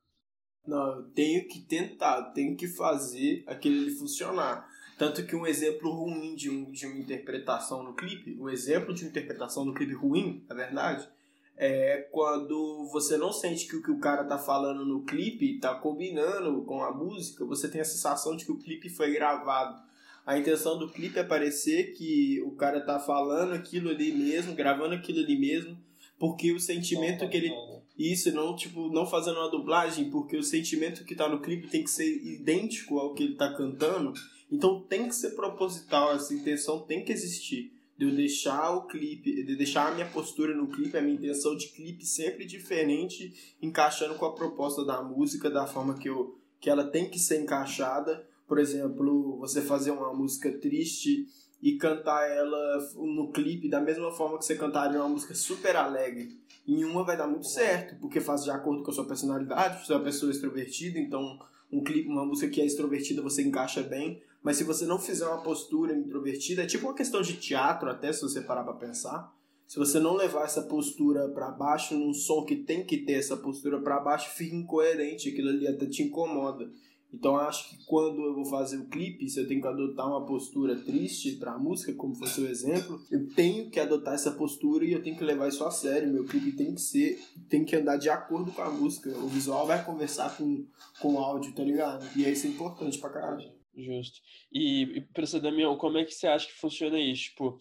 Não, 0.67 0.97
eu 0.97 1.03
tenho 1.11 1.47
que 1.47 1.61
tentar, 1.61 2.21
tenho 2.33 2.57
que 2.57 2.67
fazer 2.67 3.45
aquele 3.47 3.91
funcionar. 3.91 4.67
Tanto 4.97 5.25
que 5.25 5.37
um 5.37 5.47
exemplo 5.47 5.89
ruim 5.89 6.35
de, 6.35 6.49
um, 6.49 6.69
de 6.69 6.85
uma 6.85 6.97
interpretação 6.97 7.81
no 7.81 7.95
clipe, 7.95 8.37
um 8.37 8.49
exemplo 8.49 8.93
de 8.93 9.03
uma 9.03 9.09
interpretação 9.09 9.63
no 9.63 9.73
clipe 9.73 9.93
ruim, 9.93 10.45
na 10.49 10.55
verdade, 10.55 11.07
é 11.55 12.07
quando 12.11 12.89
você 12.91 13.17
não 13.17 13.31
sente 13.31 13.67
que 13.67 13.75
o 13.75 13.81
que 13.81 13.91
o 13.91 13.99
cara 13.99 14.23
tá 14.23 14.37
falando 14.37 14.85
no 14.85 15.03
clipe 15.03 15.59
tá 15.59 15.75
combinando 15.75 16.63
com 16.63 16.83
a 16.83 16.91
música, 16.91 17.45
você 17.45 17.69
tem 17.69 17.81
a 17.81 17.85
sensação 17.85 18.35
de 18.35 18.45
que 18.45 18.51
o 18.51 18.57
clipe 18.57 18.89
foi 18.89 19.13
gravado. 19.13 19.81
A 20.25 20.37
intenção 20.37 20.79
do 20.79 20.89
clipe 20.89 21.19
é 21.19 21.23
parecer 21.23 21.93
que 21.93 22.41
o 22.41 22.51
cara 22.51 22.81
tá 22.81 22.99
falando 22.99 23.53
aquilo 23.53 23.89
ali 23.89 24.11
mesmo, 24.11 24.55
gravando 24.55 24.95
aquilo 24.95 25.19
ali 25.19 25.37
mesmo, 25.37 25.77
porque 26.17 26.51
o 26.51 26.59
sentimento 26.59 27.27
que 27.29 27.37
ele 27.37 27.53
isso 27.95 28.33
não 28.33 28.55
tipo 28.55 28.89
não 28.89 29.05
fazendo 29.05 29.37
uma 29.37 29.51
dublagem, 29.51 30.09
porque 30.09 30.35
o 30.35 30.43
sentimento 30.43 31.03
que 31.03 31.13
tá 31.13 31.29
no 31.29 31.41
clipe 31.41 31.67
tem 31.67 31.83
que 31.83 31.91
ser 31.91 32.07
idêntico 32.07 32.97
ao 32.97 33.13
que 33.13 33.23
ele 33.23 33.35
tá 33.35 33.53
cantando. 33.53 34.13
Então 34.51 34.81
tem 34.81 35.07
que 35.07 35.15
ser 35.15 35.31
proposital, 35.31 36.15
essa 36.15 36.33
intenção 36.33 36.79
tem 36.79 37.03
que 37.03 37.11
existir 37.11 37.72
de 37.97 38.05
eu 38.05 38.15
deixar 38.15 38.71
o 38.71 38.87
clipe, 38.87 39.43
de 39.43 39.55
deixar 39.55 39.91
a 39.91 39.93
minha 39.93 40.07
postura 40.07 40.55
no 40.55 40.67
clipe, 40.67 40.97
a 40.97 41.01
minha 41.01 41.15
intenção 41.15 41.55
de 41.55 41.67
clipe 41.67 42.05
sempre 42.05 42.45
diferente, 42.45 43.55
encaixando 43.61 44.15
com 44.15 44.25
a 44.25 44.33
proposta 44.33 44.83
da 44.83 45.01
música, 45.01 45.49
da 45.49 45.67
forma 45.67 45.93
que, 45.95 46.09
eu, 46.09 46.37
que 46.59 46.69
ela 46.69 46.85
tem 46.85 47.09
que 47.09 47.19
ser 47.19 47.41
encaixada. 47.41 48.27
Por 48.47 48.59
exemplo, 48.59 49.37
você 49.37 49.61
fazer 49.61 49.91
uma 49.91 50.13
música 50.13 50.51
triste 50.51 51.27
e 51.61 51.77
cantar 51.77 52.29
ela 52.29 52.91
no 52.95 53.31
clipe 53.31 53.69
da 53.69 53.79
mesma 53.79 54.11
forma 54.11 54.37
que 54.37 54.45
você 54.45 54.55
cantaria 54.55 54.99
uma 54.99 55.07
música 55.07 55.33
super 55.33 55.75
alegre. 55.75 56.37
Em 56.67 56.83
uma 56.83 57.05
vai 57.05 57.15
dar 57.15 57.27
muito 57.27 57.47
certo, 57.47 57.95
porque 58.01 58.19
faz 58.19 58.43
de 58.43 58.51
acordo 58.51 58.83
com 58.83 58.91
a 58.91 58.93
sua 58.93 59.07
personalidade, 59.07 59.85
você 59.85 59.93
é 59.93 59.95
uma 59.95 60.03
pessoa 60.03 60.31
extrovertida, 60.31 60.99
então 60.99 61.39
um 61.71 61.83
clipe, 61.83 62.09
uma 62.09 62.25
música 62.25 62.51
que 62.51 62.61
é 62.61 62.65
extrovertida 62.65 63.21
você 63.21 63.41
encaixa 63.43 63.81
bem. 63.81 64.21
Mas 64.43 64.57
se 64.57 64.65
você 64.65 64.85
não 64.85 64.99
fizer 64.99 65.25
uma 65.25 65.41
postura 65.41 65.95
introvertida, 65.95 66.63
é 66.63 66.67
tipo 66.67 66.85
uma 66.85 66.93
questão 66.93 67.21
de 67.21 67.37
teatro, 67.37 67.89
até 67.89 68.11
se 68.11 68.21
você 68.21 68.41
parar 68.41 68.63
pra 68.63 68.73
pensar. 68.73 69.33
Se 69.65 69.79
você 69.79 69.99
não 69.99 70.13
levar 70.13 70.43
essa 70.43 70.61
postura 70.63 71.29
para 71.29 71.49
baixo 71.49 71.97
num 71.97 72.13
som 72.13 72.43
que 72.43 72.57
tem 72.57 72.85
que 72.85 72.97
ter 72.97 73.13
essa 73.13 73.37
postura 73.37 73.79
para 73.79 74.01
baixo, 74.01 74.35
fica 74.35 74.55
incoerente, 74.55 75.29
aquilo 75.29 75.49
ali 75.49 75.65
até 75.65 75.85
te 75.85 76.03
incomoda. 76.03 76.69
Então 77.13 77.37
acho 77.37 77.69
que 77.69 77.85
quando 77.85 78.23
eu 78.25 78.33
vou 78.33 78.45
fazer 78.45 78.77
o 78.77 78.87
clipe, 78.87 79.29
se 79.29 79.39
eu 79.39 79.47
tenho 79.47 79.61
que 79.61 79.67
adotar 79.67 80.07
uma 80.07 80.25
postura 80.25 80.75
triste 80.75 81.33
para 81.33 81.53
a 81.53 81.57
música, 81.59 81.93
como 81.93 82.15
foi 82.15 82.27
seu 82.27 82.47
exemplo, 82.47 82.99
eu 83.11 83.27
tenho 83.29 83.69
que 83.69 83.79
adotar 83.79 84.15
essa 84.15 84.31
postura 84.31 84.83
e 84.83 84.91
eu 84.91 85.01
tenho 85.01 85.15
que 85.15 85.23
levar 85.23 85.47
isso 85.47 85.63
a 85.63 85.69
sério. 85.69 86.11
Meu 86.11 86.25
clipe 86.25 86.51
tem 86.53 86.73
que 86.73 86.81
ser, 86.81 87.19
tem 87.47 87.63
que 87.63 87.75
andar 87.75 87.97
de 87.97 88.09
acordo 88.09 88.51
com 88.51 88.63
a 88.63 88.69
música. 88.69 89.09
O 89.11 89.27
visual 89.27 89.67
vai 89.67 89.85
conversar 89.85 90.35
com, 90.35 90.65
com 90.99 91.13
o 91.13 91.19
áudio, 91.19 91.53
tá 91.53 91.63
ligado? 91.63 92.03
E 92.15 92.27
isso 92.27 92.47
é 92.47 92.49
importante 92.49 92.97
pra 92.97 93.11
caralho. 93.11 93.62
Justo. 93.75 94.21
E, 94.51 94.83
e 94.83 95.01
para 95.01 95.25
você, 95.25 95.39
Damião, 95.39 95.77
como 95.77 95.97
é 95.97 96.05
que 96.05 96.13
você 96.13 96.27
acha 96.27 96.47
que 96.47 96.53
funciona 96.53 96.99
isso? 96.99 97.23
Tipo, 97.23 97.59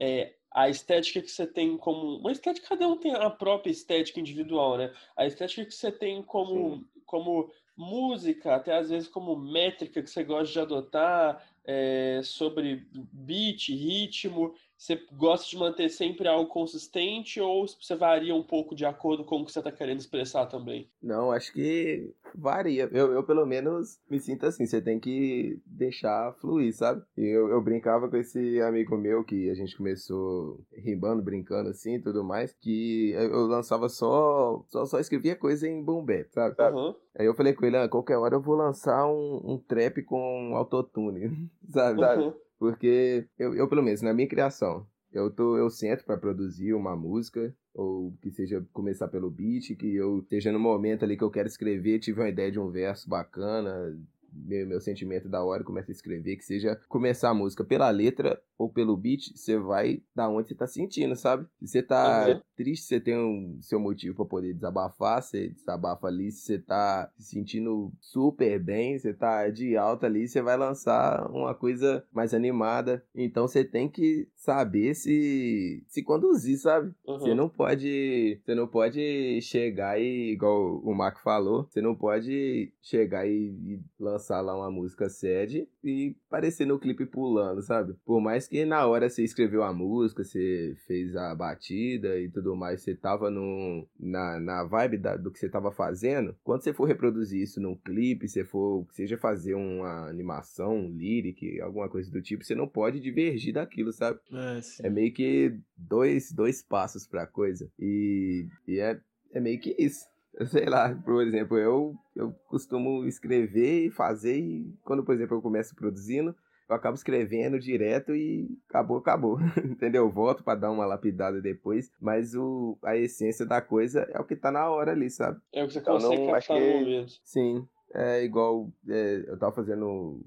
é, 0.00 0.34
a 0.52 0.68
estética 0.68 1.20
que 1.20 1.30
você 1.30 1.46
tem 1.46 1.76
como. 1.76 2.18
Uma 2.18 2.32
estética, 2.32 2.68
cada 2.68 2.86
um 2.86 2.96
tem 2.96 3.14
a 3.14 3.30
própria 3.30 3.70
estética 3.70 4.20
individual, 4.20 4.78
né? 4.78 4.92
A 5.16 5.26
estética 5.26 5.64
que 5.64 5.74
você 5.74 5.90
tem 5.90 6.22
como, 6.22 6.84
como 7.06 7.50
música, 7.76 8.54
até 8.54 8.76
às 8.76 8.90
vezes 8.90 9.08
como 9.08 9.36
métrica 9.36 10.02
que 10.02 10.10
você 10.10 10.22
gosta 10.22 10.52
de 10.52 10.60
adotar, 10.60 11.44
é, 11.64 12.20
sobre 12.22 12.86
beat, 12.92 13.68
ritmo, 13.70 14.54
você 14.76 15.00
gosta 15.12 15.48
de 15.48 15.56
manter 15.56 15.88
sempre 15.88 16.28
algo 16.28 16.48
consistente 16.50 17.40
ou 17.40 17.66
você 17.66 17.94
varia 17.94 18.34
um 18.34 18.42
pouco 18.42 18.74
de 18.74 18.84
acordo 18.84 19.24
com 19.24 19.36
o 19.36 19.44
que 19.44 19.52
você 19.52 19.60
está 19.60 19.72
querendo 19.72 20.00
expressar 20.00 20.46
também? 20.46 20.90
Não, 21.02 21.30
acho 21.30 21.52
que 21.52 22.12
varia. 22.34 22.88
Eu, 22.92 23.12
eu, 23.12 23.22
pelo 23.22 23.46
menos, 23.46 23.98
me 24.10 24.18
sinto 24.18 24.46
assim. 24.46 24.66
Você 24.66 24.82
tem 24.82 24.98
que 24.98 25.60
deixar 25.64 26.34
fluir, 26.40 26.74
sabe? 26.74 27.02
Eu, 27.16 27.48
eu 27.48 27.62
brincava 27.62 28.08
com 28.08 28.16
esse 28.16 28.60
amigo 28.60 28.96
meu 28.96 29.24
que 29.24 29.48
a 29.50 29.54
gente 29.54 29.76
começou 29.76 30.60
rimando, 30.72 31.22
brincando 31.22 31.70
assim 31.70 31.94
e 31.94 32.02
tudo 32.02 32.24
mais, 32.24 32.52
que 32.52 33.12
eu 33.12 33.46
lançava 33.46 33.88
só, 33.88 34.64
só, 34.68 34.84
só 34.84 34.98
escrevia 34.98 35.36
coisa 35.36 35.68
em 35.68 35.82
boom 35.82 36.04
bap, 36.04 36.28
sabe? 36.30 36.60
Uhum. 36.60 36.94
Aí 37.16 37.26
eu 37.26 37.34
falei 37.34 37.52
com 37.52 37.64
ele, 37.64 37.76
ah, 37.76 37.88
qualquer 37.88 38.18
hora 38.18 38.34
eu 38.34 38.42
vou 38.42 38.56
lançar 38.56 39.06
um, 39.06 39.40
um 39.44 39.58
trap 39.58 40.02
com 40.02 40.52
autotune, 40.56 41.48
sabe? 41.70 42.02
Uhum. 42.02 42.34
Porque 42.64 43.28
eu, 43.38 43.54
eu, 43.54 43.68
pelo 43.68 43.82
menos, 43.82 44.00
na 44.00 44.14
minha 44.14 44.26
criação, 44.26 44.86
eu, 45.12 45.30
tô, 45.30 45.58
eu 45.58 45.68
sento 45.68 46.02
para 46.02 46.16
produzir 46.16 46.72
uma 46.72 46.96
música, 46.96 47.54
ou 47.74 48.16
que 48.22 48.30
seja 48.30 48.66
começar 48.72 49.06
pelo 49.08 49.30
beat, 49.30 49.76
que 49.76 49.94
eu 49.94 50.20
esteja 50.20 50.50
no 50.50 50.58
momento 50.58 51.04
ali 51.04 51.14
que 51.14 51.22
eu 51.22 51.30
quero 51.30 51.46
escrever, 51.46 51.98
tive 51.98 52.22
uma 52.22 52.28
ideia 52.30 52.50
de 52.50 52.58
um 52.58 52.70
verso 52.70 53.06
bacana, 53.06 53.94
meu, 54.34 54.66
meu 54.66 54.80
sentimento 54.80 55.28
da 55.28 55.42
hora, 55.42 55.64
começa 55.64 55.90
a 55.90 55.94
escrever, 55.94 56.36
que 56.36 56.44
seja 56.44 56.80
começar 56.88 57.30
a 57.30 57.34
música 57.34 57.64
pela 57.64 57.90
letra 57.90 58.40
ou 58.56 58.68
pelo 58.68 58.96
beat, 58.96 59.32
você 59.34 59.58
vai 59.58 60.02
da 60.14 60.28
onde 60.28 60.48
você 60.48 60.54
tá 60.54 60.66
sentindo, 60.66 61.16
sabe? 61.16 61.46
Se 61.60 61.68
você 61.68 61.82
tá 61.82 62.26
uhum. 62.28 62.40
triste, 62.56 62.86
você 62.86 63.00
tem 63.00 63.16
um 63.16 63.58
seu 63.60 63.80
motivo 63.80 64.14
para 64.16 64.24
poder 64.24 64.54
desabafar, 64.54 65.22
você 65.22 65.48
desabafa 65.48 66.06
ali, 66.06 66.30
se 66.30 66.42
você 66.42 66.58
tá 66.58 67.10
se 67.18 67.30
sentindo 67.30 67.92
super 68.00 68.58
bem, 68.62 68.98
você 68.98 69.12
tá 69.12 69.48
de 69.50 69.76
alta 69.76 70.06
ali, 70.06 70.28
você 70.28 70.40
vai 70.40 70.56
lançar 70.56 71.28
uma 71.30 71.54
coisa 71.54 72.04
mais 72.12 72.32
animada. 72.32 73.04
Então 73.14 73.48
você 73.48 73.64
tem 73.64 73.88
que 73.88 74.28
saber 74.36 74.94
se 74.94 75.84
se 75.88 76.02
conduzir, 76.02 76.58
sabe? 76.58 76.92
Uhum. 77.06 77.18
Você 77.18 77.34
não 77.34 77.48
pode, 77.48 78.40
você 78.44 78.54
não 78.54 78.66
pode 78.66 79.40
chegar 79.42 80.00
e 80.00 80.32
igual 80.32 80.78
o 80.78 80.94
Marco 80.94 81.20
falou, 81.22 81.66
você 81.68 81.80
não 81.80 81.94
pode 81.94 82.72
chegar 82.80 83.26
e, 83.26 83.32
e 83.32 83.80
lançar 83.98 84.23
lá 84.40 84.56
uma 84.56 84.70
música 84.70 85.08
sede 85.08 85.68
e 85.82 86.14
parecer 86.28 86.66
no 86.66 86.78
clipe 86.78 87.06
pulando, 87.06 87.62
sabe? 87.62 87.94
Por 88.04 88.20
mais 88.20 88.34
mais 88.34 88.48
que 88.48 88.64
na 88.64 88.84
hora 88.86 89.08
você 89.08 89.22
escreveu 89.22 89.62
a 89.62 89.72
música, 89.72 90.24
você 90.24 90.76
fez 90.86 91.14
a 91.16 91.34
batida 91.34 92.18
e 92.18 92.28
tudo 92.28 92.56
mais, 92.56 92.82
você 92.82 92.94
tava 92.94 93.30
no, 93.30 93.86
na, 93.98 94.40
na 94.40 94.64
vibe 94.64 94.98
da, 94.98 95.16
do 95.16 95.30
que 95.30 95.38
você 95.38 95.48
tava 95.48 95.70
fazendo, 95.70 96.36
quando 96.42 96.62
você 96.62 96.72
for 96.72 96.84
reproduzir 96.86 97.40
isso 97.40 97.60
num 97.60 97.76
clipe, 97.76 98.28
você 98.28 98.44
for, 98.44 98.86
seja 98.90 99.16
fazer 99.16 99.54
uma 99.54 100.08
animação, 100.08 100.76
um 100.76 100.90
lyric, 100.90 101.60
alguma 101.60 101.88
coisa 101.88 102.10
do 102.10 102.20
tipo, 102.20 102.44
você 102.44 102.54
não 102.54 102.66
pode 102.66 103.00
divergir 103.00 103.54
daquilo, 103.54 103.92
sabe? 103.92 104.18
É, 104.32 104.86
é 104.86 104.90
meio 104.90 105.12
que 105.12 105.56
dois, 105.76 106.32
dois 106.32 106.62
passos 106.62 107.06
pra 107.06 107.26
coisa. 107.26 107.70
E, 107.78 108.48
e 108.66 108.80
é, 108.80 108.98
é 109.32 109.40
meio 109.40 109.60
que 109.60 109.74
isso 109.78 110.06
sei 110.46 110.66
lá, 110.66 110.94
por 111.04 111.22
exemplo, 111.22 111.58
eu, 111.58 111.94
eu 112.14 112.32
costumo 112.48 113.04
escrever 113.04 113.86
e 113.86 113.90
fazer, 113.90 114.38
e 114.38 114.74
quando, 114.82 115.04
por 115.04 115.14
exemplo, 115.14 115.36
eu 115.36 115.42
começo 115.42 115.74
produzindo, 115.74 116.34
eu 116.68 116.74
acabo 116.74 116.94
escrevendo 116.94 117.58
direto 117.58 118.14
e 118.14 118.48
acabou, 118.68 118.98
acabou. 118.98 119.38
Entendeu? 119.64 120.04
Eu 120.04 120.10
volto 120.10 120.42
para 120.42 120.58
dar 120.58 120.70
uma 120.70 120.86
lapidada 120.86 121.40
depois, 121.40 121.90
mas 122.00 122.34
o, 122.34 122.78
a 122.82 122.96
essência 122.96 123.44
da 123.44 123.60
coisa 123.60 124.08
é 124.10 124.18
o 124.18 124.24
que 124.24 124.34
tá 124.34 124.50
na 124.50 124.68
hora 124.70 124.92
ali, 124.92 125.10
sabe? 125.10 125.40
É 125.52 125.62
o 125.62 125.66
que 125.66 125.74
você 125.74 125.80
então, 125.80 125.94
consegue 125.94 126.26
não, 126.26 126.34
acho 126.34 126.46
que, 126.48 126.54
no 126.54 126.80
momento. 126.80 127.12
Sim, 127.22 127.68
é 127.92 128.24
igual 128.24 128.72
é, 128.88 129.24
eu 129.26 129.38
tava 129.38 129.54
fazendo 129.54 130.20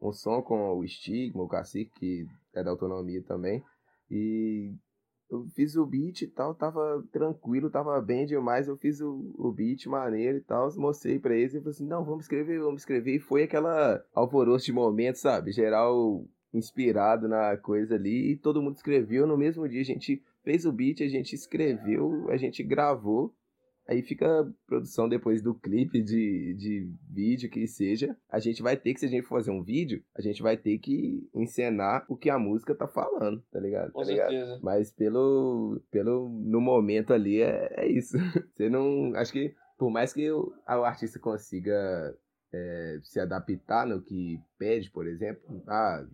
um 0.00 0.12
som 0.12 0.42
com 0.42 0.78
o 0.78 0.86
Stigma, 0.86 1.42
o 1.42 1.48
Cacique, 1.48 1.90
que 1.98 2.26
é 2.54 2.62
da 2.62 2.70
autonomia 2.70 3.22
também, 3.22 3.62
e 4.10 4.74
eu 5.30 5.46
fiz 5.54 5.76
o 5.76 5.86
beat 5.86 6.22
e 6.22 6.26
tal, 6.26 6.54
tava 6.54 7.04
tranquilo, 7.12 7.70
tava 7.70 8.00
bem 8.00 8.26
demais. 8.26 8.66
Eu 8.66 8.76
fiz 8.76 9.00
o, 9.00 9.32
o 9.38 9.52
beat 9.52 9.86
maneiro 9.86 10.38
e 10.38 10.40
tal, 10.40 10.68
mostrei 10.76 11.18
pra 11.18 11.36
eles 11.36 11.54
e 11.54 11.58
falei 11.58 11.70
assim: 11.70 11.86
não, 11.86 12.04
vamos 12.04 12.24
escrever, 12.24 12.58
vamos 12.58 12.82
escrever. 12.82 13.14
E 13.14 13.20
foi 13.20 13.44
aquela 13.44 14.04
alvoroço 14.14 14.66
de 14.66 14.72
momento, 14.72 15.16
sabe? 15.16 15.52
Geral 15.52 16.24
inspirado 16.52 17.28
na 17.28 17.56
coisa 17.56 17.94
ali 17.94 18.32
e 18.32 18.36
todo 18.36 18.60
mundo 18.60 18.76
escreveu. 18.76 19.26
No 19.26 19.38
mesmo 19.38 19.68
dia 19.68 19.80
a 19.80 19.84
gente 19.84 20.22
fez 20.42 20.66
o 20.66 20.72
beat, 20.72 21.00
a 21.00 21.08
gente 21.08 21.34
escreveu, 21.34 22.28
a 22.28 22.36
gente 22.36 22.62
gravou 22.64 23.32
Aí 23.90 24.02
fica 24.02 24.42
a 24.42 24.46
produção 24.68 25.08
depois 25.08 25.42
do 25.42 25.52
clipe 25.52 26.00
de, 26.00 26.54
de 26.54 26.94
vídeo 27.08 27.50
que 27.50 27.66
seja. 27.66 28.16
A 28.30 28.38
gente 28.38 28.62
vai 28.62 28.76
ter 28.76 28.94
que, 28.94 29.00
se 29.00 29.06
a 29.06 29.08
gente 29.08 29.26
for 29.26 29.38
fazer 29.38 29.50
um 29.50 29.64
vídeo, 29.64 30.00
a 30.14 30.22
gente 30.22 30.40
vai 30.40 30.56
ter 30.56 30.78
que 30.78 31.28
encenar 31.34 32.06
o 32.08 32.16
que 32.16 32.30
a 32.30 32.38
música 32.38 32.72
tá 32.72 32.86
falando, 32.86 33.42
tá 33.50 33.58
ligado? 33.58 33.90
Com 33.90 34.02
tá 34.02 34.06
ligado? 34.06 34.30
certeza. 34.30 34.60
Mas 34.62 34.92
pelo, 34.92 35.82
pelo. 35.90 36.28
No 36.28 36.60
momento 36.60 37.12
ali 37.12 37.42
é, 37.42 37.68
é 37.78 37.88
isso. 37.88 38.16
Você 38.54 38.70
não. 38.70 39.12
Acho 39.16 39.32
que 39.32 39.56
por 39.76 39.90
mais 39.90 40.12
que 40.12 40.30
o, 40.30 40.52
o 40.68 40.84
artista 40.84 41.18
consiga 41.18 42.16
é, 42.52 43.00
se 43.02 43.18
adaptar 43.18 43.84
no 43.88 44.00
que 44.00 44.38
pede, 44.56 44.88
por 44.88 45.08
exemplo, 45.08 45.64
ah, 45.66 46.06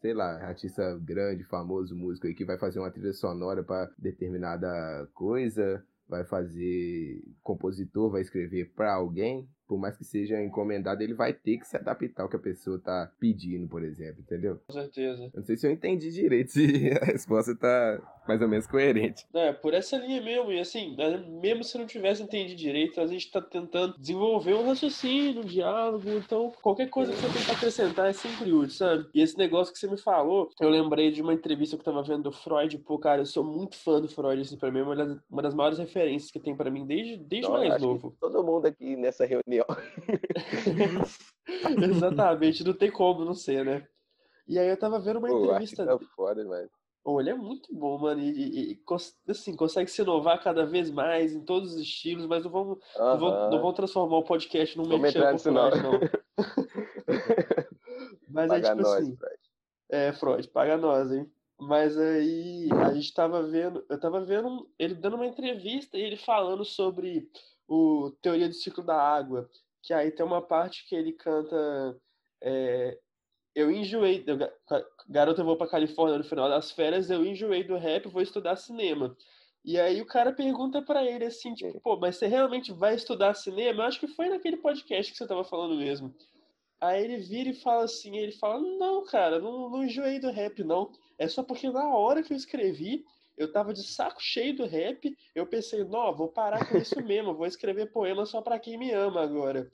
sei 0.00 0.12
lá, 0.12 0.44
artista 0.44 0.98
grande, 1.00 1.44
famoso, 1.44 1.94
músico 1.94 2.26
aí 2.26 2.34
que 2.34 2.44
vai 2.44 2.58
fazer 2.58 2.80
uma 2.80 2.90
trilha 2.90 3.12
sonora 3.12 3.62
para 3.62 3.88
determinada 3.96 5.08
coisa, 5.14 5.86
vai 6.08 6.24
fazer 6.24 7.22
compositor, 7.42 8.10
vai 8.10 8.20
escrever 8.20 8.72
para 8.74 8.92
alguém, 8.92 9.48
por 9.66 9.78
mais 9.78 9.96
que 9.96 10.04
seja 10.04 10.42
encomendado, 10.42 11.02
ele 11.02 11.14
vai 11.14 11.32
ter 11.32 11.56
que 11.56 11.66
se 11.66 11.76
adaptar 11.76 12.24
ao 12.24 12.28
que 12.28 12.36
a 12.36 12.38
pessoa 12.38 12.78
tá 12.78 13.10
pedindo, 13.18 13.66
por 13.68 13.82
exemplo, 13.82 14.20
entendeu? 14.20 14.60
Com 14.66 14.72
certeza. 14.74 15.24
Eu 15.24 15.40
não 15.40 15.44
sei 15.44 15.56
se 15.56 15.66
eu 15.66 15.70
entendi 15.70 16.10
direito, 16.10 16.50
se 16.52 16.90
a 17.00 17.06
resposta 17.06 17.56
tá 17.56 18.21
mais 18.26 18.40
ou 18.40 18.48
menos 18.48 18.66
coerente. 18.66 19.26
É, 19.34 19.52
por 19.52 19.74
essa 19.74 19.96
linha 19.96 20.20
mesmo, 20.20 20.52
e 20.52 20.60
assim, 20.60 20.94
né, 20.96 21.16
mesmo 21.16 21.64
se 21.64 21.76
não 21.76 21.86
tivesse 21.86 22.22
entendido 22.22 22.58
direito, 22.58 23.00
a 23.00 23.06
gente 23.06 23.30
tá 23.30 23.40
tentando 23.40 23.98
desenvolver 23.98 24.54
um 24.54 24.66
raciocínio, 24.66 25.42
um 25.42 25.46
diálogo, 25.46 26.08
então 26.10 26.52
qualquer 26.62 26.88
coisa 26.88 27.12
que 27.12 27.18
você 27.18 27.38
tentar 27.38 27.52
acrescentar 27.52 28.08
é 28.08 28.12
sempre 28.12 28.52
útil, 28.52 28.70
sabe? 28.70 29.06
E 29.14 29.20
esse 29.20 29.36
negócio 29.36 29.72
que 29.72 29.78
você 29.78 29.88
me 29.88 29.96
falou, 29.96 30.50
eu 30.60 30.68
lembrei 30.68 31.10
de 31.10 31.22
uma 31.22 31.34
entrevista 31.34 31.76
que 31.76 31.80
eu 31.80 31.92
tava 31.92 32.02
vendo 32.02 32.24
do 32.24 32.32
Freud, 32.32 32.78
pô, 32.78 32.98
cara, 32.98 33.22
eu 33.22 33.26
sou 33.26 33.44
muito 33.44 33.76
fã 33.76 34.00
do 34.00 34.08
Freud, 34.08 34.40
assim, 34.40 34.56
pra 34.56 34.70
mim 34.70 34.80
é 34.80 34.82
uma 34.82 34.96
das, 34.96 35.18
uma 35.30 35.42
das 35.42 35.54
maiores 35.54 35.78
referências 35.78 36.30
que 36.30 36.40
tem 36.40 36.56
pra 36.56 36.70
mim 36.70 36.86
desde, 36.86 37.16
desde 37.16 37.48
Então, 37.48 37.58
mais 37.58 37.82
novo. 37.82 38.16
Todo 38.20 38.44
mundo 38.44 38.66
aqui 38.66 38.96
nessa 38.96 39.26
reunião. 39.26 39.66
Exatamente, 41.90 42.64
não 42.64 42.74
tem 42.74 42.90
como 42.90 43.24
não 43.24 43.34
ser, 43.34 43.64
né? 43.64 43.86
E 44.46 44.58
aí 44.58 44.68
eu 44.68 44.76
tava 44.76 45.00
vendo 45.00 45.18
uma 45.18 45.28
Pô, 45.28 45.34
acho 45.34 45.42
que 45.42 45.52
entrevista 45.52 45.86
tá 45.86 45.98
foda, 46.14 46.44
mas. 46.44 46.81
Pô, 47.04 47.20
ele 47.20 47.30
é 47.30 47.34
muito 47.34 47.74
bom, 47.74 47.98
mano. 47.98 48.20
E, 48.20 48.72
e- 48.72 48.84
assim, 49.28 49.56
consegue 49.56 49.90
se 49.90 50.02
inovar 50.02 50.42
cada 50.42 50.64
vez 50.64 50.88
mais 50.90 51.32
em 51.32 51.44
todos 51.44 51.74
os 51.74 51.80
estilos, 51.80 52.26
mas 52.26 52.44
não 52.44 52.50
vamos, 52.50 52.78
não 52.96 53.18
vamos, 53.18 53.50
não 53.50 53.60
vamos 53.60 53.74
transformar 53.74 54.18
o 54.18 54.24
podcast 54.24 54.78
num 54.78 54.86
merchan 54.98 55.32
nisso, 55.32 55.50
não. 55.50 55.70
Não. 55.70 56.00
Mas 58.28 58.50
é 58.50 58.60
Paga 58.60 58.68
tipo 58.70 58.82
nós, 58.82 59.02
assim, 59.02 59.16
Fred. 59.16 59.38
é, 59.90 60.12
Freud, 60.12 60.48
paga 60.48 60.76
nós, 60.78 61.12
hein? 61.12 61.30
Mas 61.60 61.98
aí 61.98 62.68
a 62.72 62.92
gente 62.94 63.12
tava 63.12 63.42
vendo, 63.42 63.84
eu 63.88 64.00
tava 64.00 64.24
vendo 64.24 64.68
ele 64.78 64.94
dando 64.94 65.16
uma 65.16 65.26
entrevista 65.26 65.96
e 65.98 66.02
ele 66.02 66.16
falando 66.16 66.64
sobre 66.64 67.28
o 67.68 68.10
teoria 68.22 68.48
do 68.48 68.54
ciclo 68.54 68.82
da 68.82 68.96
água, 68.96 69.48
que 69.82 69.92
aí 69.92 70.10
tem 70.10 70.24
uma 70.24 70.40
parte 70.42 70.86
que 70.88 70.94
ele 70.94 71.12
canta 71.12 71.96
é, 72.42 72.98
eu 73.54 73.70
enjoei, 73.70 74.22
eu, 74.26 74.36
ga- 74.36 74.52
ca- 74.66 74.84
garoto, 75.08 75.40
eu 75.40 75.44
vou 75.44 75.56
pra 75.56 75.66
Califórnia 75.68 76.18
no 76.18 76.24
final 76.24 76.48
das 76.48 76.70
férias, 76.70 77.10
eu 77.10 77.24
enjoei 77.24 77.62
do 77.64 77.76
rap, 77.76 78.08
vou 78.08 78.22
estudar 78.22 78.56
cinema. 78.56 79.16
E 79.64 79.78
aí 79.78 80.00
o 80.00 80.06
cara 80.06 80.32
pergunta 80.32 80.82
pra 80.82 81.04
ele 81.04 81.24
assim, 81.24 81.54
tipo, 81.54 81.80
pô, 81.80 81.96
mas 81.96 82.16
você 82.16 82.26
realmente 82.26 82.72
vai 82.72 82.94
estudar 82.94 83.34
cinema? 83.34 83.82
Eu 83.82 83.86
acho 83.86 84.00
que 84.00 84.08
foi 84.08 84.28
naquele 84.28 84.56
podcast 84.56 85.12
que 85.12 85.18
você 85.18 85.26
tava 85.26 85.44
falando 85.44 85.76
mesmo. 85.76 86.12
Aí 86.80 87.04
ele 87.04 87.18
vira 87.18 87.50
e 87.50 87.54
fala 87.54 87.84
assim, 87.84 88.16
ele 88.18 88.32
fala, 88.32 88.58
não, 88.60 89.04
cara, 89.04 89.38
não, 89.38 89.70
não 89.70 89.84
enjoei 89.84 90.18
do 90.18 90.32
rap, 90.32 90.64
não. 90.64 90.90
É 91.16 91.28
só 91.28 91.42
porque 91.44 91.70
na 91.70 91.94
hora 91.94 92.22
que 92.24 92.32
eu 92.32 92.36
escrevi, 92.36 93.04
eu 93.38 93.52
tava 93.52 93.72
de 93.72 93.84
saco 93.84 94.20
cheio 94.20 94.56
do 94.56 94.66
rap, 94.66 95.16
eu 95.34 95.46
pensei, 95.46 95.84
não, 95.84 96.12
vou 96.14 96.28
parar 96.28 96.68
com 96.68 96.76
isso 96.76 97.00
mesmo, 97.04 97.34
vou 97.34 97.46
escrever 97.46 97.92
poema 97.92 98.26
só 98.26 98.42
pra 98.42 98.58
quem 98.58 98.76
me 98.76 98.90
ama 98.90 99.22
agora. 99.22 99.70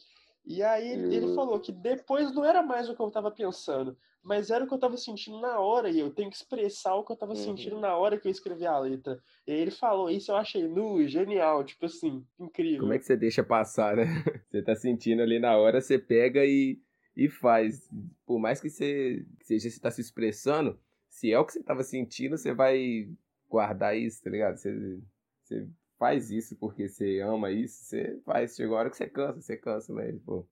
E 0.49 0.63
aí 0.63 0.89
ele 0.89 1.15
ele 1.15 1.27
Eu- 1.27 1.35
falou 1.35 1.61
que 1.61 1.71
depois 1.71 2.35
não 2.35 2.45
era 2.45 2.63
mais 2.63 2.89
o 2.89 2.95
que 2.97 3.01
eu 3.03 3.11
tava 3.11 3.31
pensando, 3.31 3.97
mas 4.23 4.51
era 4.51 4.65
o 4.65 4.67
que 4.69 4.75
eu 4.75 4.79
tava 4.79 4.97
sentindo 4.97 5.41
na 5.41 5.61
hora, 5.61 5.91
e 5.91 5.99
eu 6.01 6.11
tenho 6.11 6.31
que 6.31 6.37
expressar 6.37 6.95
o 6.95 7.05
que 7.05 7.13
eu 7.13 7.17
tava 7.17 7.35
Uhum. 7.35 7.39
sentindo 7.45 7.79
na 7.79 7.95
hora 7.97 8.19
que 8.19 8.27
eu 8.27 8.33
escrevi 8.33 8.67
a 8.67 8.79
letra. 8.79 9.23
E 9.47 9.53
aí 9.53 9.59
ele 9.59 9.71
falou, 9.71 10.11
isso 10.11 10.31
eu 10.33 10.37
achei 10.37 10.67
nu, 10.67 11.07
genial, 11.07 11.63
tipo 11.65 11.87
assim, 11.87 12.27
incrível. 12.39 12.81
Como 12.81 12.93
é 12.95 12.99
que 12.99 13.05
você 13.05 13.17
deixa 13.17 13.45
passar, 13.45 13.97
né? 13.97 14.05
Você 14.49 14.63
tá 14.63 14.75
sentindo 14.75 15.21
ali 15.23 15.39
na 15.39 15.57
hora, 15.59 15.81
você 15.81 15.99
pega 15.99 16.43
e, 16.45 16.81
e 17.15 17.29
faz. 17.29 17.87
Por 18.25 18.39
mais 18.39 18.61
que 18.61 18.71
você 18.71 19.27
seja 19.43 19.69
você 19.69 19.79
tá 19.79 19.91
se 19.91 20.01
expressando, 20.01 20.79
se 21.11 21.31
é 21.31 21.39
o 21.39 21.45
que 21.45 21.53
você 21.53 21.63
tava 21.63 21.83
sentindo, 21.83 22.39
você 22.39 22.55
vai 22.55 23.11
guardar 23.49 23.95
isso, 23.97 24.23
tá 24.23 24.31
ligado? 24.31 24.57
Você, 24.57 25.01
você 25.43 25.69
faz 25.99 26.31
isso 26.31 26.57
porque 26.57 26.89
você 26.89 27.21
ama 27.21 27.51
isso, 27.51 27.85
você 27.85 28.21
faz. 28.25 28.55
Chegou 28.55 28.77
a 28.77 28.81
hora 28.81 28.91
que 28.91 28.97
você 28.97 29.07
cansa, 29.07 29.41
você 29.41 29.57
cansa, 29.57 29.93
pô. 30.25 30.47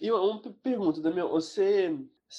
E 0.00 0.10
uma 0.10 0.40
pergunta, 0.62 1.00
Damião, 1.00 1.28
você, 1.28 1.94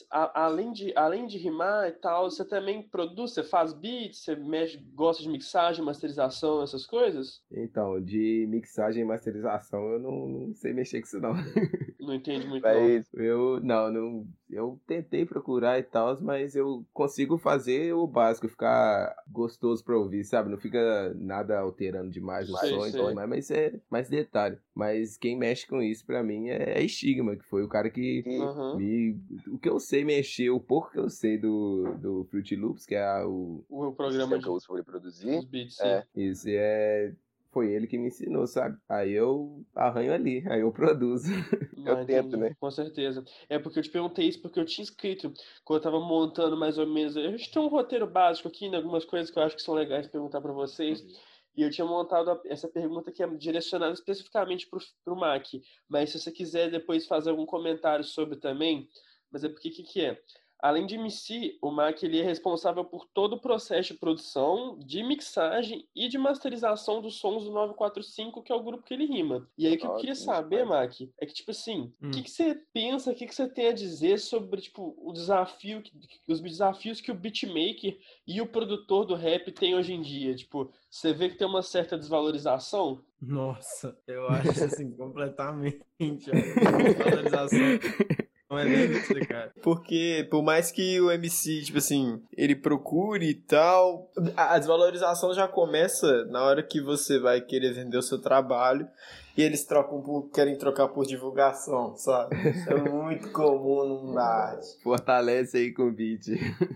a- 0.10 0.46
além 0.46 0.72
de, 0.72 0.94
além 0.96 1.28
de 1.28 1.38
rimar 1.38 1.88
e 1.88 1.92
tal, 1.92 2.30
você 2.30 2.44
também 2.46 2.82
produz, 2.82 3.34
você 3.34 3.44
faz 3.44 3.74
beats, 3.74 4.20
você 4.24 4.36
mexe, 4.36 4.78
gosta 4.94 5.22
de 5.22 5.30
mixagem, 5.30 5.84
masterização, 5.84 6.62
essas 6.64 6.86
coisas? 6.86 7.42
Então, 7.52 8.02
de 8.02 8.46
mixagem 8.50 9.04
e 9.04 9.06
masterização, 9.06 9.82
eu 9.92 10.00
não, 10.00 10.28
não 10.28 10.54
sei 10.56 10.74
mexer 10.74 11.02
com 11.02 11.08
isso, 11.08 11.20
não. 11.20 11.34
Não 12.00 12.14
entende 12.14 12.46
muito, 12.46 12.64
não. 12.64 12.74
Mas 12.74 13.08
eu 13.14 13.60
não, 13.62 13.90
não, 13.92 14.28
eu 14.50 14.80
tentei 14.86 15.26
procurar 15.26 15.80
e 15.80 15.84
tal, 15.84 16.20
mas 16.22 16.54
eu 16.56 16.86
consigo 16.94 17.38
fazer 17.38 17.94
o 17.94 18.06
básico, 18.06 18.50
ficar 18.50 19.16
gostoso 19.28 19.84
pra 19.84 19.98
ouvir, 19.98 20.24
sabe? 20.26 20.50
Não 20.50 20.58
fica 20.58 21.14
nada 21.16 21.60
alterando 21.60 22.12
demais 22.12 22.50
o 22.50 22.58
som, 22.58 22.86
e 22.86 22.92
tudo 22.92 23.16
mais, 23.16 23.30
mas 23.30 23.52
é 23.52 23.80
mais 23.90 24.10
detalhe. 24.10 24.58
Mas 24.76 25.18
quem 25.18 25.38
mexe 25.38 25.66
com 25.68 25.82
isso 25.82 26.06
pra 26.06 26.22
mim 26.24 26.50
é, 26.50 26.80
é 26.80 26.84
estigma, 26.84 27.36
que 27.36 27.46
foi 27.46 27.64
o 27.64 27.70
cara 27.70 27.90
que 27.90 28.24
Aham. 28.42 28.78
me. 28.78 29.18
O 29.48 29.58
que 29.58 29.70
eu 29.70 29.80
sei 29.84 30.04
mexer, 30.04 30.50
o 30.50 30.60
pouco 30.60 30.92
que 30.92 31.00
eu 31.00 31.10
sei 31.10 31.38
do, 31.38 31.96
do 32.02 32.24
Fruity 32.32 32.56
Loops, 32.56 32.86
que 32.86 32.96
é 32.96 33.04
a- 33.04 33.28
o. 33.28 33.64
O 33.70 33.92
programa 33.94 34.40
que 34.40 34.48
eu 34.48 34.54
uso 34.54 34.66
pra 34.68 34.76
dos 35.00 35.20
reproduzir. 35.22 35.46
beats, 35.48 35.80
É, 35.80 36.02
sim. 36.02 36.08
isso 36.22 36.48
é. 36.50 37.14
Foi 37.52 37.72
ele 37.72 37.86
que 37.86 38.00
me 38.00 38.08
ensinou, 38.08 38.48
sabe? 38.48 38.76
Aí 38.90 39.12
eu 39.12 39.64
arranho 39.76 40.12
ali, 40.12 40.44
aí 40.48 40.62
eu 40.62 40.72
produzo. 40.72 41.32
eu 41.86 41.98
Ah, 41.98 42.04
tento, 42.04 42.36
né? 42.36 42.56
Com 42.60 42.72
certeza. 42.72 43.24
É 43.48 43.60
porque 43.60 43.78
eu 43.78 43.84
te 43.84 43.92
perguntei 43.92 44.28
isso 44.28 44.42
porque 44.42 44.60
eu 44.60 44.66
tinha 44.66 44.84
escrito, 44.84 45.32
quando 45.64 45.78
eu 45.78 45.84
tava 45.84 46.00
montando 46.00 46.58
mais 46.58 46.80
ou 46.80 46.88
menos. 46.88 47.16
A 47.16 47.22
gente 47.30 47.52
tem 47.52 47.62
um 47.62 47.68
roteiro 47.68 48.08
básico 48.08 48.48
aqui, 48.48 48.70
né? 48.70 48.78
Algumas 48.78 49.06
coisas 49.06 49.30
que 49.30 49.38
eu 49.38 49.44
acho 49.44 49.56
que 49.56 49.62
são 49.62 49.76
legais 49.76 50.08
perguntar 50.08 50.42
pra 50.42 50.52
vocês. 50.52 51.06
E 51.56 51.62
eu 51.62 51.70
tinha 51.70 51.86
montado 51.86 52.42
essa 52.48 52.68
pergunta 52.68 53.12
que 53.12 53.22
é 53.22 53.28
direcionada 53.28 53.94
especificamente 53.94 54.68
pro, 54.68 54.80
pro 55.06 55.16
Mac. 55.16 55.46
Mas 55.88 56.10
se 56.10 56.20
você 56.20 56.32
quiser 56.32 56.72
depois 56.72 57.06
fazer 57.06 57.30
algum 57.30 57.46
comentário 57.46 58.04
sobre 58.04 58.38
também, 58.38 58.90
mas 59.34 59.44
é 59.44 59.50
porque 59.50 59.70
o 59.70 59.74
que, 59.74 59.84
que 59.84 60.02
é? 60.06 60.22
Além 60.60 60.86
de 60.86 60.96
MC, 60.96 61.58
o 61.62 61.70
Mac 61.72 62.02
ele 62.04 62.22
é 62.22 62.24
responsável 62.24 62.86
por 62.86 63.06
todo 63.14 63.34
o 63.34 63.40
processo 63.42 63.94
de 63.94 64.00
produção, 64.00 64.80
de 64.80 65.04
mixagem 65.04 65.86
e 65.94 66.08
de 66.08 66.18
masterização 66.18 67.02
dos 67.02 67.16
sons 67.16 67.44
do 67.44 67.52
945, 67.52 68.42
que 68.42 68.50
é 68.52 68.56
o 68.56 68.64
grupo 68.64 68.82
que 68.84 68.94
ele 68.94 69.06
rima. 69.06 69.46
E 69.58 69.68
aí 69.68 69.76
o 69.76 69.78
que 69.78 69.86
eu 69.86 69.96
queria 69.96 70.16
saber. 70.16 70.64
Mac, 70.66 70.94
é 71.20 71.26
que, 71.26 71.34
tipo 71.34 71.52
assim, 71.52 71.94
o 72.02 72.06
Hum. 72.06 72.12
que, 72.12 72.24
que 72.24 72.32
você 72.32 72.56
pensa, 72.72 73.12
o 73.12 73.16
que, 73.16 73.26
que 73.28 73.36
você 73.36 73.50
tem 73.50 73.68
a 73.68 73.74
dizer 73.74 74.18
sobre, 74.20 74.62
tipo, 74.62 74.96
o 74.98 75.12
desafio, 75.12 75.82
que- 75.82 75.92
os 76.30 76.40
desafios 76.40 77.02
que 77.02 77.12
o 77.12 77.16
beatmaker 77.16 78.00
e 78.26 78.40
o 78.42 78.48
produtor 78.48 79.06
do 79.06 79.16
rap 79.16 79.52
têm 79.52 79.76
hoje 79.76 79.94
em 79.94 80.02
dia? 80.02 80.34
Tipo, 80.34 80.72
você 80.90 81.12
vê 81.12 81.28
que 81.30 81.36
tem 81.36 81.48
uma 81.48 81.62
certa 81.62 81.98
desvalorização? 81.98 83.04
Nossa, 83.22 83.98
eu 84.06 84.28
acho 84.30 84.66
assim, 84.66 84.92
completamente. 84.96 85.86
A 86.32 86.92
valorização 86.92 87.72
não 87.72 87.80
é 88.58 88.66
nem 88.66 88.92
isso, 88.92 89.14
cara. 89.28 89.52
Porque, 89.62 90.28
por 90.30 90.42
mais 90.42 90.72
que 90.72 91.00
o 91.00 91.12
MC, 91.12 91.64
tipo 91.64 91.78
assim, 91.78 92.22
ele 92.36 92.56
procure 92.56 93.30
e 93.30 93.34
tal, 93.34 94.10
a 94.36 94.58
desvalorização 94.58 95.34
já 95.34 95.48
começa 95.48 96.26
na 96.26 96.44
hora 96.44 96.64
que 96.64 96.82
você 96.82 97.20
vai 97.20 97.42
querer 97.42 97.74
vender 97.74 97.98
o 97.98 98.02
seu 98.02 98.20
trabalho 98.20 98.88
e 99.36 99.42
eles 99.42 99.66
trocam 99.66 100.02
por, 100.02 100.30
querem 100.30 100.56
trocar 100.58 100.88
por 100.90 101.06
divulgação, 101.06 101.96
sabe? 101.96 102.36
Isso 102.50 102.70
é 102.70 102.76
muito 102.76 103.32
comum 103.32 104.14
da 104.14 104.24
arte. 104.24 104.68
Fortalece 104.84 105.58
aí 105.58 105.74
com 105.74 105.84
o 105.84 105.92
beat. 105.92 106.28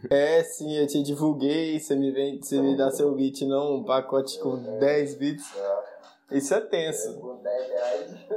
É, 0.10 0.44
sim, 0.44 0.76
eu 0.76 0.88
te 0.88 1.04
divulguei, 1.04 1.80
você 1.80 1.96
me 1.96 2.12
vende, 2.12 2.46
você 2.46 2.60
me 2.62 2.76
dá 2.76 2.90
seu 2.90 3.14
beat, 3.14 3.42
não 3.42 3.78
um 3.78 3.84
pacote 3.84 4.40
com 4.40 4.58
10 4.80 5.16
beats. 5.16 5.54
Isso 6.32 6.54
é 6.54 6.62
tenso. 6.62 7.38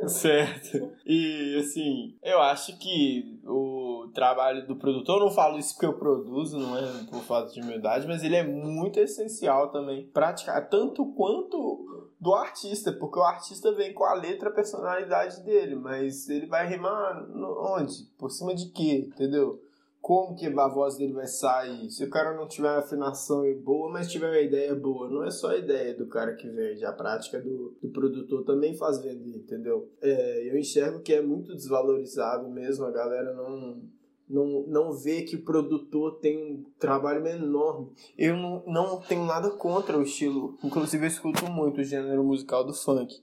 Certo. 0.07 0.93
E 1.05 1.57
assim, 1.59 2.14
eu 2.22 2.41
acho 2.41 2.78
que 2.78 3.38
o 3.45 4.11
trabalho 4.14 4.66
do 4.66 4.76
produtor, 4.76 5.18
eu 5.18 5.26
não 5.26 5.30
falo 5.30 5.59
isso 5.59 5.74
porque 5.74 5.86
eu 5.86 5.99
produzo, 5.99 6.59
não 6.59 6.76
é 6.76 7.05
por 7.11 7.20
falta 7.22 7.53
de 7.53 7.61
humildade, 7.61 8.07
mas 8.07 8.22
ele 8.22 8.36
é 8.36 8.43
muito 8.43 8.99
essencial 8.99 9.70
também. 9.70 10.07
Praticar 10.07 10.68
tanto 10.68 11.07
quanto 11.14 12.11
do 12.20 12.34
artista, 12.34 12.93
porque 12.93 13.18
o 13.18 13.22
artista 13.22 13.72
vem 13.72 13.93
com 13.93 14.05
a 14.05 14.14
letra, 14.14 14.51
a 14.51 14.53
personalidade 14.53 15.43
dele, 15.43 15.74
mas 15.74 16.28
ele 16.28 16.47
vai 16.47 16.66
rimar 16.66 17.26
onde? 17.34 18.05
Por 18.18 18.30
cima 18.30 18.55
de 18.55 18.66
quê? 18.70 19.07
Entendeu? 19.09 19.61
Como 20.01 20.34
que 20.34 20.46
a 20.46 20.68
voz 20.68 20.96
dele 20.96 21.12
vai 21.12 21.26
sair? 21.26 21.90
Se 21.90 22.05
o 22.05 22.11
cara 22.11 22.34
não 22.34 22.48
tiver 22.48 22.70
afinação 22.70 23.42
boa, 23.62 23.92
mas 23.92 24.11
tiver 24.11 24.30
uma 24.30 24.40
ideia 24.40 24.74
boa, 24.74 25.11
não 25.11 25.22
é 25.22 25.30
só 25.30 25.51
a 25.51 25.59
ideia 25.59 25.94
do 25.94 26.07
cara 26.07 26.34
que 26.34 26.48
vende, 26.48 26.84
a 26.84 26.92
prática 26.92 27.38
do, 27.38 27.76
do 27.82 27.90
produtor 27.90 28.44
também 28.44 28.74
faz 28.74 28.98
vender, 29.03 29.36
entendeu? 29.36 29.90
É, 30.01 30.51
eu 30.51 30.59
enxergo 30.59 31.01
que 31.01 31.12
é 31.12 31.20
muito 31.20 31.55
desvalorizado 31.55 32.48
mesmo, 32.48 32.86
a 32.86 32.90
galera 32.90 33.34
não, 33.34 33.82
não, 34.26 34.66
não 34.66 34.92
vê 34.92 35.22
que 35.22 35.36
o 35.36 35.44
produtor 35.44 36.18
tem 36.18 36.38
um 36.38 36.64
trabalho 36.78 37.26
enorme. 37.26 37.92
Eu 38.16 38.36
não, 38.36 38.64
não 38.66 39.01
tenho 39.01 39.26
nada 39.26 39.51
contra 39.51 39.98
o 39.98 40.03
estilo, 40.03 40.57
inclusive 40.64 41.05
eu 41.05 41.09
escuto 41.09 41.51
muito 41.51 41.82
o 41.82 41.84
gênero 41.84 42.24
musical 42.24 42.64
do 42.64 42.72
funk. 42.72 43.14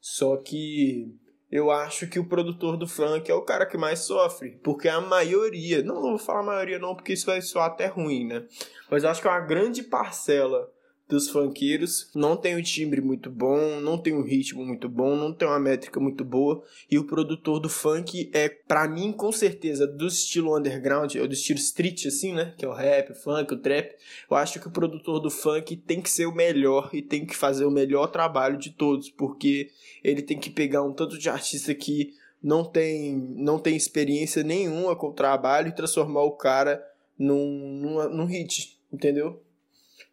Só 0.00 0.36
que 0.38 1.14
eu 1.54 1.70
acho 1.70 2.08
que 2.08 2.18
o 2.18 2.24
produtor 2.24 2.76
do 2.76 2.84
funk 2.84 3.30
é 3.30 3.34
o 3.34 3.42
cara 3.42 3.64
que 3.64 3.78
mais 3.78 4.00
sofre, 4.00 4.58
porque 4.60 4.88
a 4.88 5.00
maioria, 5.00 5.84
não, 5.84 6.02
não 6.02 6.08
vou 6.10 6.18
falar 6.18 6.40
a 6.40 6.42
maioria 6.42 6.80
não, 6.80 6.96
porque 6.96 7.12
isso 7.12 7.26
vai 7.26 7.40
soar 7.40 7.66
até 7.66 7.86
ruim, 7.86 8.26
né? 8.26 8.44
Mas 8.90 9.04
eu 9.04 9.10
acho 9.10 9.22
que 9.22 9.28
é 9.28 9.30
uma 9.30 9.38
grande 9.38 9.84
parcela 9.84 10.68
dos 11.08 11.28
funkeiros. 11.28 12.10
Não 12.14 12.36
tem 12.36 12.56
um 12.56 12.62
timbre 12.62 13.00
muito 13.00 13.30
bom, 13.30 13.80
não 13.80 13.98
tem 13.98 14.14
um 14.14 14.22
ritmo 14.22 14.64
muito 14.64 14.88
bom, 14.88 15.16
não 15.16 15.32
tem 15.32 15.46
uma 15.46 15.60
métrica 15.60 16.00
muito 16.00 16.24
boa. 16.24 16.62
E 16.90 16.98
o 16.98 17.04
produtor 17.04 17.60
do 17.60 17.68
funk 17.68 18.30
é, 18.32 18.48
para 18.48 18.88
mim, 18.88 19.12
com 19.12 19.30
certeza, 19.30 19.86
do 19.86 20.06
estilo 20.06 20.56
underground, 20.56 21.14
ou 21.16 21.28
do 21.28 21.34
estilo 21.34 21.58
street, 21.58 22.06
assim, 22.06 22.32
né? 22.32 22.54
Que 22.56 22.64
é 22.64 22.68
o 22.68 22.72
rap, 22.72 23.12
o 23.12 23.14
funk, 23.14 23.52
o 23.52 23.58
trap. 23.58 23.94
Eu 24.30 24.36
acho 24.36 24.60
que 24.60 24.68
o 24.68 24.72
produtor 24.72 25.20
do 25.20 25.30
funk 25.30 25.76
tem 25.76 26.00
que 26.00 26.10
ser 26.10 26.26
o 26.26 26.34
melhor 26.34 26.90
e 26.92 27.02
tem 27.02 27.26
que 27.26 27.36
fazer 27.36 27.64
o 27.64 27.70
melhor 27.70 28.08
trabalho 28.08 28.56
de 28.56 28.70
todos, 28.70 29.10
porque 29.10 29.70
ele 30.02 30.22
tem 30.22 30.38
que 30.38 30.50
pegar 30.50 30.82
um 30.82 30.92
tanto 30.92 31.18
de 31.18 31.28
artista 31.28 31.74
que 31.74 32.14
não 32.42 32.64
tem, 32.64 33.16
não 33.36 33.58
tem 33.58 33.74
experiência 33.74 34.42
nenhuma 34.42 34.94
com 34.94 35.08
o 35.08 35.14
trabalho 35.14 35.68
e 35.68 35.74
transformar 35.74 36.22
o 36.22 36.32
cara 36.32 36.84
num, 37.18 37.80
num, 37.80 38.08
num 38.10 38.24
hit, 38.26 38.78
entendeu? 38.92 39.43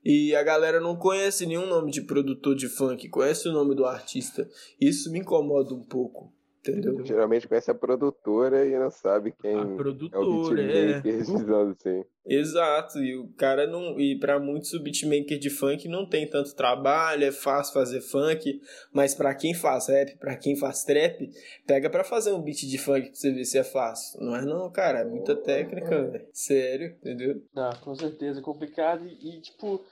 E 0.03 0.35
a 0.35 0.41
galera 0.41 0.79
não 0.79 0.95
conhece 0.95 1.45
nenhum 1.45 1.67
nome 1.67 1.91
de 1.91 2.01
produtor 2.01 2.55
de 2.55 2.67
funk, 2.67 3.07
conhece 3.09 3.47
o 3.47 3.51
nome 3.51 3.75
do 3.75 3.85
artista. 3.85 4.49
Isso 4.79 5.11
me 5.11 5.19
incomoda 5.19 5.73
um 5.75 5.83
pouco. 5.83 6.33
Entendeu? 6.61 7.03
Geralmente 7.03 7.47
conhece 7.47 7.71
a 7.71 7.75
produtora 7.75 8.65
e 8.67 8.77
não 8.77 8.91
sabe 8.91 9.33
quem 9.41 9.55
a 9.55 9.65
produtora, 9.65 10.61
é 10.61 10.91
é. 10.91 10.97
o 10.97 11.01
beatmaker, 11.01 11.25
assim. 11.71 12.03
Exato, 12.23 12.99
e 12.99 13.17
o 13.17 13.29
cara 13.29 13.65
não. 13.65 13.99
E 13.99 14.19
para 14.19 14.39
muitos 14.39 14.71
o 14.73 14.79
beatmaker 14.79 15.39
de 15.39 15.49
funk 15.49 15.87
não 15.87 16.07
tem 16.07 16.29
tanto 16.29 16.55
trabalho, 16.55 17.25
é 17.25 17.31
fácil 17.31 17.73
fazer 17.73 18.01
funk, 18.01 18.61
mas 18.93 19.15
para 19.15 19.33
quem 19.33 19.55
faz 19.55 19.87
rap, 19.87 20.15
para 20.19 20.35
quem 20.35 20.55
faz 20.55 20.83
trap, 20.83 21.31
pega 21.65 21.89
para 21.89 22.03
fazer 22.03 22.31
um 22.31 22.41
beat 22.41 22.59
de 22.59 22.77
funk 22.77 23.07
pra 23.07 23.15
você 23.15 23.31
ver 23.31 23.45
se 23.45 23.57
é 23.57 23.63
fácil. 23.63 24.21
Não 24.21 24.35
é 24.35 24.45
não, 24.45 24.71
cara, 24.71 24.99
é 24.99 25.05
muita 25.05 25.35
técnica, 25.35 26.03
velho. 26.03 26.27
Sério, 26.31 26.95
entendeu? 26.99 27.41
Ah, 27.55 27.75
com 27.81 27.95
certeza, 27.95 28.39
é 28.39 28.43
complicado 28.43 29.03
e, 29.07 29.37
e, 29.37 29.41
tipo, 29.41 29.83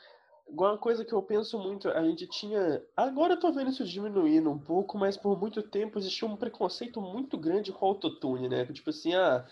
uma 0.49 0.77
coisa 0.77 1.05
que 1.05 1.13
eu 1.13 1.21
penso 1.21 1.57
muito, 1.59 1.89
a 1.89 2.03
gente 2.03 2.27
tinha. 2.27 2.83
Agora 2.95 3.33
eu 3.33 3.39
tô 3.39 3.51
vendo 3.51 3.69
isso 3.69 3.85
diminuindo 3.85 4.49
um 4.49 4.57
pouco, 4.57 4.97
mas 4.97 5.15
por 5.17 5.39
muito 5.39 5.61
tempo 5.61 5.99
existia 5.99 6.27
um 6.27 6.35
preconceito 6.35 7.01
muito 7.01 7.37
grande 7.37 7.71
com 7.71 7.85
autotune, 7.85 8.49
né? 8.49 8.65
Tipo 8.65 8.89
assim, 8.89 9.13
ah, 9.13 9.45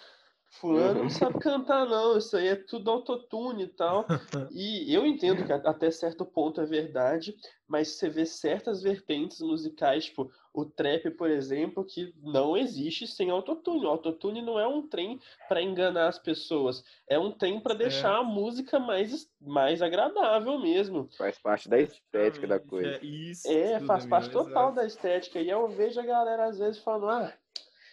Fulano 0.49 1.03
não 1.03 1.09
sabe 1.09 1.39
cantar, 1.39 1.85
não, 1.85 2.17
isso 2.17 2.35
aí 2.35 2.47
é 2.47 2.55
tudo 2.55 2.89
autotune 2.89 3.63
e 3.63 3.67
tal. 3.67 4.05
E 4.51 4.93
eu 4.93 5.05
entendo 5.05 5.45
que 5.45 5.51
até 5.51 5.91
certo 5.91 6.25
ponto 6.25 6.59
é 6.61 6.65
verdade, 6.65 7.35
mas 7.67 7.89
você 7.89 8.09
vê 8.09 8.25
certas 8.25 8.81
vertentes 8.81 9.39
musicais, 9.41 10.05
tipo 10.05 10.31
o 10.57 10.65
trap, 10.65 11.11
por 11.11 11.29
exemplo, 11.29 11.85
que 11.85 12.11
não 12.23 12.57
existe 12.57 13.05
sem 13.05 13.29
autotune. 13.29 13.85
O 13.85 13.89
autotune 13.89 14.41
não 14.41 14.59
é 14.59 14.67
um 14.67 14.81
trem 14.81 15.19
para 15.47 15.61
enganar 15.61 16.07
as 16.07 16.17
pessoas, 16.17 16.83
é 17.07 17.19
um 17.19 17.31
trem 17.31 17.59
para 17.59 17.75
deixar 17.75 18.15
é. 18.15 18.17
a 18.17 18.23
música 18.23 18.79
mais, 18.79 19.29
mais 19.39 19.83
agradável 19.83 20.57
mesmo. 20.57 21.07
Faz 21.15 21.37
parte 21.37 21.69
da 21.69 21.79
estética 21.79 22.47
da 22.47 22.59
coisa. 22.59 22.89
É, 22.89 23.05
isso, 23.05 23.47
é 23.47 23.79
faz 23.81 24.07
parte 24.07 24.31
total 24.31 24.71
da 24.71 24.83
estética. 24.83 25.39
E 25.39 25.47
eu 25.47 25.67
vejo 25.67 25.99
a 25.99 26.05
galera 26.05 26.45
às 26.45 26.57
vezes 26.57 26.81
falando, 26.81 27.09
ah 27.09 27.33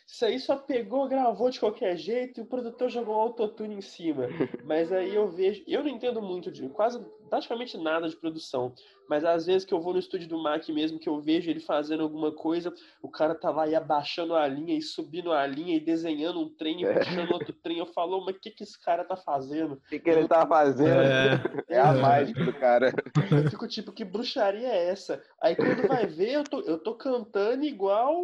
isso 0.06 0.24
aí 0.24 0.38
só 0.38 0.56
pegou, 0.56 1.08
gravou 1.08 1.50
de 1.50 1.58
qualquer 1.58 1.96
jeito 1.96 2.38
e 2.38 2.42
o 2.42 2.46
produtor 2.46 2.90
jogou 2.90 3.14
autotune 3.14 3.74
em 3.74 3.80
cima. 3.80 4.26
Mas 4.64 4.92
aí 4.92 5.14
eu 5.14 5.28
vejo, 5.28 5.64
eu 5.66 5.82
não 5.82 5.90
entendo 5.90 6.20
muito 6.20 6.50
de 6.50 6.68
quase 6.68 7.04
praticamente 7.28 7.76
nada 7.76 8.08
de 8.08 8.16
produção, 8.16 8.74
mas 9.08 9.24
às 9.24 9.46
vezes 9.46 9.64
que 9.64 9.74
eu 9.74 9.80
vou 9.80 9.92
no 9.92 9.98
estúdio 9.98 10.28
do 10.28 10.42
Mac 10.42 10.66
mesmo, 10.68 10.98
que 10.98 11.08
eu 11.08 11.20
vejo 11.20 11.50
ele 11.50 11.60
fazendo 11.60 12.02
alguma 12.02 12.32
coisa, 12.32 12.72
o 13.02 13.08
cara 13.08 13.34
tá 13.34 13.50
lá 13.50 13.66
e 13.66 13.74
abaixando 13.74 14.34
a 14.34 14.46
linha 14.46 14.76
e 14.76 14.82
subindo 14.82 15.32
a 15.32 15.46
linha 15.46 15.76
e 15.76 15.80
desenhando 15.80 16.40
um 16.40 16.48
trem 16.48 16.82
e 16.82 16.94
puxando 16.94 17.32
outro 17.32 17.52
trem. 17.52 17.78
Eu 17.78 17.86
falo, 17.86 18.24
mas 18.24 18.36
o 18.36 18.40
que, 18.40 18.50
que 18.50 18.62
esse 18.62 18.80
cara 18.82 19.04
tá 19.04 19.16
fazendo? 19.16 19.74
O 19.74 19.80
que, 19.88 19.98
que 19.98 20.10
ele 20.10 20.26
tá 20.26 20.46
fazendo? 20.46 21.02
É, 21.02 21.40
é 21.76 21.80
a 21.80 21.92
mágica 21.92 22.44
do 22.44 22.52
cara. 22.52 22.92
Eu 23.30 23.50
fico 23.50 23.68
tipo, 23.68 23.92
que 23.92 24.04
bruxaria 24.04 24.68
é 24.68 24.88
essa? 24.88 25.22
Aí 25.40 25.54
quando 25.54 25.86
vai 25.86 26.06
ver, 26.06 26.32
eu 26.32 26.44
tô, 26.44 26.60
eu 26.60 26.78
tô 26.78 26.94
cantando 26.94 27.64
igual, 27.64 28.14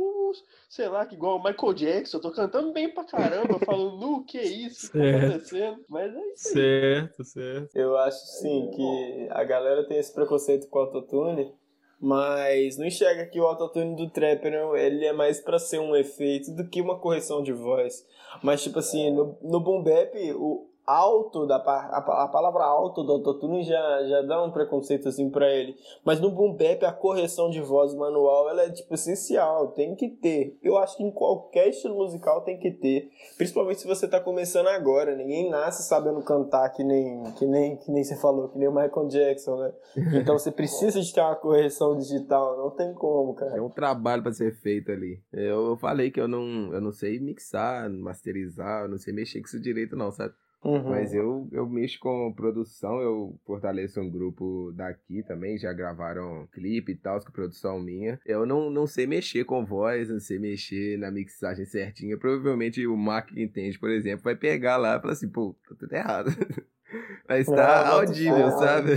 sei 0.69 0.89
lá, 0.89 1.07
igual 1.11 1.37
o 1.37 1.45
Michael 1.45 1.75
Jackson, 1.75 2.17
eu 2.17 2.23
tô 2.23 2.31
cantando 2.31 2.73
bem 2.73 2.89
pra 2.89 3.05
caramba, 3.05 3.55
eu 3.55 3.61
falo, 3.61 3.99
nu, 3.99 4.25
que 4.25 4.41
isso 4.41 4.91
que 4.91 4.99
tá 4.99 5.19
acontecendo? 5.19 5.85
Mas 5.89 6.15
é 6.15 6.33
isso 6.33 6.49
aí. 6.49 6.55
Certo, 6.55 7.25
certo. 7.25 7.77
Eu 7.77 7.99
acho 7.99 8.27
sim 8.27 8.71
que 8.75 8.90
a 9.31 9.45
galera 9.45 9.87
tem 9.87 9.99
esse 9.99 10.13
preconceito 10.13 10.69
com 10.69 10.79
o 10.79 10.83
autotune, 10.83 11.53
mas 12.01 12.79
não 12.79 12.87
enxerga 12.87 13.27
que 13.27 13.41
o 13.41 13.47
autotune 13.47 13.95
do 13.95 14.09
trapper 14.09 14.55
ele 14.77 15.05
é 15.05 15.13
mais 15.13 15.41
para 15.41 15.59
ser 15.59 15.79
um 15.79 15.95
efeito 15.95 16.51
do 16.55 16.67
que 16.67 16.81
uma 16.81 16.99
correção 16.99 17.43
de 17.43 17.53
voz. 17.53 18.07
Mas 18.43 18.63
tipo 18.63 18.79
assim, 18.79 19.11
no, 19.11 19.37
no 19.43 19.61
boom 19.61 19.83
bap, 19.83 20.15
o, 20.33 20.70
alto 20.91 21.47
da 21.47 21.57
a, 21.57 22.25
a 22.25 22.29
palavra 22.29 22.65
alto 22.65 23.03
do 23.05 23.13
autotune 23.13 23.63
já, 23.63 24.05
já 24.07 24.23
dá 24.23 24.43
um 24.43 24.51
preconceito 24.51 25.09
assim 25.09 25.31
para 25.31 25.49
ele. 25.49 25.77
Mas 26.05 26.21
no 26.21 26.31
boom 26.31 26.55
bap 26.55 26.85
a 26.85 26.93
correção 26.93 27.51
de 27.51 27.61
voz 27.61 27.95
manual 27.95 28.49
ela 28.51 28.63
é 28.63 28.71
tipo 28.71 28.95
essencial, 28.95 29.69
tem 29.69 29.95
que 29.95 30.09
ter. 30.09 30.59
Eu 30.63 30.77
acho 30.79 30.97
que 30.97 31.03
em 31.03 31.11
qualquer 31.11 31.69
estilo 31.69 31.97
musical 31.97 32.43
tem 32.43 32.59
que 32.59 32.71
ter, 32.71 33.11
principalmente 33.37 33.81
se 33.81 33.87
você 33.87 34.09
tá 34.09 34.21
começando 34.21 34.69
agora. 34.69 35.15
Ninguém 35.15 35.49
nasce 35.49 35.83
sabendo 35.83 36.23
cantar 36.23 36.69
que 36.71 36.83
nem 36.83 37.23
que 37.35 37.47
nem 37.47 37.77
que 37.77 37.93
nem 37.93 38.03
você 38.03 38.17
falou, 38.17 38.49
que 38.49 38.59
nem 38.59 38.69
o 38.69 38.75
Michael 38.75 39.07
Jackson, 39.09 39.57
né? 39.57 39.73
Então 40.15 40.39
você 40.39 40.51
precisa 40.51 41.01
de 41.01 41.13
ter 41.13 41.21
uma 41.21 41.37
correção 41.37 41.97
digital, 41.97 42.57
não 42.57 42.71
tem 42.71 42.93
como, 42.95 43.35
cara. 43.35 43.57
É 43.57 43.61
um 43.61 43.71
trabalho 43.71 44.23
para 44.23 44.33
ser 44.33 44.55
feito 44.57 44.91
ali. 44.91 45.23
Eu, 45.33 45.69
eu 45.69 45.77
falei 45.77 46.11
que 46.11 46.21
eu 46.21 46.29
não 46.29 46.73
eu 46.73 46.81
não 46.81 46.93
sei 46.93 47.21
mixar, 47.21 47.89
masterizar, 47.91 48.83
eu 48.83 48.89
não 48.89 48.99
sei 48.99 49.13
mexer 49.13 49.41
com 49.41 49.47
isso 49.47 49.61
direito 49.61 49.97
não, 49.97 50.11
sabe? 50.11 50.35
Uhum. 50.63 50.91
Mas 50.91 51.15
eu, 51.15 51.49
eu 51.53 51.67
mexo 51.67 51.99
com 51.99 52.33
produção, 52.35 53.01
eu 53.01 53.39
fortaleço 53.47 54.01
um 54.01 54.11
grupo 54.11 54.73
daqui 54.73 55.23
também, 55.23 55.59
já 55.59 55.73
gravaram 55.73 56.47
clipe 56.53 56.93
e 56.93 56.97
tal, 56.97 57.19
com 57.25 57.33
produção 57.33 57.81
minha. 57.81 58.21
Eu 58.27 58.45
não, 58.45 58.69
não 58.71 58.87
sei 58.87 59.07
mexer 59.07 59.45
com 59.45 59.65
voz, 59.65 60.11
não 60.11 60.21
sei 60.21 60.39
mexer 60.39 60.99
na 60.99 61.11
mixagem 61.11 61.65
certinha. 61.65 62.19
Provavelmente 62.19 62.87
o 62.87 62.97
Mark 62.97 63.29
que 63.29 63.43
entende, 63.43 63.79
por 63.79 63.91
exemplo, 63.91 64.25
vai 64.25 64.37
pegar 64.37 64.77
lá 64.77 64.97
e 64.97 65.01
falar 65.01 65.13
assim, 65.15 65.31
pô, 65.31 65.57
tá 65.67 65.75
tudo 65.79 65.93
errado. 65.95 66.31
Mas 67.29 67.47
tá 67.47 67.85
não, 67.85 67.93
audível, 68.01 68.51
sabe? 68.51 68.93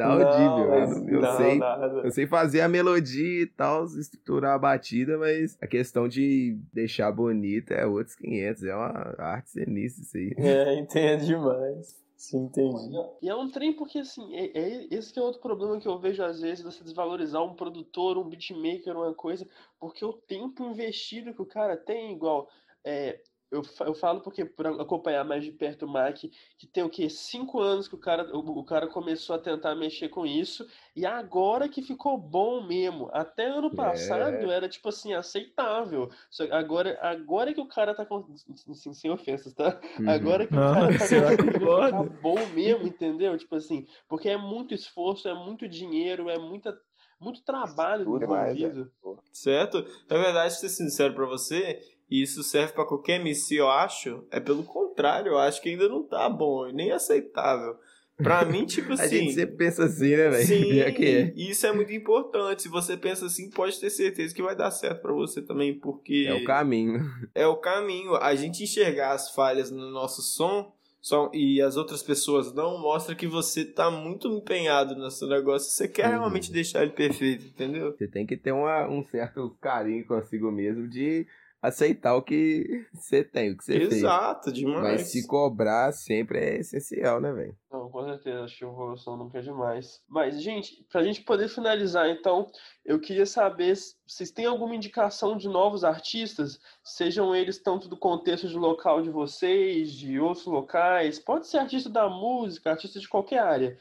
Tá 0.00 0.12
audível. 0.12 0.66
Não, 0.66 1.08
eu, 1.08 1.14
eu 1.14 1.20
não, 1.20 1.36
sei, 1.36 1.58
nada. 1.58 1.86
eu 2.04 2.10
sei 2.10 2.26
fazer 2.26 2.62
a 2.62 2.68
melodia 2.68 3.42
e 3.42 3.46
tal, 3.46 3.84
estruturar 3.84 4.54
a 4.54 4.58
batida, 4.58 5.18
mas 5.18 5.58
a 5.60 5.66
questão 5.66 6.08
de 6.08 6.58
deixar 6.72 7.12
bonita 7.12 7.74
é 7.74 7.84
outros 7.84 8.16
500. 8.16 8.64
É 8.64 8.74
uma 8.74 9.14
arte 9.18 9.50
cenícia 9.50 10.00
isso 10.00 10.16
aí. 10.16 10.34
É, 10.38 10.74
entendo 10.80 11.26
demais. 11.26 12.00
Sim, 12.16 12.44
entendi. 12.44 12.90
E 13.22 13.28
é 13.28 13.34
um 13.34 13.50
trem 13.50 13.72
porque, 13.72 13.98
assim, 13.98 14.34
é, 14.36 14.58
é, 14.58 14.86
esse 14.90 15.12
que 15.12 15.18
é 15.18 15.22
outro 15.22 15.40
problema 15.40 15.80
que 15.80 15.88
eu 15.88 15.98
vejo 15.98 16.22
às 16.22 16.40
vezes, 16.40 16.62
você 16.62 16.84
desvalorizar 16.84 17.42
um 17.42 17.54
produtor, 17.54 18.18
um 18.18 18.28
beatmaker, 18.28 18.94
uma 18.94 19.14
coisa, 19.14 19.46
porque 19.78 20.04
o 20.04 20.12
tempo 20.12 20.64
investido 20.64 21.32
que 21.32 21.40
o 21.40 21.46
cara 21.46 21.78
tem, 21.78 22.12
igual, 22.12 22.48
é, 22.84 23.20
eu, 23.50 23.62
eu 23.80 23.94
falo 23.94 24.20
porque 24.20 24.44
por 24.44 24.66
acompanhar 24.66 25.24
mais 25.24 25.42
de 25.42 25.50
perto 25.50 25.84
o 25.84 25.88
Mac, 25.88 26.16
que 26.56 26.66
tem 26.66 26.84
o 26.84 26.88
que 26.88 27.10
cinco 27.10 27.60
anos 27.60 27.88
que 27.88 27.94
o 27.94 27.98
cara, 27.98 28.24
o, 28.34 28.60
o, 28.60 28.64
cara 28.64 28.86
começou 28.86 29.34
a 29.34 29.38
tentar 29.40 29.74
mexer 29.74 30.08
com 30.08 30.24
isso 30.24 30.66
e 30.94 31.04
agora 31.04 31.68
que 31.68 31.82
ficou 31.82 32.16
bom 32.16 32.64
mesmo. 32.64 33.10
Até 33.12 33.46
ano 33.46 33.74
passado 33.74 34.50
é. 34.50 34.54
era 34.54 34.68
tipo 34.68 34.88
assim 34.88 35.14
aceitável. 35.14 36.08
Só 36.30 36.44
agora 36.52 36.96
agora 37.02 37.52
que 37.52 37.60
o 37.60 37.66
cara 37.66 37.94
tá 37.94 38.06
com 38.06 38.24
assim, 38.70 38.94
sem 38.94 39.10
ofensas, 39.10 39.52
tá? 39.52 39.80
Uhum. 39.98 40.08
Agora 40.08 40.46
que 40.46 40.54
Não, 40.54 40.70
o 40.70 40.98
cara 40.98 41.36
tá 41.36 41.58
com 41.58 41.90
tá 41.90 42.20
bom 42.22 42.46
mesmo, 42.54 42.86
entendeu? 42.86 43.36
Tipo 43.36 43.56
assim, 43.56 43.86
porque 44.08 44.28
é 44.28 44.36
muito 44.36 44.74
esforço, 44.74 45.28
é 45.28 45.34
muito 45.34 45.68
dinheiro, 45.68 46.30
é 46.30 46.38
muita 46.38 46.78
muito 47.20 47.42
trabalho 47.42 48.04
Tudo 48.04 48.28
mais, 48.28 48.56
envolvido. 48.56 48.90
é. 49.04 49.16
Certo? 49.30 49.84
Na 50.08 50.16
verdade, 50.16 50.58
ser 50.58 50.70
sincero 50.70 51.14
pra 51.14 51.26
você, 51.26 51.78
e 52.10 52.22
isso 52.22 52.42
serve 52.42 52.72
pra 52.72 52.84
qualquer 52.84 53.20
MC, 53.20 53.54
eu 53.56 53.68
acho, 53.70 54.24
é 54.30 54.40
pelo 54.40 54.62
contrário, 54.64 55.30
eu 55.32 55.38
acho 55.38 55.62
que 55.62 55.68
ainda 55.68 55.88
não 55.88 56.02
tá 56.02 56.28
bom 56.28 56.66
e 56.68 56.72
nem 56.72 56.90
aceitável. 56.92 57.76
Pra 58.22 58.44
mim, 58.44 58.66
tipo 58.66 58.92
assim. 58.92 59.02
A 59.02 59.08
gente 59.08 59.32
sempre 59.32 59.56
pensa 59.56 59.84
assim, 59.84 60.10
né, 60.16 60.28
velho? 60.28 60.46
Sim, 60.46 60.68
Pior 60.68 60.92
que 60.92 61.06
é. 61.06 61.32
e 61.34 61.50
isso 61.50 61.66
é 61.66 61.72
muito 61.72 61.92
importante. 61.92 62.62
Se 62.62 62.68
você 62.68 62.94
pensa 62.96 63.24
assim, 63.26 63.48
pode 63.48 63.80
ter 63.80 63.88
certeza 63.88 64.34
que 64.34 64.42
vai 64.42 64.54
dar 64.54 64.70
certo 64.70 65.00
pra 65.00 65.12
você 65.12 65.40
também, 65.40 65.78
porque 65.78 66.26
É 66.28 66.34
o 66.34 66.44
caminho. 66.44 67.00
é 67.34 67.46
o 67.46 67.56
caminho. 67.56 68.14
A 68.16 68.34
gente 68.34 68.62
enxergar 68.62 69.12
as 69.12 69.30
falhas 69.34 69.70
no 69.70 69.90
nosso 69.90 70.20
som 70.20 70.70
só, 71.00 71.30
e 71.32 71.62
as 71.62 71.78
outras 71.78 72.02
pessoas 72.02 72.52
não 72.52 72.78
mostra 72.78 73.14
que 73.14 73.26
você 73.26 73.64
tá 73.64 73.90
muito 73.90 74.28
empenhado 74.28 74.94
nesse 74.96 75.26
negócio. 75.26 75.70
Você 75.70 75.88
quer 75.88 76.04
Uhum. 76.10 76.18
realmente 76.18 76.52
deixar 76.52 76.82
ele 76.82 76.92
perfeito, 76.92 77.46
entendeu? 77.46 77.92
Você 77.96 78.06
tem 78.06 78.26
que 78.26 78.36
ter 78.36 78.52
uma, 78.52 78.86
um 78.86 79.02
certo 79.06 79.56
carinho 79.62 80.04
consigo 80.06 80.52
mesmo 80.52 80.86
de 80.86 81.26
aceitar 81.62 82.14
o 82.16 82.22
que 82.22 82.86
você 82.92 83.22
tem, 83.22 83.50
o 83.50 83.56
que 83.56 83.64
você 83.64 83.74
fez. 83.74 83.92
Exato, 83.92 84.52
demais. 84.52 84.82
Mas 84.82 85.02
se 85.08 85.26
cobrar 85.26 85.92
sempre 85.92 86.38
é 86.38 86.56
essencial, 86.60 87.20
né, 87.20 87.32
velho? 87.32 87.56
Não, 87.70 87.88
com 87.90 88.04
certeza, 88.04 88.44
acho 88.44 88.58
que 88.58 88.64
evolução 88.64 89.16
nunca 89.16 89.38
é 89.38 89.42
demais. 89.42 90.02
Mas, 90.08 90.42
gente, 90.42 90.84
pra 90.90 91.02
gente 91.02 91.22
poder 91.22 91.48
finalizar, 91.48 92.08
então, 92.08 92.50
eu 92.84 92.98
queria 92.98 93.26
saber 93.26 93.76
se 93.76 93.94
vocês 94.06 94.30
têm 94.30 94.46
alguma 94.46 94.74
indicação 94.74 95.36
de 95.36 95.48
novos 95.48 95.84
artistas, 95.84 96.58
sejam 96.82 97.34
eles 97.34 97.58
tanto 97.58 97.88
do 97.88 97.96
contexto 97.96 98.48
de 98.48 98.56
local 98.56 99.02
de 99.02 99.10
vocês, 99.10 99.92
de 99.92 100.18
outros 100.18 100.46
locais, 100.46 101.18
pode 101.18 101.46
ser 101.46 101.58
artista 101.58 101.90
da 101.90 102.08
música, 102.08 102.70
artista 102.70 102.98
de 102.98 103.08
qualquer 103.08 103.40
área, 103.40 103.78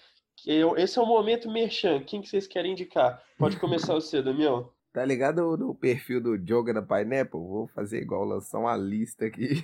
esse 0.77 0.97
é 0.97 1.01
o 1.01 1.05
momento 1.05 1.51
merchan. 1.51 2.01
Quem 2.01 2.21
que 2.21 2.29
vocês 2.29 2.47
querem 2.47 2.71
indicar? 2.71 3.21
Pode 3.37 3.57
começar 3.57 3.93
você, 3.95 4.21
Damião. 4.21 4.71
Tá 4.91 5.05
ligado 5.05 5.55
no 5.55 5.75
perfil 5.75 6.19
do 6.19 6.37
Joga 6.37 6.73
da 6.73 6.81
Pineapple? 6.81 7.39
Vou 7.39 7.67
fazer 7.67 8.01
igual, 8.01 8.25
lançar 8.25 8.59
uma 8.59 8.75
lista 8.75 9.25
aqui 9.25 9.63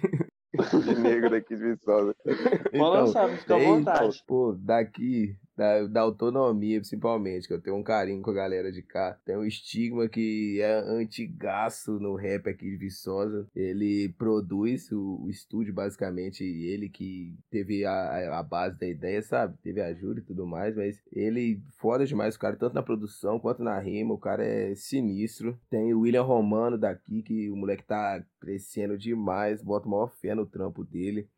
de 0.85 0.99
negro 0.99 1.31
daqui 1.31 1.55
de 1.55 1.63
Viçosa. 1.73 2.15
Pode 2.23 2.77
lançar, 2.77 3.29
fica 3.37 3.55
à 3.55 3.59
vontade. 3.59 4.23
Pô, 4.27 4.55
daqui 4.57 5.35
da, 5.55 5.87
da 5.87 6.01
autonomia, 6.01 6.79
principalmente, 6.79 7.47
que 7.47 7.53
eu 7.53 7.61
tenho 7.61 7.77
um 7.77 7.83
carinho 7.83 8.21
com 8.21 8.31
a 8.31 8.33
galera 8.33 8.71
de 8.71 8.81
cá. 8.81 9.17
Tem 9.25 9.37
um 9.37 9.45
estigma 9.45 10.07
que 10.09 10.59
é 10.61 10.73
antigaço 10.79 11.99
no 11.99 12.15
rap 12.15 12.49
aqui 12.49 12.69
de 12.69 12.77
Viçosa. 12.77 13.47
Ele 13.55 14.09
produz 14.17 14.91
o, 14.91 15.23
o 15.23 15.29
estúdio, 15.29 15.73
basicamente, 15.73 16.43
ele 16.43 16.89
que 16.89 17.33
teve 17.49 17.85
a, 17.85 18.39
a 18.39 18.43
base 18.43 18.77
da 18.77 18.87
ideia, 18.87 19.21
sabe? 19.21 19.57
Teve 19.61 19.81
ajuda 19.81 20.19
e 20.19 20.23
tudo 20.23 20.45
mais, 20.45 20.75
mas 20.75 21.01
ele 21.11 21.61
foda 21.77 22.05
demais 22.05 22.35
o 22.35 22.39
cara, 22.39 22.55
tanto 22.55 22.73
na 22.73 22.83
produção 22.83 23.39
quanto 23.39 23.63
na 23.63 23.79
rima. 23.79 24.13
O 24.13 24.19
cara 24.19 24.43
é 24.43 24.75
sinistro. 24.75 25.57
Tem 25.69 25.93
o 25.93 26.01
William 26.01 26.23
Romano 26.23 26.77
daqui, 26.77 27.21
que 27.23 27.49
o 27.49 27.55
moleque 27.55 27.83
tá 27.83 28.23
crescendo 28.39 28.97
demais, 28.97 29.61
bota 29.61 29.87
maior 29.87 30.11
fé 30.11 30.35
no 30.35 30.45
trampo 30.45 30.83
dele. 30.83 31.29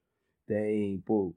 Tem, 0.45 0.99
pô, 1.01 1.35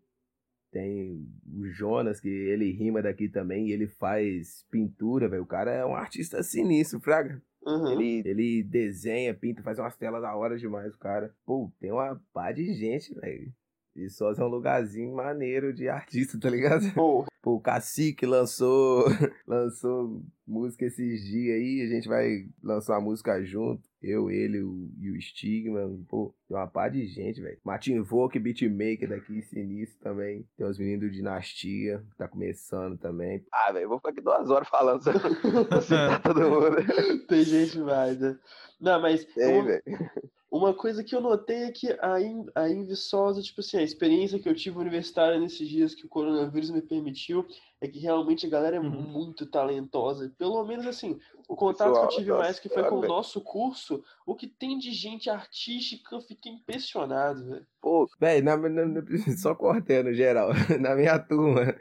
tem 0.70 1.26
o 1.46 1.66
Jonas, 1.66 2.20
que 2.20 2.28
ele 2.28 2.70
rima 2.70 3.02
daqui 3.02 3.28
também, 3.28 3.68
e 3.68 3.72
ele 3.72 3.86
faz 3.86 4.64
pintura, 4.70 5.28
velho. 5.28 5.42
O 5.42 5.46
cara 5.46 5.70
é 5.72 5.84
um 5.84 5.94
artista 5.94 6.42
sinistro, 6.42 7.00
Fraga. 7.00 7.42
Uhum. 7.62 7.92
Ele, 7.92 8.22
ele 8.24 8.62
desenha, 8.62 9.34
pinta, 9.34 9.62
faz 9.62 9.78
umas 9.78 9.96
telas 9.96 10.22
da 10.22 10.34
hora 10.34 10.56
demais, 10.56 10.94
o 10.94 10.98
cara. 10.98 11.34
Pô, 11.44 11.70
tem 11.78 11.92
uma 11.92 12.20
pá 12.32 12.52
de 12.52 12.72
gente, 12.72 13.14
velho. 13.14 13.52
E 14.00 14.08
só 14.08 14.32
é 14.32 14.42
um 14.42 14.48
lugarzinho 14.48 15.14
maneiro 15.14 15.72
de 15.72 15.88
artista, 15.88 16.38
tá 16.40 16.48
ligado? 16.48 16.90
Pô, 16.94 17.26
Pô 17.42 17.54
o 17.56 17.60
Cacique 17.60 18.26
lançou, 18.26 19.04
lançou 19.46 20.22
música 20.46 20.84
esses 20.84 21.24
dias 21.24 21.56
aí, 21.56 21.82
a 21.82 21.86
gente 21.86 22.08
vai 22.08 22.46
lançar 22.62 22.94
uma 22.94 23.00
música 23.00 23.42
junto. 23.44 23.82
Eu, 24.02 24.30
ele 24.30 24.62
o, 24.62 24.90
e 24.98 25.10
o 25.10 25.20
Stigma. 25.20 25.80
Pô, 26.08 26.34
tem 26.48 26.56
uma 26.56 26.66
par 26.66 26.90
de 26.90 27.06
gente, 27.06 27.40
velho. 27.40 27.58
Martin 27.64 28.00
Volk, 28.00 28.38
beatmaker 28.38 29.08
daqui, 29.08 29.42
sinistro 29.42 29.98
também. 30.00 30.46
Tem 30.56 30.66
os 30.66 30.78
meninos 30.78 31.00
do 31.00 31.10
Dinastia, 31.10 32.02
que 32.10 32.16
tá 32.16 32.26
começando 32.26 32.98
também. 32.98 33.44
Ah, 33.52 33.72
velho, 33.72 33.88
vou 33.88 33.98
ficar 33.98 34.10
aqui 34.10 34.22
duas 34.22 34.48
horas 34.48 34.68
falando. 34.68 35.00
assim, 35.00 35.10
tá 35.90 36.18
todo 36.20 36.40
mundo. 36.40 37.26
tem 37.26 37.44
gente 37.44 37.78
mais, 37.78 38.18
né? 38.18 38.38
Não, 38.80 39.00
mas. 39.00 39.24
Tem, 39.26 39.62
velho. 39.62 39.82
Uma 40.50 40.74
coisa 40.74 41.04
que 41.04 41.14
eu 41.14 41.20
notei 41.20 41.62
é 41.62 41.70
que 41.70 41.96
a, 42.00 42.20
In, 42.20 42.44
a 42.56 42.68
Inviçosa, 42.68 43.40
tipo 43.40 43.60
assim, 43.60 43.76
a 43.76 43.82
experiência 43.82 44.38
que 44.38 44.48
eu 44.48 44.54
tive 44.54 44.78
universitária 44.78 45.38
nesses 45.38 45.68
dias 45.68 45.94
que 45.94 46.04
o 46.04 46.08
coronavírus 46.08 46.70
me 46.70 46.82
permitiu, 46.82 47.46
é 47.80 47.86
que 47.86 48.00
realmente 48.00 48.46
a 48.46 48.50
galera 48.50 48.76
é 48.76 48.80
uhum. 48.80 48.90
muito 48.90 49.46
talentosa. 49.46 50.34
Pelo 50.36 50.64
menos 50.66 50.88
assim, 50.88 51.20
o 51.48 51.54
contato 51.54 51.90
Pessoal, 51.90 52.08
que 52.08 52.14
eu 52.14 52.18
tive 52.18 52.32
mais 52.32 52.58
que 52.58 52.68
foi 52.68 52.82
com 52.88 52.96
o 52.96 53.06
nosso 53.06 53.40
curso, 53.40 54.02
o 54.26 54.34
que 54.34 54.48
tem 54.48 54.76
de 54.76 54.90
gente 54.90 55.30
artística, 55.30 56.16
eu 56.16 56.20
fiquei 56.20 56.50
impressionado, 56.50 57.46
velho. 57.46 57.66
Pô, 57.80 58.08
velho, 58.18 58.44
só 59.38 59.54
cortando 59.54 60.12
geral, 60.12 60.50
na 60.80 60.96
minha 60.96 61.16
turma 61.18 61.76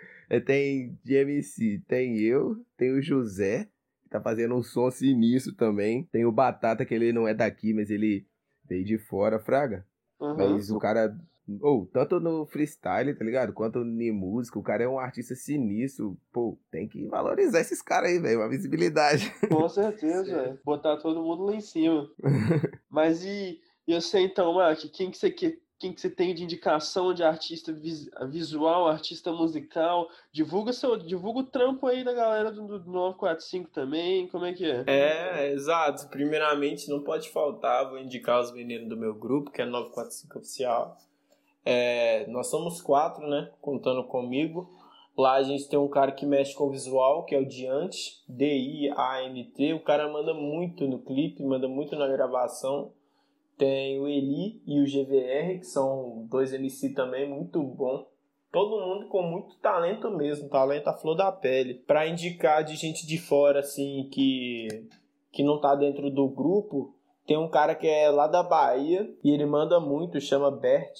tem 0.45 0.95
de 1.03 1.15
MC, 1.15 1.82
tem 1.88 2.20
eu, 2.20 2.63
tem 2.78 2.91
o 2.91 3.01
José, 3.01 3.67
que 4.03 4.09
tá 4.09 4.22
fazendo 4.22 4.53
um 4.53 4.61
som 4.61 4.91
sinistro 4.91 5.55
também, 5.55 6.03
tem 6.11 6.24
o 6.24 6.32
Batata, 6.32 6.86
que 6.86 6.93
ele 6.93 7.11
não 7.11 7.28
é 7.28 7.34
daqui, 7.34 7.74
mas 7.74 7.89
ele 7.89 8.29
veio 8.70 8.86
de 8.86 8.97
fora, 8.97 9.39
Fraga. 9.39 9.86
Uhum. 10.20 10.36
Mas 10.38 10.70
o 10.70 10.80
cara. 10.80 11.15
Ou, 11.61 11.82
oh, 11.82 11.86
tanto 11.88 12.20
no 12.20 12.45
freestyle, 12.45 13.15
tá 13.15 13.26
ligado? 13.26 13.53
Quanto 13.53 13.80
em 13.80 14.11
música, 14.11 14.59
o 14.59 14.63
cara 14.63 14.84
é 14.84 14.88
um 14.88 14.99
artista 14.99 15.34
sinistro. 15.34 16.15
Pô, 16.32 16.59
tem 16.70 16.88
que 16.88 17.07
valorizar 17.07 17.59
esses 17.59 17.82
caras 17.82 18.11
aí, 18.11 18.20
velho. 18.20 18.39
Uma 18.39 18.49
visibilidade. 18.49 19.34
Com 19.49 19.67
certeza, 19.67 20.43
velho. 20.43 20.59
Botar 20.63 20.97
todo 20.97 21.24
mundo 21.24 21.45
lá 21.45 21.55
em 21.55 21.61
cima. 21.61 22.07
Mas 22.88 23.26
e, 23.26 23.59
e 23.88 23.91
eu 23.91 23.99
sei 23.99 24.26
então, 24.26 24.53
Mark, 24.53 24.80
quem 24.93 25.09
que 25.09 25.17
você 25.17 25.32
quer? 25.32 25.57
Quem 25.80 25.94
que 25.94 26.02
você 26.02 26.10
tem 26.10 26.36
de 26.36 26.44
indicação 26.44 27.14
de 27.14 27.24
artista 27.24 27.74
visual, 28.28 28.88
artista 28.88 29.32
musical. 29.32 30.10
Divulga 30.30 30.74
seu, 30.74 30.98
divulga 30.98 31.40
o 31.40 31.44
trampo 31.44 31.88
aí 31.88 32.04
da 32.04 32.12
galera 32.14 32.52
do, 32.52 32.80
do 32.80 32.92
945 32.92 33.70
também, 33.70 34.28
como 34.28 34.46
é 34.46 34.54
que 34.54 34.70
é? 34.70 34.84
É, 34.86 35.52
exato. 35.54 36.10
Primeiramente, 36.10 36.90
não 36.90 37.02
pode 37.02 37.30
faltar, 37.30 37.90
vou 37.90 37.98
indicar 37.98 38.42
os 38.42 38.52
meninos 38.52 38.90
do 38.90 38.98
meu 38.98 39.16
grupo, 39.16 39.52
que 39.52 39.62
é 39.62 39.66
945 39.66 40.38
Oficial. 40.40 40.98
É, 41.66 42.28
nós 42.28 42.48
somos 42.48 42.82
quatro, 42.82 43.26
né, 43.28 43.50
contando 43.62 44.04
comigo. 44.04 44.70
Lá 45.18 45.36
a 45.36 45.44
gente 45.44 45.68
tem 45.70 45.80
um 45.80 45.88
cara 45.88 46.12
que 46.12 46.26
mexe 46.26 46.54
com 46.54 46.70
visual, 46.70 47.26
que 47.26 47.36
é 47.36 47.40
o 47.40 47.46
Diante, 47.46 48.22
D-I-A-N-T. 48.28 49.74
O 49.74 49.82
cara 49.82 50.12
manda 50.12 50.34
muito 50.34 50.88
no 50.88 51.00
clipe, 51.00 51.44
manda 51.44 51.68
muito 51.68 51.96
na 51.96 52.08
gravação. 52.08 52.92
Tem 53.60 53.99
o 53.99 54.07
Eli 54.07 54.62
e 54.66 54.80
o 54.80 54.86
GVR, 54.86 55.60
que 55.60 55.66
são 55.66 56.26
dois 56.30 56.53
MC 56.53 56.93
também 56.93 57.30
muito 57.30 57.62
bom. 57.62 58.07
Todo 58.53 58.80
mundo 58.80 59.10
com 59.10 59.22
muito 59.22 59.57
talento 59.57 60.10
mesmo, 60.10 60.47
talento 60.47 60.88
à 60.88 60.93
flor 60.93 61.14
da 61.14 61.30
pele. 61.30 61.74
Para 61.74 62.07
indicar 62.07 62.64
de 62.64 62.78
gente 62.78 63.05
de 63.05 63.18
fora, 63.18 63.60
assim, 63.60 64.10
que, 64.14 64.88
que 65.34 65.43
não 65.43 65.60
tá 65.60 65.76
dentro 65.76 66.10
do 66.10 66.30
grupo, 66.30 66.95
tem 67.28 67.38
um 67.38 67.49
cara 67.49 67.76
que 67.76 67.86
é 67.86 68.10
lá 68.10 68.28
da 68.28 68.41
Bahia 68.41 69.14
e 69.22 69.30
ele 69.30 69.45
manda 69.45 69.78
muito, 69.78 70.22
chama 70.22 70.49
Bert, 70.49 70.95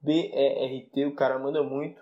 B-E-R-T, 0.00 1.04
o 1.04 1.14
cara 1.14 1.38
manda 1.38 1.62
muito. 1.62 2.00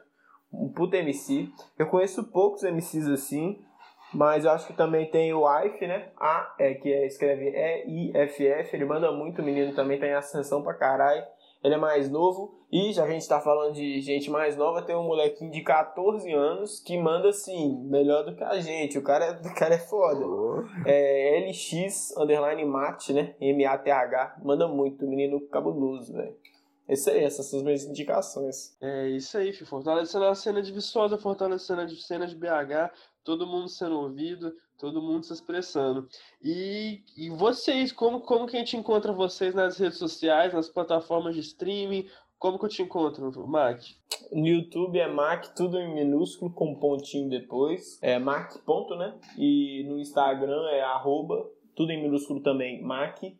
Um 0.52 0.68
puta 0.68 0.96
MC. 0.96 1.50
Eu 1.76 1.88
conheço 1.88 2.30
poucos 2.30 2.62
MCs 2.62 3.08
assim, 3.08 3.60
mas 4.12 4.44
eu 4.44 4.50
acho 4.50 4.66
que 4.66 4.72
também 4.72 5.10
tem 5.10 5.32
o 5.34 5.44
IF, 5.62 5.86
né? 5.86 6.10
A, 6.18 6.54
é, 6.58 6.74
que 6.74 6.92
é, 6.92 7.06
escreve 7.06 7.50
E-I-F-F. 7.86 8.74
Ele 8.74 8.84
manda 8.84 9.12
muito, 9.12 9.42
o 9.42 9.44
menino 9.44 9.74
também 9.74 9.98
tem 9.98 10.14
ascensão 10.14 10.62
pra 10.62 10.74
caralho. 10.74 11.24
Ele 11.62 11.74
é 11.74 11.78
mais 11.78 12.10
novo. 12.10 12.56
E 12.70 12.92
já 12.92 13.04
que 13.04 13.10
a 13.10 13.14
gente 13.14 13.28
tá 13.28 13.40
falando 13.40 13.74
de 13.74 14.00
gente 14.00 14.30
mais 14.30 14.56
nova, 14.56 14.82
tem 14.82 14.94
um 14.94 15.02
molequinho 15.02 15.50
de 15.50 15.62
14 15.62 16.30
anos 16.32 16.80
que 16.80 16.98
manda 16.98 17.28
assim, 17.30 17.82
melhor 17.84 18.24
do 18.24 18.36
que 18.36 18.44
a 18.44 18.60
gente. 18.60 18.98
O 18.98 19.02
cara, 19.02 19.24
é, 19.24 19.30
o 19.32 19.54
cara 19.54 19.74
é 19.74 19.78
foda. 19.78 20.26
Oh. 20.26 20.64
É 20.86 21.46
LX 21.46 22.16
underline 22.16 22.64
mate, 22.64 23.12
né? 23.12 23.34
M-A-T-H. 23.40 24.36
Manda 24.42 24.68
muito, 24.68 25.06
menino 25.06 25.40
cabuloso, 25.48 26.12
velho. 26.12 26.36
Esse 26.88 27.10
aí, 27.10 27.22
essas 27.22 27.46
são 27.46 27.58
as 27.58 27.64
minhas 27.64 27.84
indicações. 27.84 28.74
É 28.80 29.08
isso 29.08 29.36
aí, 29.36 29.52
filho. 29.52 29.66
Fortalecendo 29.66 30.24
a 30.24 30.34
cena 30.34 30.62
de 30.62 30.72
Viçosa, 30.72 31.18
fortalecendo 31.18 31.82
a 31.82 31.88
cena 31.88 32.26
de 32.26 32.34
BH, 32.34 32.90
todo 33.24 33.46
mundo 33.46 33.68
sendo 33.68 33.98
ouvido, 33.98 34.54
todo 34.78 35.02
mundo 35.02 35.24
se 35.24 35.32
expressando. 35.32 36.08
E, 36.42 37.02
e 37.16 37.30
vocês, 37.30 37.92
como, 37.92 38.20
como 38.20 38.46
que 38.46 38.56
a 38.56 38.60
gente 38.60 38.76
encontra 38.76 39.12
vocês 39.12 39.54
nas 39.54 39.78
redes 39.78 39.98
sociais, 39.98 40.54
nas 40.54 40.68
plataformas 40.68 41.34
de 41.34 41.40
streaming? 41.40 42.08
Como 42.38 42.58
que 42.58 42.64
eu 42.66 42.68
te 42.68 42.82
encontro, 42.82 43.46
Mac? 43.48 43.82
No 44.30 44.46
YouTube 44.46 44.98
é 44.98 45.08
Mac, 45.08 45.46
tudo 45.56 45.78
em 45.78 45.92
minúsculo, 45.92 46.52
com 46.52 46.74
pontinho 46.76 47.28
depois. 47.28 47.98
É 48.00 48.18
Mac, 48.18 48.56
ponto, 48.64 48.94
né? 48.94 49.18
E 49.36 49.84
no 49.88 49.98
Instagram 49.98 50.68
é 50.70 50.82
arroba 50.82 51.50
tudo 51.78 51.92
em 51.92 52.02
minúsculo 52.02 52.42
também, 52.42 52.82
mac.felix. 52.82 53.30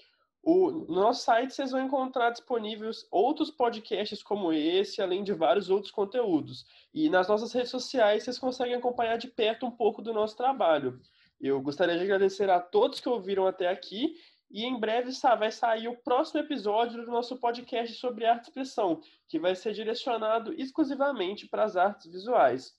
O, 0.41 0.71
no 0.71 1.01
nosso 1.01 1.25
site 1.25 1.53
vocês 1.53 1.71
vão 1.71 1.85
encontrar 1.85 2.29
disponíveis 2.29 3.05
outros 3.11 3.51
podcasts 3.51 4.23
como 4.23 4.53
esse, 4.53 5.01
além 5.01 5.21
de 5.21 5.33
vários 5.33 5.69
outros 5.69 5.91
conteúdos. 5.91 6.65
E 6.93 7.09
nas 7.09 7.27
nossas 7.27 7.51
redes 7.51 7.71
sociais 7.71 8.23
vocês 8.23 8.39
conseguem 8.39 8.75
acompanhar 8.75 9.17
de 9.17 9.27
perto 9.27 9.65
um 9.65 9.71
pouco 9.71 10.01
do 10.01 10.13
nosso 10.13 10.37
trabalho. 10.37 10.97
Eu 11.41 11.61
gostaria 11.61 11.97
de 11.97 12.03
agradecer 12.03 12.49
a 12.49 12.57
todos 12.59 13.01
que 13.01 13.09
ouviram 13.09 13.47
até 13.47 13.67
aqui 13.67 14.15
e 14.49 14.65
em 14.65 14.79
breve 14.79 15.11
vai 15.35 15.51
sair 15.51 15.87
o 15.87 15.97
próximo 15.97 16.39
episódio 16.39 17.05
do 17.05 17.11
nosso 17.11 17.37
podcast 17.37 17.95
sobre 17.95 18.25
arte 18.25 18.45
e 18.45 18.49
expressão, 18.49 19.01
que 19.27 19.39
vai 19.39 19.55
ser 19.55 19.73
direcionado 19.73 20.53
exclusivamente 20.53 21.47
para 21.47 21.63
as 21.63 21.75
artes 21.75 22.11
visuais. 22.11 22.73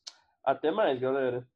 Até 0.45 0.71
mais, 0.71 0.99
galera! 0.99 1.47